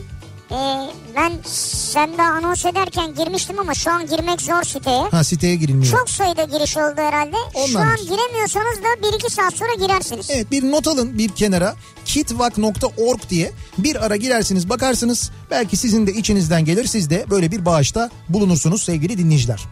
[0.51, 0.57] e,
[1.17, 5.03] ben sen daha anons ederken girmiştim ama şu an girmek zor siteye.
[5.11, 5.93] Ha siteye girilmiyor.
[5.93, 7.37] Çok sayıda giriş oldu herhalde.
[7.53, 7.91] Şu Ondandır.
[7.91, 10.31] an giremiyorsanız da 1-2 saat sonra girersiniz.
[10.31, 16.13] Evet bir not alın bir kenara kitvak.org diye bir ara girersiniz bakarsınız belki sizin de
[16.13, 19.65] içinizden gelir siz de böyle bir bağışta bulunursunuz sevgili dinleyiciler.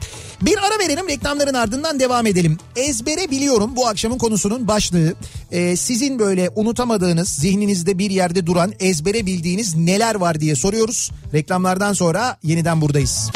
[0.43, 2.59] Bir ara verelim reklamların ardından devam edelim.
[2.77, 5.15] Ezbere biliyorum bu akşamın konusunun başlığı
[5.53, 11.11] Ee, sizin böyle unutamadığınız zihninizde bir yerde duran ezbere bildiğiniz neler var diye soruyoruz.
[11.35, 13.31] Reklamlardan sonra yeniden buradayız.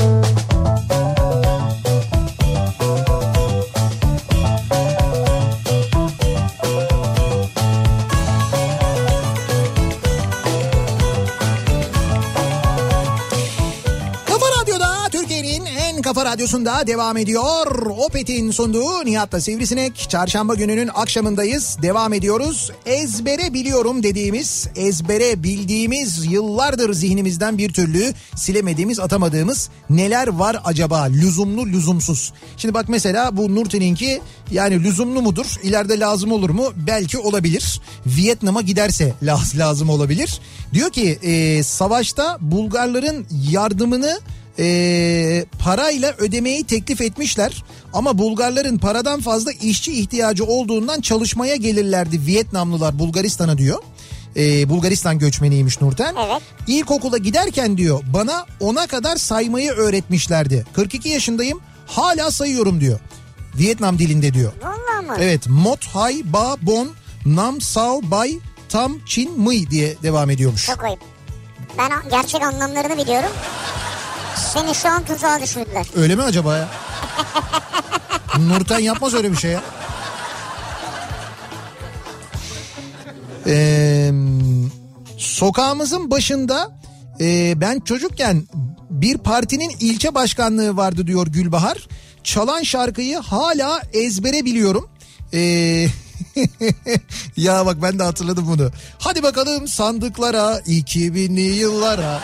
[16.41, 17.87] radyosunda devam ediyor.
[17.99, 20.07] Opet'in sunduğu Nihat'la Sivrisinek.
[20.11, 21.77] Çarşamba gününün akşamındayız.
[21.83, 22.71] Devam ediyoruz.
[22.87, 31.03] Ezbere biliyorum dediğimiz, ezbere bildiğimiz yıllardır zihnimizden bir türlü silemediğimiz, atamadığımız neler var acaba?
[31.03, 32.33] Lüzumlu, lüzumsuz.
[32.57, 35.47] Şimdi bak mesela bu Nurten'inki yani lüzumlu mudur?
[35.63, 36.73] İleride lazım olur mu?
[36.87, 37.81] Belki olabilir.
[38.07, 40.41] Vietnam'a giderse laz- lazım olabilir.
[40.75, 44.21] Diyor ki e, savaşta Bulgarların yardımını
[44.61, 47.65] e, parayla ödemeyi teklif etmişler.
[47.93, 53.83] Ama Bulgarların paradan fazla işçi ihtiyacı olduğundan çalışmaya gelirlerdi Vietnamlılar Bulgaristan'a diyor.
[54.37, 56.15] E, Bulgaristan göçmeniymiş Nurten.
[56.27, 56.43] Evet.
[56.67, 60.67] İlkokula giderken diyor bana ona kadar saymayı öğretmişlerdi.
[60.73, 63.01] 42 yaşındayım hala sayıyorum diyor.
[63.55, 64.53] Vietnam dilinde diyor.
[64.63, 65.17] Vallahi mı?
[65.21, 66.91] Evet mot hay ba bon
[67.27, 68.39] nam sao bay
[68.69, 70.67] tam çin mıy diye devam ediyormuş.
[70.67, 71.01] Çok ayıp.
[71.79, 73.31] Ben gerçek anlamlarını biliyorum.
[74.55, 75.87] Seni şu an tuzağa düşürdüler.
[75.97, 76.69] Öyle mi acaba ya?
[78.39, 79.63] Nurten yapmaz öyle bir şey ya.
[83.47, 84.11] Ee,
[85.17, 86.71] sokağımızın başında
[87.21, 88.49] e, ben çocukken
[88.91, 91.89] bir partinin ilçe başkanlığı vardı diyor Gülbahar.
[92.25, 94.91] Çalan şarkıyı hala ezbere biliyorum.
[95.35, 95.39] Ee,
[97.37, 98.71] ya bak ben de hatırladım bunu.
[98.99, 102.21] Hadi bakalım sandıklara 2000'li yıllara.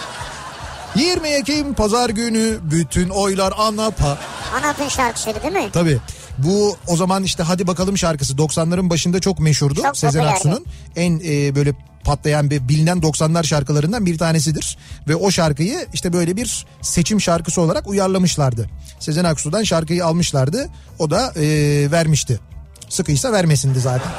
[0.96, 4.18] 20 Ekim pazar günü bütün oylar ANAP'a.
[4.56, 5.70] Anlatın şarkısıydı değil mi?
[5.72, 5.98] Tabii.
[6.38, 9.82] Bu o zaman işte hadi bakalım şarkısı 90'ların başında çok meşhurdu.
[9.82, 10.24] Çok Sezen.
[10.24, 10.64] Aksu'nun
[10.96, 11.72] en e, böyle
[12.04, 14.78] patlayan bir bilinen 90'lar şarkılarından bir tanesidir.
[15.08, 18.70] Ve o şarkıyı işte böyle bir seçim şarkısı olarak uyarlamışlardı.
[19.00, 20.68] Sezen Aksu'dan şarkıyı almışlardı.
[20.98, 21.44] O da e,
[21.90, 22.40] vermişti.
[22.88, 24.12] Sıkıysa vermesindi zaten.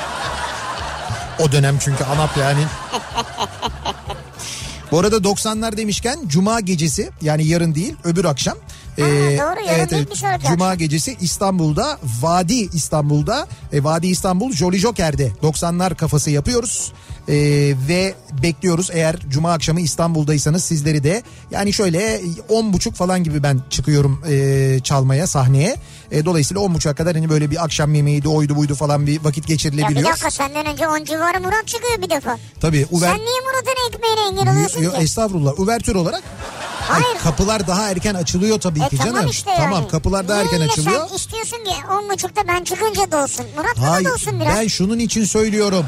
[1.40, 2.62] O dönem çünkü ANAP yani.
[4.92, 8.58] Bu arada 90'lar demişken cuma gecesi yani yarın değil öbür akşam
[8.98, 10.78] Ee, doğru, yarın değil, bir Cuma akşam.
[10.78, 16.92] gecesi İstanbul'da Vadi İstanbul'da e, Vadi İstanbul Jolly Joker'de 90'lar kafası yapıyoruz.
[17.30, 17.34] Ee,
[17.88, 23.62] ve bekliyoruz eğer Cuma akşamı İstanbul'daysanız sizleri de yani şöyle 10 buçuk falan gibi ben
[23.70, 25.76] çıkıyorum e, çalmaya sahneye.
[26.12, 29.38] E, dolayısıyla 10 buçuğa kadar hani böyle bir akşam yemeğiydi oydu buydu falan bir vakit
[29.44, 30.10] Ya bir geçirilebiliyor.
[30.12, 32.38] dakika senden önce 10 civarı Murat çıkıyor bir defa.
[32.62, 33.08] Tabii Uber...
[33.08, 34.98] Sen niye Murat'ın ekmeğine engel oluyorsun Yo, ki?
[34.98, 35.60] estağfurullah.
[35.60, 36.24] Uvertür olarak
[36.90, 37.18] Ay, Hayır.
[37.24, 39.30] kapılar daha erken açılıyor tabii E ki tamam canım.
[39.30, 39.60] işte yani.
[39.60, 41.08] Tamam kapılar daha Niye erken açılıyor.
[41.10, 41.72] Sen istiyorsun ki
[42.04, 43.46] 10 buçukta ben çıkınca dolsun.
[43.58, 44.56] Murat da dolsun biraz.
[44.56, 45.86] ben şunun için söylüyorum.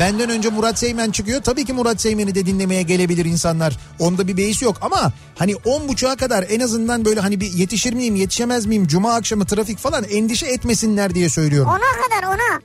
[0.00, 1.42] Benden önce Murat Seymen çıkıyor.
[1.42, 3.76] Tabii ki Murat Seymen'i de dinlemeye gelebilir insanlar.
[3.98, 7.92] Onda bir beis yok ama hani 10 buçuğa kadar en azından böyle hani bir yetişir
[7.92, 11.70] miyim yetişemez miyim cuma akşamı trafik falan endişe etmesinler diye söylüyorum.
[11.70, 12.60] Ona kadar ona.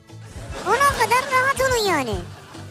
[0.67, 2.15] Ona kadar rahat olun yani.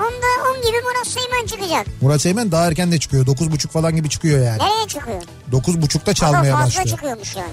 [0.00, 1.86] Onda 10 gibi Murat Seymen çıkacak.
[2.00, 3.26] Murat Seymen daha erken de çıkıyor.
[3.26, 4.58] 9.30 falan gibi çıkıyor yani.
[4.58, 5.22] Nereye çıkıyor?
[5.52, 6.86] 9.30'da Ama çalmaya fazla başlıyor.
[6.88, 7.52] çıkıyormuş yani.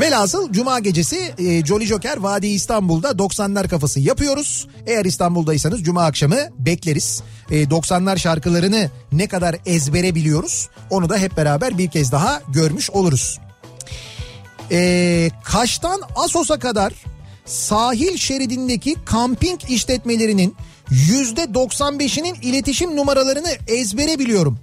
[0.00, 4.66] Velhasıl Cuma gecesi e, Jolly Joker Vadi İstanbul'da 90'lar kafası yapıyoruz.
[4.86, 7.22] Eğer İstanbul'daysanız Cuma akşamı bekleriz.
[7.50, 12.90] E, 90'lar şarkılarını ne kadar ezbere biliyoruz onu da hep beraber bir kez daha görmüş
[12.90, 13.40] oluruz.
[14.70, 16.92] E, Kaş'tan Asos'a kadar
[17.44, 20.56] sahil şeridindeki kamping işletmelerinin
[20.90, 24.58] %95'inin iletişim numaralarını ezbere biliyorum.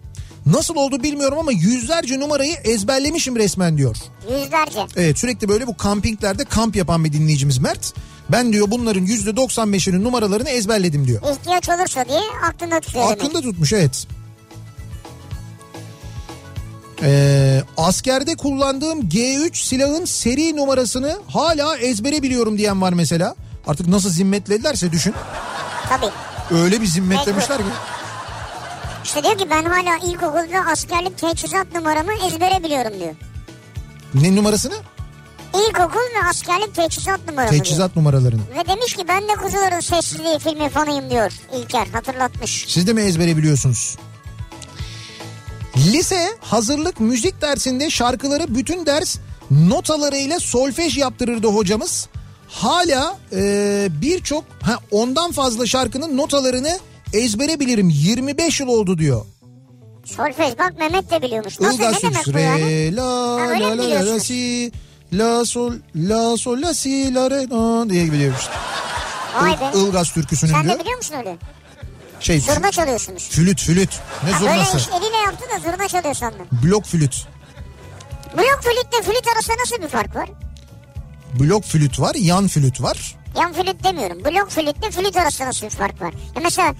[0.51, 3.97] Nasıl oldu bilmiyorum ama yüzlerce numarayı ezberlemişim resmen diyor.
[4.31, 4.87] Yüzlerce.
[4.97, 7.93] Evet sürekli böyle bu kampinglerde kamp yapan bir dinleyicimiz Mert.
[8.31, 11.21] Ben diyor bunların %95'inin numaralarını ezberledim diyor.
[11.31, 12.19] İhtiyaç olursa diye
[12.49, 13.21] aklında tutuyor demek.
[13.21, 14.07] Aklında tutmuş evet.
[17.03, 23.35] Ee, askerde kullandığım G3 silahın seri numarasını hala ezbere biliyorum diyen var mesela.
[23.67, 25.13] Artık nasıl zimmetledilerse düşün.
[25.89, 26.11] Tabii.
[26.61, 27.63] Öyle bir zimmetlemişler ki.
[29.07, 33.15] İşte diyor ki ben hala ilkokulda askerlik teçhizat numaramı ezbere biliyorum diyor.
[34.13, 34.73] Ne numarasını?
[35.53, 37.47] İlkokul ve askerlik teçhizat diyor.
[37.47, 38.41] Teçhizat numaralarını.
[38.59, 42.65] Ve demiş ki ben de Kuzuların Sessizliği filmi fanıyım diyor İlker hatırlatmış.
[42.67, 43.97] Siz de mi ezbere biliyorsunuz?
[45.77, 49.17] Lise hazırlık müzik dersinde şarkıları bütün ders
[49.51, 52.07] notalarıyla solfej yaptırırdı hocamız.
[52.49, 54.43] Hala e, birçok
[54.91, 56.79] ondan fazla şarkının notalarını
[57.13, 57.89] ezbere bilirim.
[57.89, 59.25] 25 yıl oldu diyor.
[60.05, 61.59] Solfej bak Mehmet de biliyormuş.
[61.59, 62.95] Nasıl Ilgaz ne demek bu yani?
[62.95, 64.71] La Ha, la la la la si
[65.13, 68.41] la sol la sol la si la re la diye biliyormuş.
[69.41, 69.77] Vay be.
[69.79, 70.79] Ilgaz türküsünün Sen de diyor.
[70.79, 71.37] biliyor musun öyle?
[72.19, 73.23] Şey Zurna çalıyorsunuz.
[73.29, 73.99] flüt flüt.
[74.23, 74.77] Ne Ha, böyle zurnası?
[74.77, 76.47] iş eliyle yaptı da zurna çalıyor sandım.
[76.63, 77.27] Blok flüt.
[78.37, 80.29] Blok flütle flüt arasında nasıl bir fark var?
[81.39, 83.15] Blok flüt var, yan flüt var.
[83.39, 84.19] Yan flüt demiyorum.
[84.25, 86.13] Blok flütle flüt arasında nasıl bir fark var?
[86.35, 86.73] Ya mesela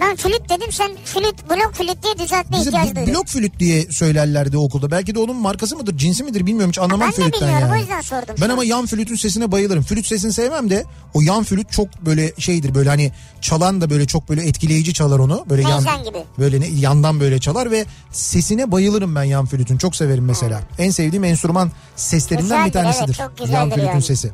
[0.00, 3.14] ben flüt dedim sen flüt blok flüt diye düzeltme Bize ihtiyacı duydun.
[3.14, 4.90] blok flüt diye söylerlerdi okulda.
[4.90, 7.72] Belki de onun markası mıdır, cinsi midir bilmiyorum hiç anlamam ben de flütten bilmiyorum, yani.
[7.72, 8.66] o yüzden sordum Ben ama an.
[8.66, 9.82] yan flütün sesine bayılırım.
[9.82, 14.06] Flüt sesini sevmem de o yan flüt çok böyle şeydir böyle hani çalan da böyle
[14.06, 15.44] çok böyle etkileyici çalar onu.
[15.50, 16.18] Böyle yan, Teyzen gibi.
[16.38, 19.78] Böyle ne, yandan böyle çalar ve sesine bayılırım ben yan flütün.
[19.78, 20.60] Çok severim mesela.
[20.78, 23.14] En sevdiğim enstrüman seslerinden bir Güzeldir, evet, tanesidir.
[23.14, 24.02] çok güzeldir yan flütün yani.
[24.02, 24.30] sesi.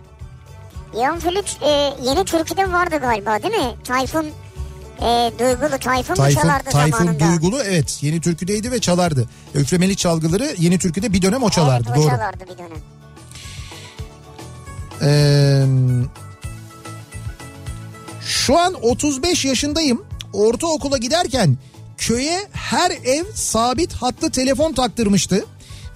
[1.00, 3.74] Yan flüt e, yeni türküde vardı galiba değil mi?
[3.84, 4.26] Tayfun
[5.02, 7.28] e, Duygulu Tayfun, mu Tayfun, çalardı Tayfun zamanında?
[7.28, 9.28] Duygulu evet yeni türküdeydi ve çalardı.
[9.54, 11.88] Üflemeli çalgıları yeni türküde bir dönem o çalardı.
[11.88, 12.10] evet, o doğru.
[12.10, 12.80] çalardı bir dönem.
[15.02, 15.66] Ee,
[18.26, 20.04] şu an 35 yaşındayım.
[20.32, 21.56] Ortaokula giderken
[21.98, 25.44] köye her ev sabit hatlı telefon taktırmıştı.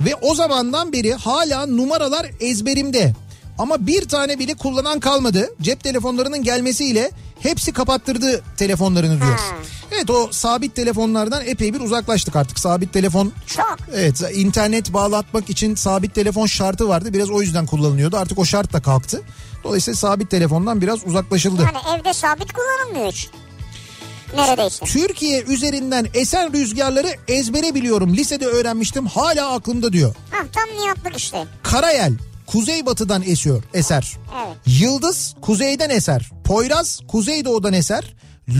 [0.00, 3.14] Ve o zamandan beri hala numaralar ezberimde.
[3.60, 5.50] Ama bir tane bile kullanan kalmadı.
[5.62, 7.10] Cep telefonlarının gelmesiyle
[7.40, 9.38] hepsi kapattırdı telefonlarını diyor.
[9.38, 9.56] Ha.
[9.90, 12.58] Evet o sabit telefonlardan epey bir uzaklaştık artık.
[12.58, 13.76] Sabit telefon Çok.
[13.94, 17.12] Evet internet bağlatmak için sabit telefon şartı vardı.
[17.12, 18.16] Biraz o yüzden kullanılıyordu.
[18.16, 19.22] Artık o şart da kalktı.
[19.64, 21.62] Dolayısıyla sabit telefondan biraz uzaklaşıldı.
[21.62, 23.28] Yani evde sabit kullanılmıyor hiç.
[24.36, 24.84] Neredeyse.
[24.84, 28.14] Türkiye üzerinden esen rüzgarları ezbere biliyorum.
[28.14, 30.14] Lisede öğrenmiştim hala aklımda diyor.
[30.30, 31.46] Hah tam niyatlık işte.
[31.62, 32.12] Karayel
[32.52, 34.16] kuzeybatıdan esiyor eser.
[34.46, 34.56] Evet.
[34.66, 36.30] Yıldız kuzeyden eser.
[36.44, 38.14] Poyraz kuzeydoğudan eser.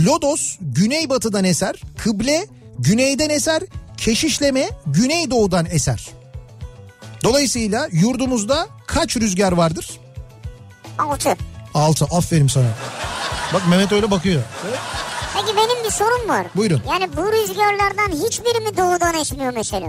[0.06, 1.74] Lodos güneybatıdan eser.
[1.98, 2.46] Kıble
[2.78, 3.62] güneyden eser.
[3.96, 6.08] Keşişleme güneydoğudan eser.
[7.24, 10.00] Dolayısıyla yurdumuzda kaç rüzgar vardır?
[10.98, 11.36] Altı.
[11.74, 12.04] 6.
[12.04, 12.68] Aferin sana.
[13.54, 14.42] Bak Mehmet öyle bakıyor.
[15.34, 16.46] Peki benim bir sorum var.
[16.56, 16.82] Buyurun.
[16.88, 19.86] Yani bu rüzgarlardan hiçbiri mi doğudan esmiyor mesela?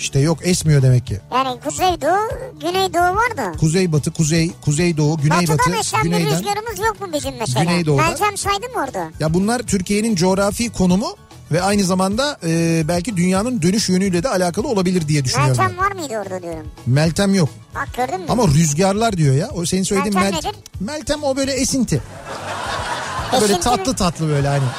[0.00, 1.20] İşte yok esmiyor demek ki.
[1.34, 2.28] Yani kuzeydoğu,
[2.60, 3.52] güneydoğu var da.
[3.52, 6.30] Kuzeybatı, kuzey, kuzeydoğu, güneybatı, Batıdan esen bir güneyden.
[6.30, 7.64] rüzgarımız yok mu bizim mesela?
[7.64, 8.02] Güneydoğuda.
[8.02, 9.10] Meltem saydım orada.
[9.20, 11.16] Ya bunlar Türkiye'nin coğrafi konumu
[11.52, 15.56] ve aynı zamanda e, belki dünyanın dönüş yönüyle de alakalı olabilir diye düşünüyorum.
[15.58, 15.84] Meltem ben.
[15.84, 16.66] var mıydı orada diyorum.
[16.86, 17.48] Meltem yok.
[17.74, 18.26] Bak gördün mü?
[18.28, 19.50] Ama rüzgarlar diyor ya.
[19.54, 20.58] O senin söylediğin Meltem Melt- nedir?
[20.80, 22.02] Meltem o böyle esinti.
[23.32, 23.96] Böyle Esinti tatlı mi?
[23.96, 24.64] tatlı böyle hani.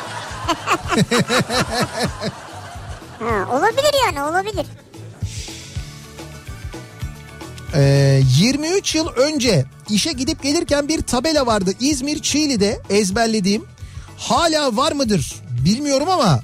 [3.20, 4.66] Ha, olabilir yani olabilir.
[7.76, 13.66] Ee, 23 yıl önce işe gidip gelirken bir tabela vardı İzmir Çiğli'de ezberlediğim.
[14.18, 15.36] Hala var mıdır
[15.66, 16.40] bilmiyorum ama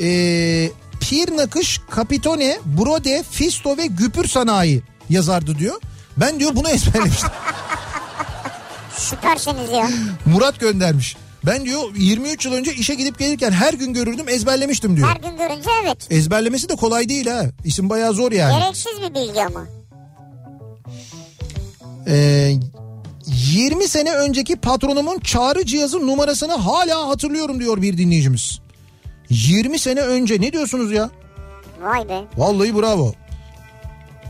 [0.00, 0.70] ee,
[1.00, 5.80] Pir Nakış, Kapitone, Brode, Fisto ve Güpür Sanayi yazardı diyor.
[6.16, 7.30] Ben diyor bunu ezberlemiştim.
[8.96, 9.88] Süpersiniz ya.
[10.26, 11.16] Murat göndermiş.
[11.46, 15.08] Ben diyor 23 yıl önce işe gidip gelirken her gün görürdüm ezberlemiştim diyor.
[15.08, 16.06] Her gün görünce evet.
[16.10, 17.42] Ezberlemesi de kolay değil ha.
[17.64, 18.60] İsim bayağı zor yani.
[18.60, 19.79] Gereksiz bir bilgi ama.
[22.10, 22.52] Ee,
[23.26, 28.60] 20 sene önceki patronumun çağrı cihazı numarasını hala hatırlıyorum diyor bir dinleyicimiz.
[29.30, 31.10] 20 sene önce ne diyorsunuz ya?
[31.82, 32.20] Vay be.
[32.36, 33.12] Vallahi bravo.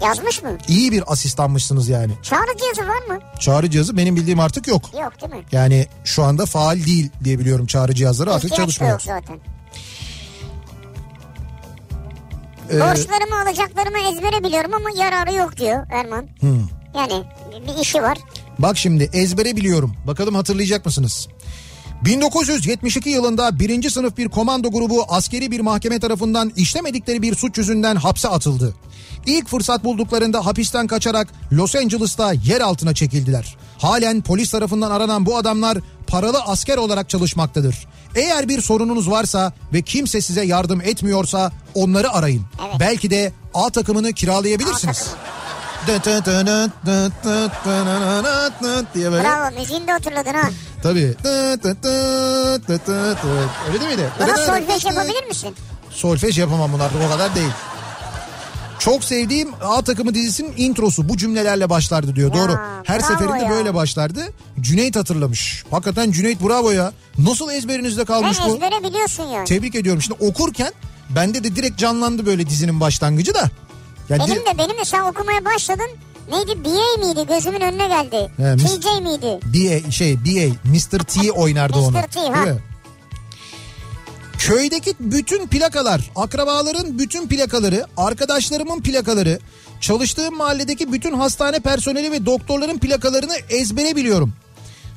[0.04, 0.58] Yazmış mı?
[0.68, 2.12] İyi bir asistanmışsınız yani.
[2.22, 3.20] Çağrı cihazı var mı?
[3.40, 4.82] Çağrı cihazı benim bildiğim artık yok.
[5.02, 5.44] Yok değil mi?
[5.52, 8.92] Yani şu anda faal değil diye biliyorum çağrı cihazları artık İhtiyaç çalışmıyor.
[8.92, 9.36] yok zaten.
[12.72, 16.26] Ee, Borçlarımı alacaklarımı ezbere biliyorum ama yararı yok diyor Erman.
[16.40, 16.79] Hmm.
[16.94, 17.24] Yani
[17.68, 18.18] bir işi var.
[18.58, 19.94] Bak şimdi ezbere biliyorum.
[20.06, 21.28] Bakalım hatırlayacak mısınız?
[22.04, 27.96] 1972 yılında birinci sınıf bir komando grubu askeri bir mahkeme tarafından işlemedikleri bir suç yüzünden
[27.96, 28.74] hapse atıldı.
[29.26, 33.56] İlk fırsat bulduklarında hapisten kaçarak Los Angeles'ta yer altına çekildiler.
[33.78, 37.86] Halen polis tarafından aranan bu adamlar paralı asker olarak çalışmaktadır.
[38.14, 42.42] Eğer bir sorununuz varsa ve kimse size yardım etmiyorsa onları arayın.
[42.68, 42.76] Evet.
[42.80, 45.06] Belki de A takımını kiralayabilirsiniz.
[48.94, 49.24] Diye böyle.
[49.24, 50.50] Bravo müziğini de hatırladın ha.
[50.82, 51.14] Tabii.
[53.68, 54.10] Öyle değil miydi?
[54.20, 55.54] Bana solfej yapabilir misin?
[55.90, 57.50] Solfej yapamam bunu artık o kadar değil.
[58.78, 62.34] Çok sevdiğim A takımı dizisinin introsu bu cümlelerle başlardı diyor.
[62.34, 62.58] Ya, Doğru.
[62.84, 63.50] Her seferinde ya.
[63.50, 64.20] böyle başlardı.
[64.60, 65.64] Cüneyt hatırlamış.
[65.70, 66.92] Hakikaten Cüneyt bravo ya.
[67.18, 68.54] Nasıl ezberinizde Ben kalmış bu?
[68.54, 69.44] ezbere biliyorsun yani.
[69.44, 70.02] Tebrik ediyorum.
[70.02, 70.72] Şimdi okurken
[71.10, 73.50] bende de direkt canlandı böyle dizinin başlangıcı da.
[74.10, 75.88] Yani Benim de benim de sen okumaya başladın.
[76.30, 78.30] Neydi BA miydi gözümün önüne geldi.
[78.36, 79.40] He, TJ miydi?
[79.44, 80.98] BA şey BA Mr.
[80.98, 81.98] T oynardı onu.
[81.98, 82.02] Mr.
[82.02, 82.44] T, ha.
[84.38, 89.38] Köydeki bütün plakalar, akrabaların bütün plakaları, arkadaşlarımın plakaları,
[89.80, 94.32] çalıştığım mahalledeki bütün hastane personeli ve doktorların plakalarını ezbere biliyorum.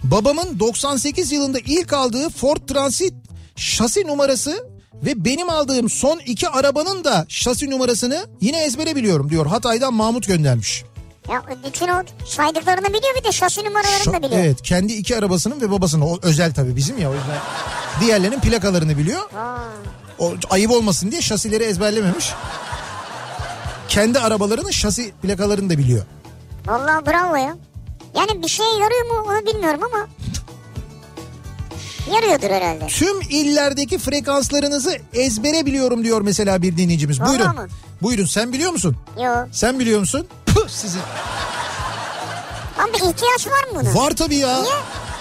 [0.03, 3.13] Babamın 98 yılında ilk aldığı Ford Transit
[3.55, 4.67] şasi numarası
[5.05, 9.45] ve benim aldığım son iki arabanın da şasi numarasını yine ezbere biliyorum diyor.
[9.45, 10.83] Hatay'dan Mahmut göndermiş.
[11.29, 14.41] Ya bütün o saydıklarını biliyor bir de şasi numaralarını da biliyor.
[14.45, 17.37] Evet kendi iki arabasının ve babasının o özel tabii bizim ya o yüzden
[18.01, 19.21] diğerlerinin plakalarını biliyor.
[19.21, 19.57] Aa,
[20.19, 22.33] O ayıp olmasın diye şasileri ezberlememiş.
[23.89, 26.05] Kendi arabalarının şasi plakalarını da biliyor.
[26.67, 27.55] vallahi bravo ya.
[28.15, 30.07] Yani bir şeye yarıyor mu onu bilmiyorum ama
[32.11, 32.87] yarıyordur herhalde.
[32.87, 37.21] Tüm illerdeki frekanslarınızı ezbere biliyorum diyor mesela bir dinleyicimiz.
[37.21, 37.55] Vallahi Buyurun.
[37.55, 37.67] mı?
[38.01, 38.95] Buyurun sen biliyor musun?
[39.23, 39.31] Yo.
[39.51, 40.27] Sen biliyor musun?
[40.45, 41.01] Puh sizin.
[42.77, 43.95] Ama bir ihtiyaç var mı buna?
[44.03, 44.61] Var tabii ya.
[44.61, 44.73] Niye?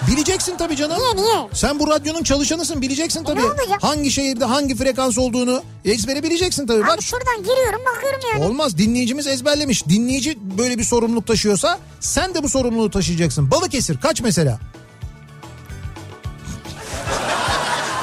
[0.08, 0.98] Bileceksin tabii canım.
[0.98, 1.48] Niye niye?
[1.52, 3.40] Sen bu radyonun çalışanısın bileceksin tabii.
[3.40, 3.78] ne olacak?
[3.82, 6.82] Hangi şehirde hangi frekans olduğunu ezbere bileceksin tabii.
[6.82, 8.44] Bak Abi şuradan giriyorum bakıyorum yani.
[8.44, 9.86] Olmaz dinleyicimiz ezberlemiş.
[9.88, 13.50] Dinleyici böyle bir sorumluluk taşıyorsa sen de bu sorumluluğu taşıyacaksın.
[13.50, 14.58] Balıkesir kaç mesela?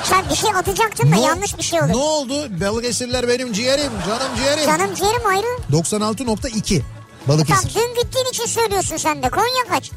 [0.10, 1.90] Sen bir şey atacaktın da Ne- yanlış bir şey olur.
[1.90, 2.48] Ne oldu?
[2.62, 4.66] Balıkesirler benim ciğerim, canım ciğerim.
[4.66, 5.46] Canım ciğerim ayrı.
[5.72, 6.86] 96.2 Tamam
[7.28, 7.76] Balıkesir.
[7.76, 9.30] dün gittiğin için söylüyorsun sen de.
[9.30, 9.92] Konya kaç?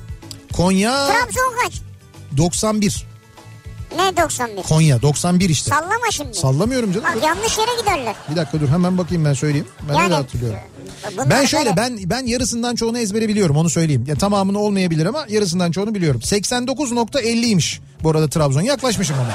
[0.52, 1.72] Konya Trabzon kaç?
[2.36, 3.06] 91.
[3.96, 4.62] Ne 91?
[4.62, 5.70] Konya 91 işte.
[5.70, 6.34] Sallama şimdi.
[6.34, 7.06] Sallamıyorum canım.
[7.16, 8.14] Bak yanlış yere giderler.
[8.30, 9.66] Bir dakika dur hemen bakayım ben söyleyeyim.
[9.88, 10.58] Ben öyle hatırlıyorum.
[11.12, 14.04] bunlar Ben şöyle böyle- ben ben yarısından çoğunu ezbere biliyorum onu söyleyeyim.
[14.08, 16.20] Ya tamamını olmayabilir ama yarısından çoğunu biliyorum.
[16.20, 18.60] 89.50'ymiş bu arada Trabzon.
[18.60, 19.34] Yaklaşmışım ona.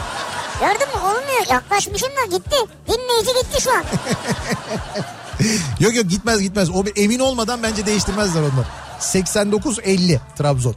[0.69, 1.45] Gördün mü olmuyor.
[1.51, 2.55] Yaklaşmışım da gitti.
[2.87, 3.83] Dinleyici gitti şu an.
[5.79, 6.69] Yok yok gitmez gitmez.
[6.69, 8.65] O emin olmadan bence değiştirmezler onlar.
[8.99, 10.75] 89-50 Trabzon.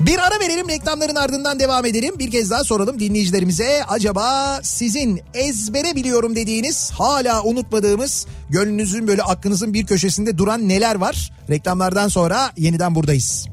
[0.00, 2.18] Bir ara verelim reklamların ardından devam edelim.
[2.18, 3.84] Bir kez daha soralım dinleyicilerimize.
[3.88, 11.32] Acaba sizin ezbere biliyorum dediğiniz hala unutmadığımız gönlünüzün böyle aklınızın bir köşesinde duran neler var?
[11.50, 13.48] Reklamlardan sonra yeniden buradayız.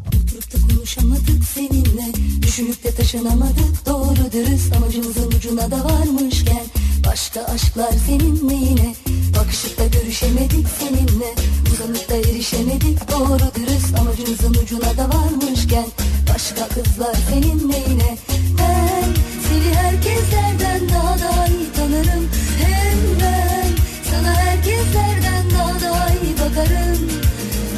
[0.87, 6.63] Konuşamadık seninle Düşünüp de taşınamadık doğru dürüst Amacımızın ucuna da varmışken
[7.07, 8.95] Başka aşklar seninle yine
[9.39, 11.35] Bakışıp da görüşemedik seninle
[11.73, 15.85] Uzanıp da erişemedik doğru dürüst Amacımızın ucuna da varmışken
[16.33, 18.17] Başka kızlar senin neyine?
[18.59, 19.05] Ben
[19.47, 22.29] seni herkeslerden daha da iyi tanırım.
[22.61, 23.67] Hem ben
[24.11, 27.09] sana herkeslerden daha da iyi bakarım.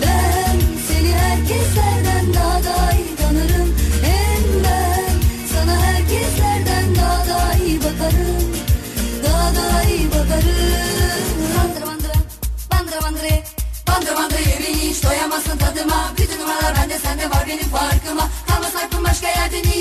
[0.01, 0.57] Ben
[0.87, 3.75] seni herkeslerden daha da iyi tanırım.
[4.03, 5.13] Hem ben
[5.53, 8.49] sana herkeslerden daha da iyi bakarım.
[9.25, 10.89] Daha da iyi bakarım.
[11.57, 12.11] Bandır bandır,
[12.71, 13.43] bandır bandır
[13.87, 16.13] Bandır bandır yemeği hiç doyamazsın tadıma.
[16.17, 18.28] Bütün numaralar bende sende var benim farkıma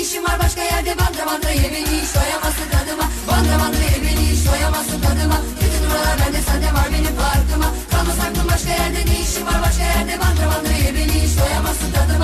[0.09, 3.05] işim var başka yerde Bandıra bandıra ye beni hiç doyamazsın tadıma.
[3.27, 5.37] Bandıra bandıra ye beni hiç doyamazsın tadıma.
[5.61, 7.69] Bütün numaralar bende sende var benim farkıma.
[7.91, 11.91] Kalmaz aklım başka yerde ne işim var başka yerde Bandıra bandıra ye beni hiç doyamazsın
[11.91, 12.18] tadıma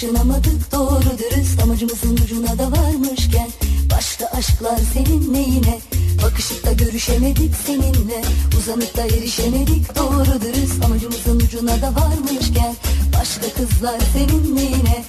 [0.00, 0.72] Taşınamadık.
[0.72, 3.48] Doğru dürüst Amacımızın ucuna da varmışken
[3.90, 5.78] Başka aşklar senin neyine
[6.22, 8.22] Bakışıp da görüşemedik seninle
[8.58, 9.96] Uzanıp da erişemedik.
[9.96, 12.74] Doğru dürüst Amacımızın ucuna da varmışken
[13.20, 15.04] Başka kızlar senin neyine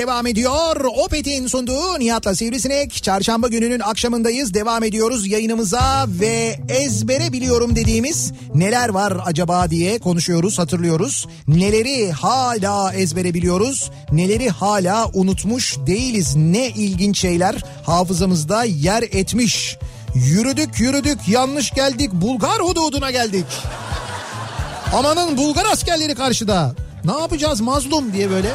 [0.00, 0.84] devam ediyor.
[0.84, 3.02] Opet'in sunduğu Nihat'la Sivrisinek.
[3.02, 4.54] Çarşamba gününün akşamındayız.
[4.54, 11.26] Devam ediyoruz yayınımıza ve ezbere biliyorum dediğimiz neler var acaba diye konuşuyoruz, hatırlıyoruz.
[11.48, 16.36] Neleri hala ezbere biliyoruz, neleri hala unutmuş değiliz.
[16.36, 19.76] Ne ilginç şeyler hafızamızda yer etmiş.
[20.14, 23.46] Yürüdük yürüdük yanlış geldik Bulgar hududuna geldik.
[24.94, 26.74] Amanın Bulgar askerleri karşıda.
[27.04, 28.48] Ne yapacağız mazlum diye böyle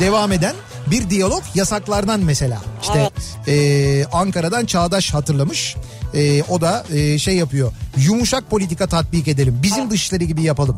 [0.00, 0.54] devam eden
[0.90, 2.58] bir diyalog yasaklardan mesela.
[2.82, 3.10] İşte
[3.46, 5.76] eee, Ankara'dan Çağdaş hatırlamış.
[6.14, 7.72] Eee, o da eee, şey yapıyor.
[7.96, 9.58] Yumuşak politika tatbik edelim.
[9.62, 10.76] Bizim dışları gibi yapalım.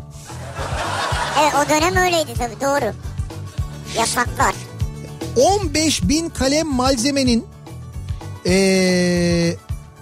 [1.42, 2.92] Evet o dönem öyleydi tabii doğru.
[3.98, 4.54] Yasaklar.
[5.36, 7.46] 15 bin kalem malzemenin
[8.44, 9.56] eee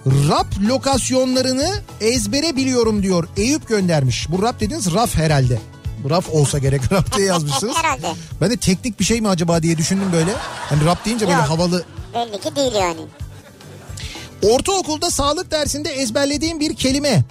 [0.05, 1.69] rap lokasyonlarını
[2.01, 3.27] ezbere biliyorum diyor.
[3.37, 4.27] Eyüp göndermiş.
[4.31, 5.59] Bu rap dediğiniz raf herhalde.
[6.09, 7.75] Raf olsa gerek rap diye yazmışsınız.
[7.77, 8.13] Herhalde.
[8.41, 10.31] Ben de teknik bir şey mi acaba diye düşündüm böyle.
[10.69, 11.49] Hani rap deyince böyle Yok.
[11.49, 11.85] havalı.
[12.13, 13.01] Belli ki değil yani.
[14.41, 17.23] Ortaokulda sağlık dersinde ezberlediğim bir kelime.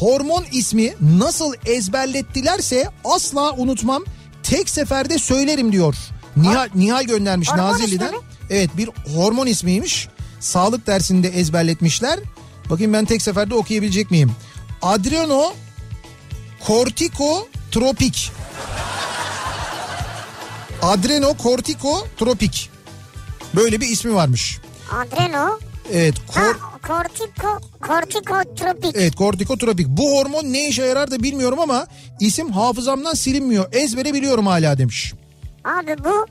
[0.00, 4.04] Hormon ismi nasıl ezberlettilerse asla unutmam.
[4.42, 5.96] Tek seferde söylerim diyor.
[6.36, 8.06] Nihal, Nihal göndermiş Hormon Nazilli'den.
[8.06, 8.22] ismi mi?
[8.50, 10.08] Evet bir hormon ismiymiş.
[10.40, 12.18] Sağlık dersinde ezberletmişler.
[12.70, 14.32] Bakayım ben tek seferde okuyabilecek miyim?
[14.82, 15.52] Adreno
[16.66, 18.30] kortikotropik.
[20.82, 22.70] Adreno kortikotropik.
[23.56, 24.58] Böyle bir ismi varmış.
[24.92, 25.58] Adreno.
[25.92, 26.14] Evet.
[26.34, 26.52] Kor, Ha,
[26.88, 28.96] kortiko, kortikotropik.
[28.96, 29.88] Evet kortikotropik.
[29.88, 31.86] Bu hormon ne işe yarar da bilmiyorum ama
[32.20, 33.72] isim hafızamdan silinmiyor.
[33.72, 35.12] Ezbere biliyorum hala demiş.
[35.64, 36.26] Abi bu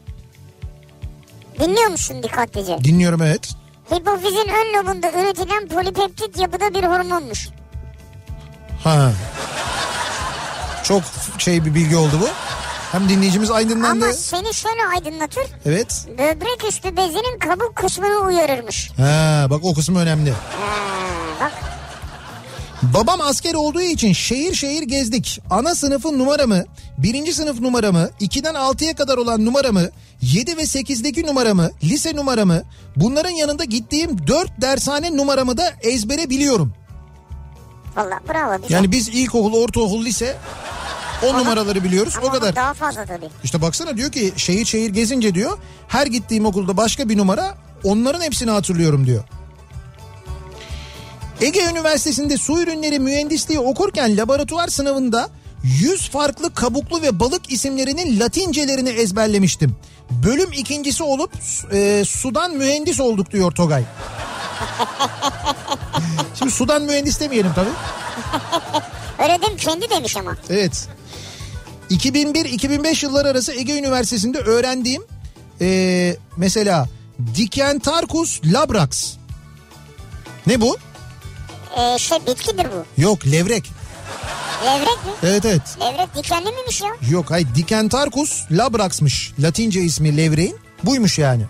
[1.60, 2.78] dinliyor musun dikkatlice?
[2.84, 3.50] Dinliyorum evet.
[3.92, 7.50] Hipofizin ön lobunda üretilen polipeptit yapıda bir hormonmuş.
[8.84, 9.12] Ha.
[10.92, 11.04] Çok
[11.38, 12.28] şey bir bilgi oldu bu.
[12.92, 14.06] Hem dinleyicimiz aydınlandı.
[14.06, 15.44] Ama seni şöyle aydınlatır.
[15.66, 16.06] Evet.
[16.18, 18.92] Böbrek üstü bezinin kabuk kısmını uyarırmış.
[18.98, 20.32] Ha, bak o kısmı önemli.
[20.32, 20.38] Ha,
[21.42, 21.52] bak
[22.82, 25.42] Babam asker olduğu için şehir şehir gezdik.
[25.50, 26.64] Ana sınıfın numaramı,
[26.98, 29.90] birinci sınıf numaramı, 2'den 6'ya kadar olan numaramı,
[30.22, 32.64] 7 ve 8'deki numaramı, lise numaramı,
[32.96, 36.74] bunların yanında gittiğim 4 dershane numaramı da ezbere biliyorum.
[37.96, 38.62] valla bravo.
[38.62, 38.76] Güzel.
[38.76, 40.38] Yani biz ilkokul, ortaokul, lise
[41.24, 42.56] 10 numaraları biliyoruz Ama o kadar.
[42.56, 43.30] daha fazla tabii.
[43.44, 45.58] İşte baksana diyor ki şehir şehir gezince diyor
[45.88, 49.24] her gittiğim okulda başka bir numara onların hepsini hatırlıyorum diyor.
[51.42, 55.30] Ege Üniversitesi'nde su ürünleri mühendisliği okurken laboratuvar sınavında
[55.64, 59.76] 100 farklı kabuklu ve balık isimlerinin latincelerini ezberlemiştim.
[60.12, 61.32] Bölüm ikincisi olup
[61.74, 63.84] e, sudan mühendis olduk diyor Togay.
[66.36, 67.70] Şimdi sudan mühendis demeyelim tabii.
[69.24, 69.58] Öyle değil mi?
[69.58, 70.36] Kendi demiş ama.
[70.50, 70.88] Evet.
[71.92, 75.04] 2001-2005 yılları arası Ege Üniversitesi'nde öğrendiğim
[75.60, 76.88] eee, mesela
[77.36, 79.14] Dikentarcus labrax.
[80.48, 80.78] Ne bu?
[81.78, 83.02] Ee, şey bitkidir bu.
[83.02, 83.72] Yok levrek.
[84.66, 85.12] Levrek mi?
[85.24, 85.62] Evet evet.
[85.82, 86.88] Levrek dikenli miymiş ya?
[87.10, 89.34] Yok hayır Dikentarcus labrax'mış.
[89.40, 90.58] Latince ismi levreğin.
[90.84, 91.44] Buymuş yani.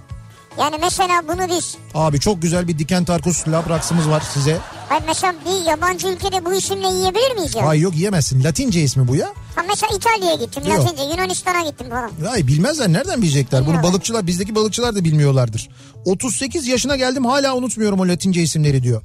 [0.59, 4.57] Yani mesela bunu biz Abi çok güzel bir Dikentarcus labrax'ımız var size.
[4.89, 7.63] Hayır mesela bir yabancı ülkede bu isimle yiyebilir miyiz ya?
[7.67, 8.43] Ay yok yiyemezsin.
[8.43, 9.27] Latince ismi bu ya.
[9.55, 10.79] Ha mesela İtalya'ya gittim, Yok.
[10.79, 12.11] Latince, Yunanistan'a gittim falan.
[12.31, 13.67] Ay bilmezler nereden bilecekler?
[13.67, 15.69] Bunu balıkçılar bizdeki balıkçılar da bilmiyorlardır.
[16.05, 19.01] 38 yaşına geldim hala unutmuyorum o Latince isimleri diyor.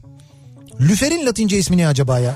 [0.80, 2.34] Lüfer'in Latince ismi ne acaba ya?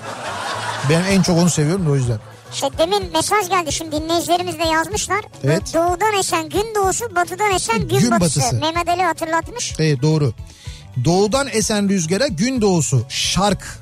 [0.90, 2.18] Ben en çok onu seviyorum da o yüzden.
[2.52, 5.20] İşte demin mesaj geldi şimdi dinleyicilerimiz de yazmışlar.
[5.44, 5.74] Evet.
[5.74, 8.40] Doğudan esen gün doğusu, batıdan esen gün, Gün batısı.
[8.40, 8.56] batısı.
[8.56, 9.74] Mehmet Ali hatırlatmış.
[9.78, 10.32] Evet doğru.
[11.04, 13.78] Doğudan esen rüzgara gün doğusu şark.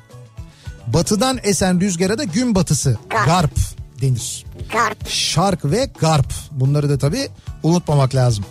[0.86, 3.27] Batıdan esen rüzgara da gün batısı Garp.
[3.27, 3.57] garp
[4.03, 4.45] denir.
[4.73, 5.09] Garp.
[5.09, 6.32] Şark ve garp.
[6.51, 7.28] Bunları da tabii
[7.62, 8.45] unutmamak lazım.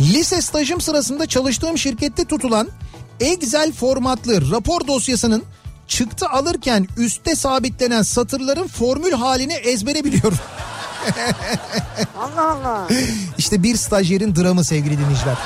[0.00, 2.68] Lise stajım sırasında çalıştığım şirkette tutulan
[3.20, 5.44] Excel formatlı rapor dosyasının
[5.88, 10.38] çıktı alırken üstte sabitlenen satırların formül halini ezbere biliyorum.
[12.18, 12.88] Allah Allah.
[13.38, 15.36] İşte bir stajyerin dramı sevgili dinleyiciler.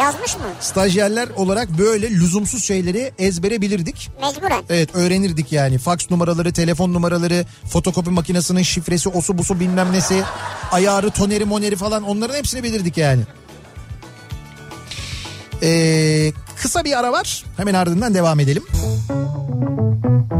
[0.00, 0.42] Yazmış mı?
[0.60, 4.10] Stajyerler olarak böyle lüzumsuz şeyleri ezbere bilirdik.
[4.20, 4.62] Mecburen.
[4.70, 5.78] Evet öğrenirdik yani.
[5.78, 10.22] Faks numaraları, telefon numaraları, fotokopi makinesinin şifresi, osu busu bilmem nesi,
[10.72, 13.22] ayarı, toneri, moneri falan onların hepsini bilirdik yani.
[15.62, 17.44] Ee, kısa bir ara var.
[17.56, 18.62] Hemen ardından devam edelim.
[18.72, 19.25] Kafa
[20.06, 20.30] thank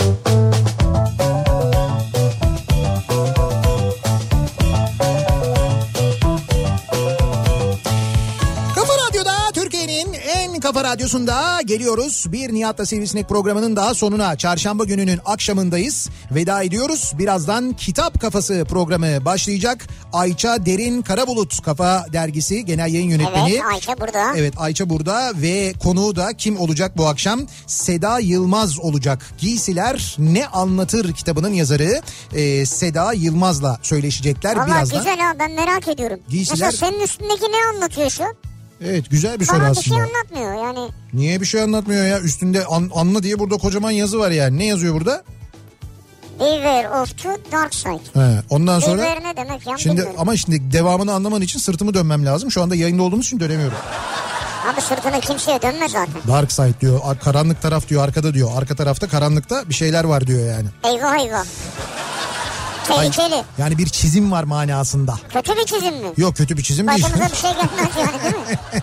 [0.00, 0.03] you
[10.94, 12.26] radyosunda geliyoruz.
[12.32, 16.08] Bir Nihat'la Sivrisinek programının daha sonuna çarşamba gününün akşamındayız.
[16.30, 17.12] Veda ediyoruz.
[17.18, 19.86] Birazdan Kitap Kafası programı başlayacak.
[20.12, 23.50] Ayça Derin Karabulut Kafa Dergisi Genel Yayın Yönetmeni.
[23.52, 24.36] Evet Ayşe burada.
[24.36, 27.40] Evet Ayça burada ve konuğu da kim olacak bu akşam?
[27.66, 29.30] Seda Yılmaz olacak.
[29.38, 32.00] Giysiler Ne Anlatır kitabının yazarı
[32.34, 34.98] e, Seda Yılmaz'la söyleşecekler Valla birazdan.
[34.98, 36.20] güzel ha ben merak ediyorum.
[36.28, 38.24] Giysiler- Mesela senin üstündeki ne anlatıyor şu?
[38.80, 39.84] Evet güzel bir soru Bana bir aslında.
[39.96, 40.88] şey anlatmıyor yani.
[41.12, 42.20] Niye bir şey anlatmıyor ya?
[42.20, 44.58] Üstünde an, anla diye burada kocaman yazı var yani.
[44.58, 45.22] Ne yazıyor burada?
[46.40, 48.20] Beware of the dark side.
[48.20, 50.16] He, ondan sonra Beware ne demek ya şimdi bilmiyorum.
[50.20, 52.50] ama şimdi devamını anlaman için sırtımı dönmem lazım.
[52.50, 53.76] Şu anda yayında olduğumuz için dönemiyorum.
[54.72, 56.14] Abi sırtını kimseye dönme zaten.
[56.28, 57.00] Dark side diyor.
[57.04, 58.04] ar- Karanlık taraf diyor.
[58.04, 58.50] Arkada diyor.
[58.56, 60.68] Arka tarafta karanlıkta bir şeyler var diyor yani.
[60.84, 61.44] Eyvah eyvah.
[62.86, 63.44] Tehlikeli.
[63.58, 65.18] Yani bir çizim var manasında.
[65.32, 66.12] Kötü bir çizim mi?
[66.16, 67.02] Yok kötü bir çizim değil.
[67.04, 68.82] Başımıza bir şey gelmez yani değil mi?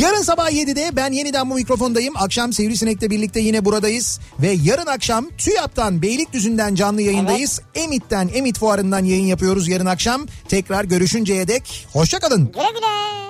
[0.00, 2.14] Yarın sabah 7'de ben yeniden bu mikrofondayım.
[2.16, 4.20] Akşam Sivrisinek'le birlikte yine buradayız.
[4.40, 7.60] Ve yarın akşam TÜYAP'tan Beylikdüzü'nden canlı yayındayız.
[7.74, 10.26] Emit'ten, Emit Fuarı'ndan yayın yapıyoruz yarın akşam.
[10.48, 12.44] Tekrar görüşünceye dek hoşçakalın.
[12.52, 13.27] Güle güle.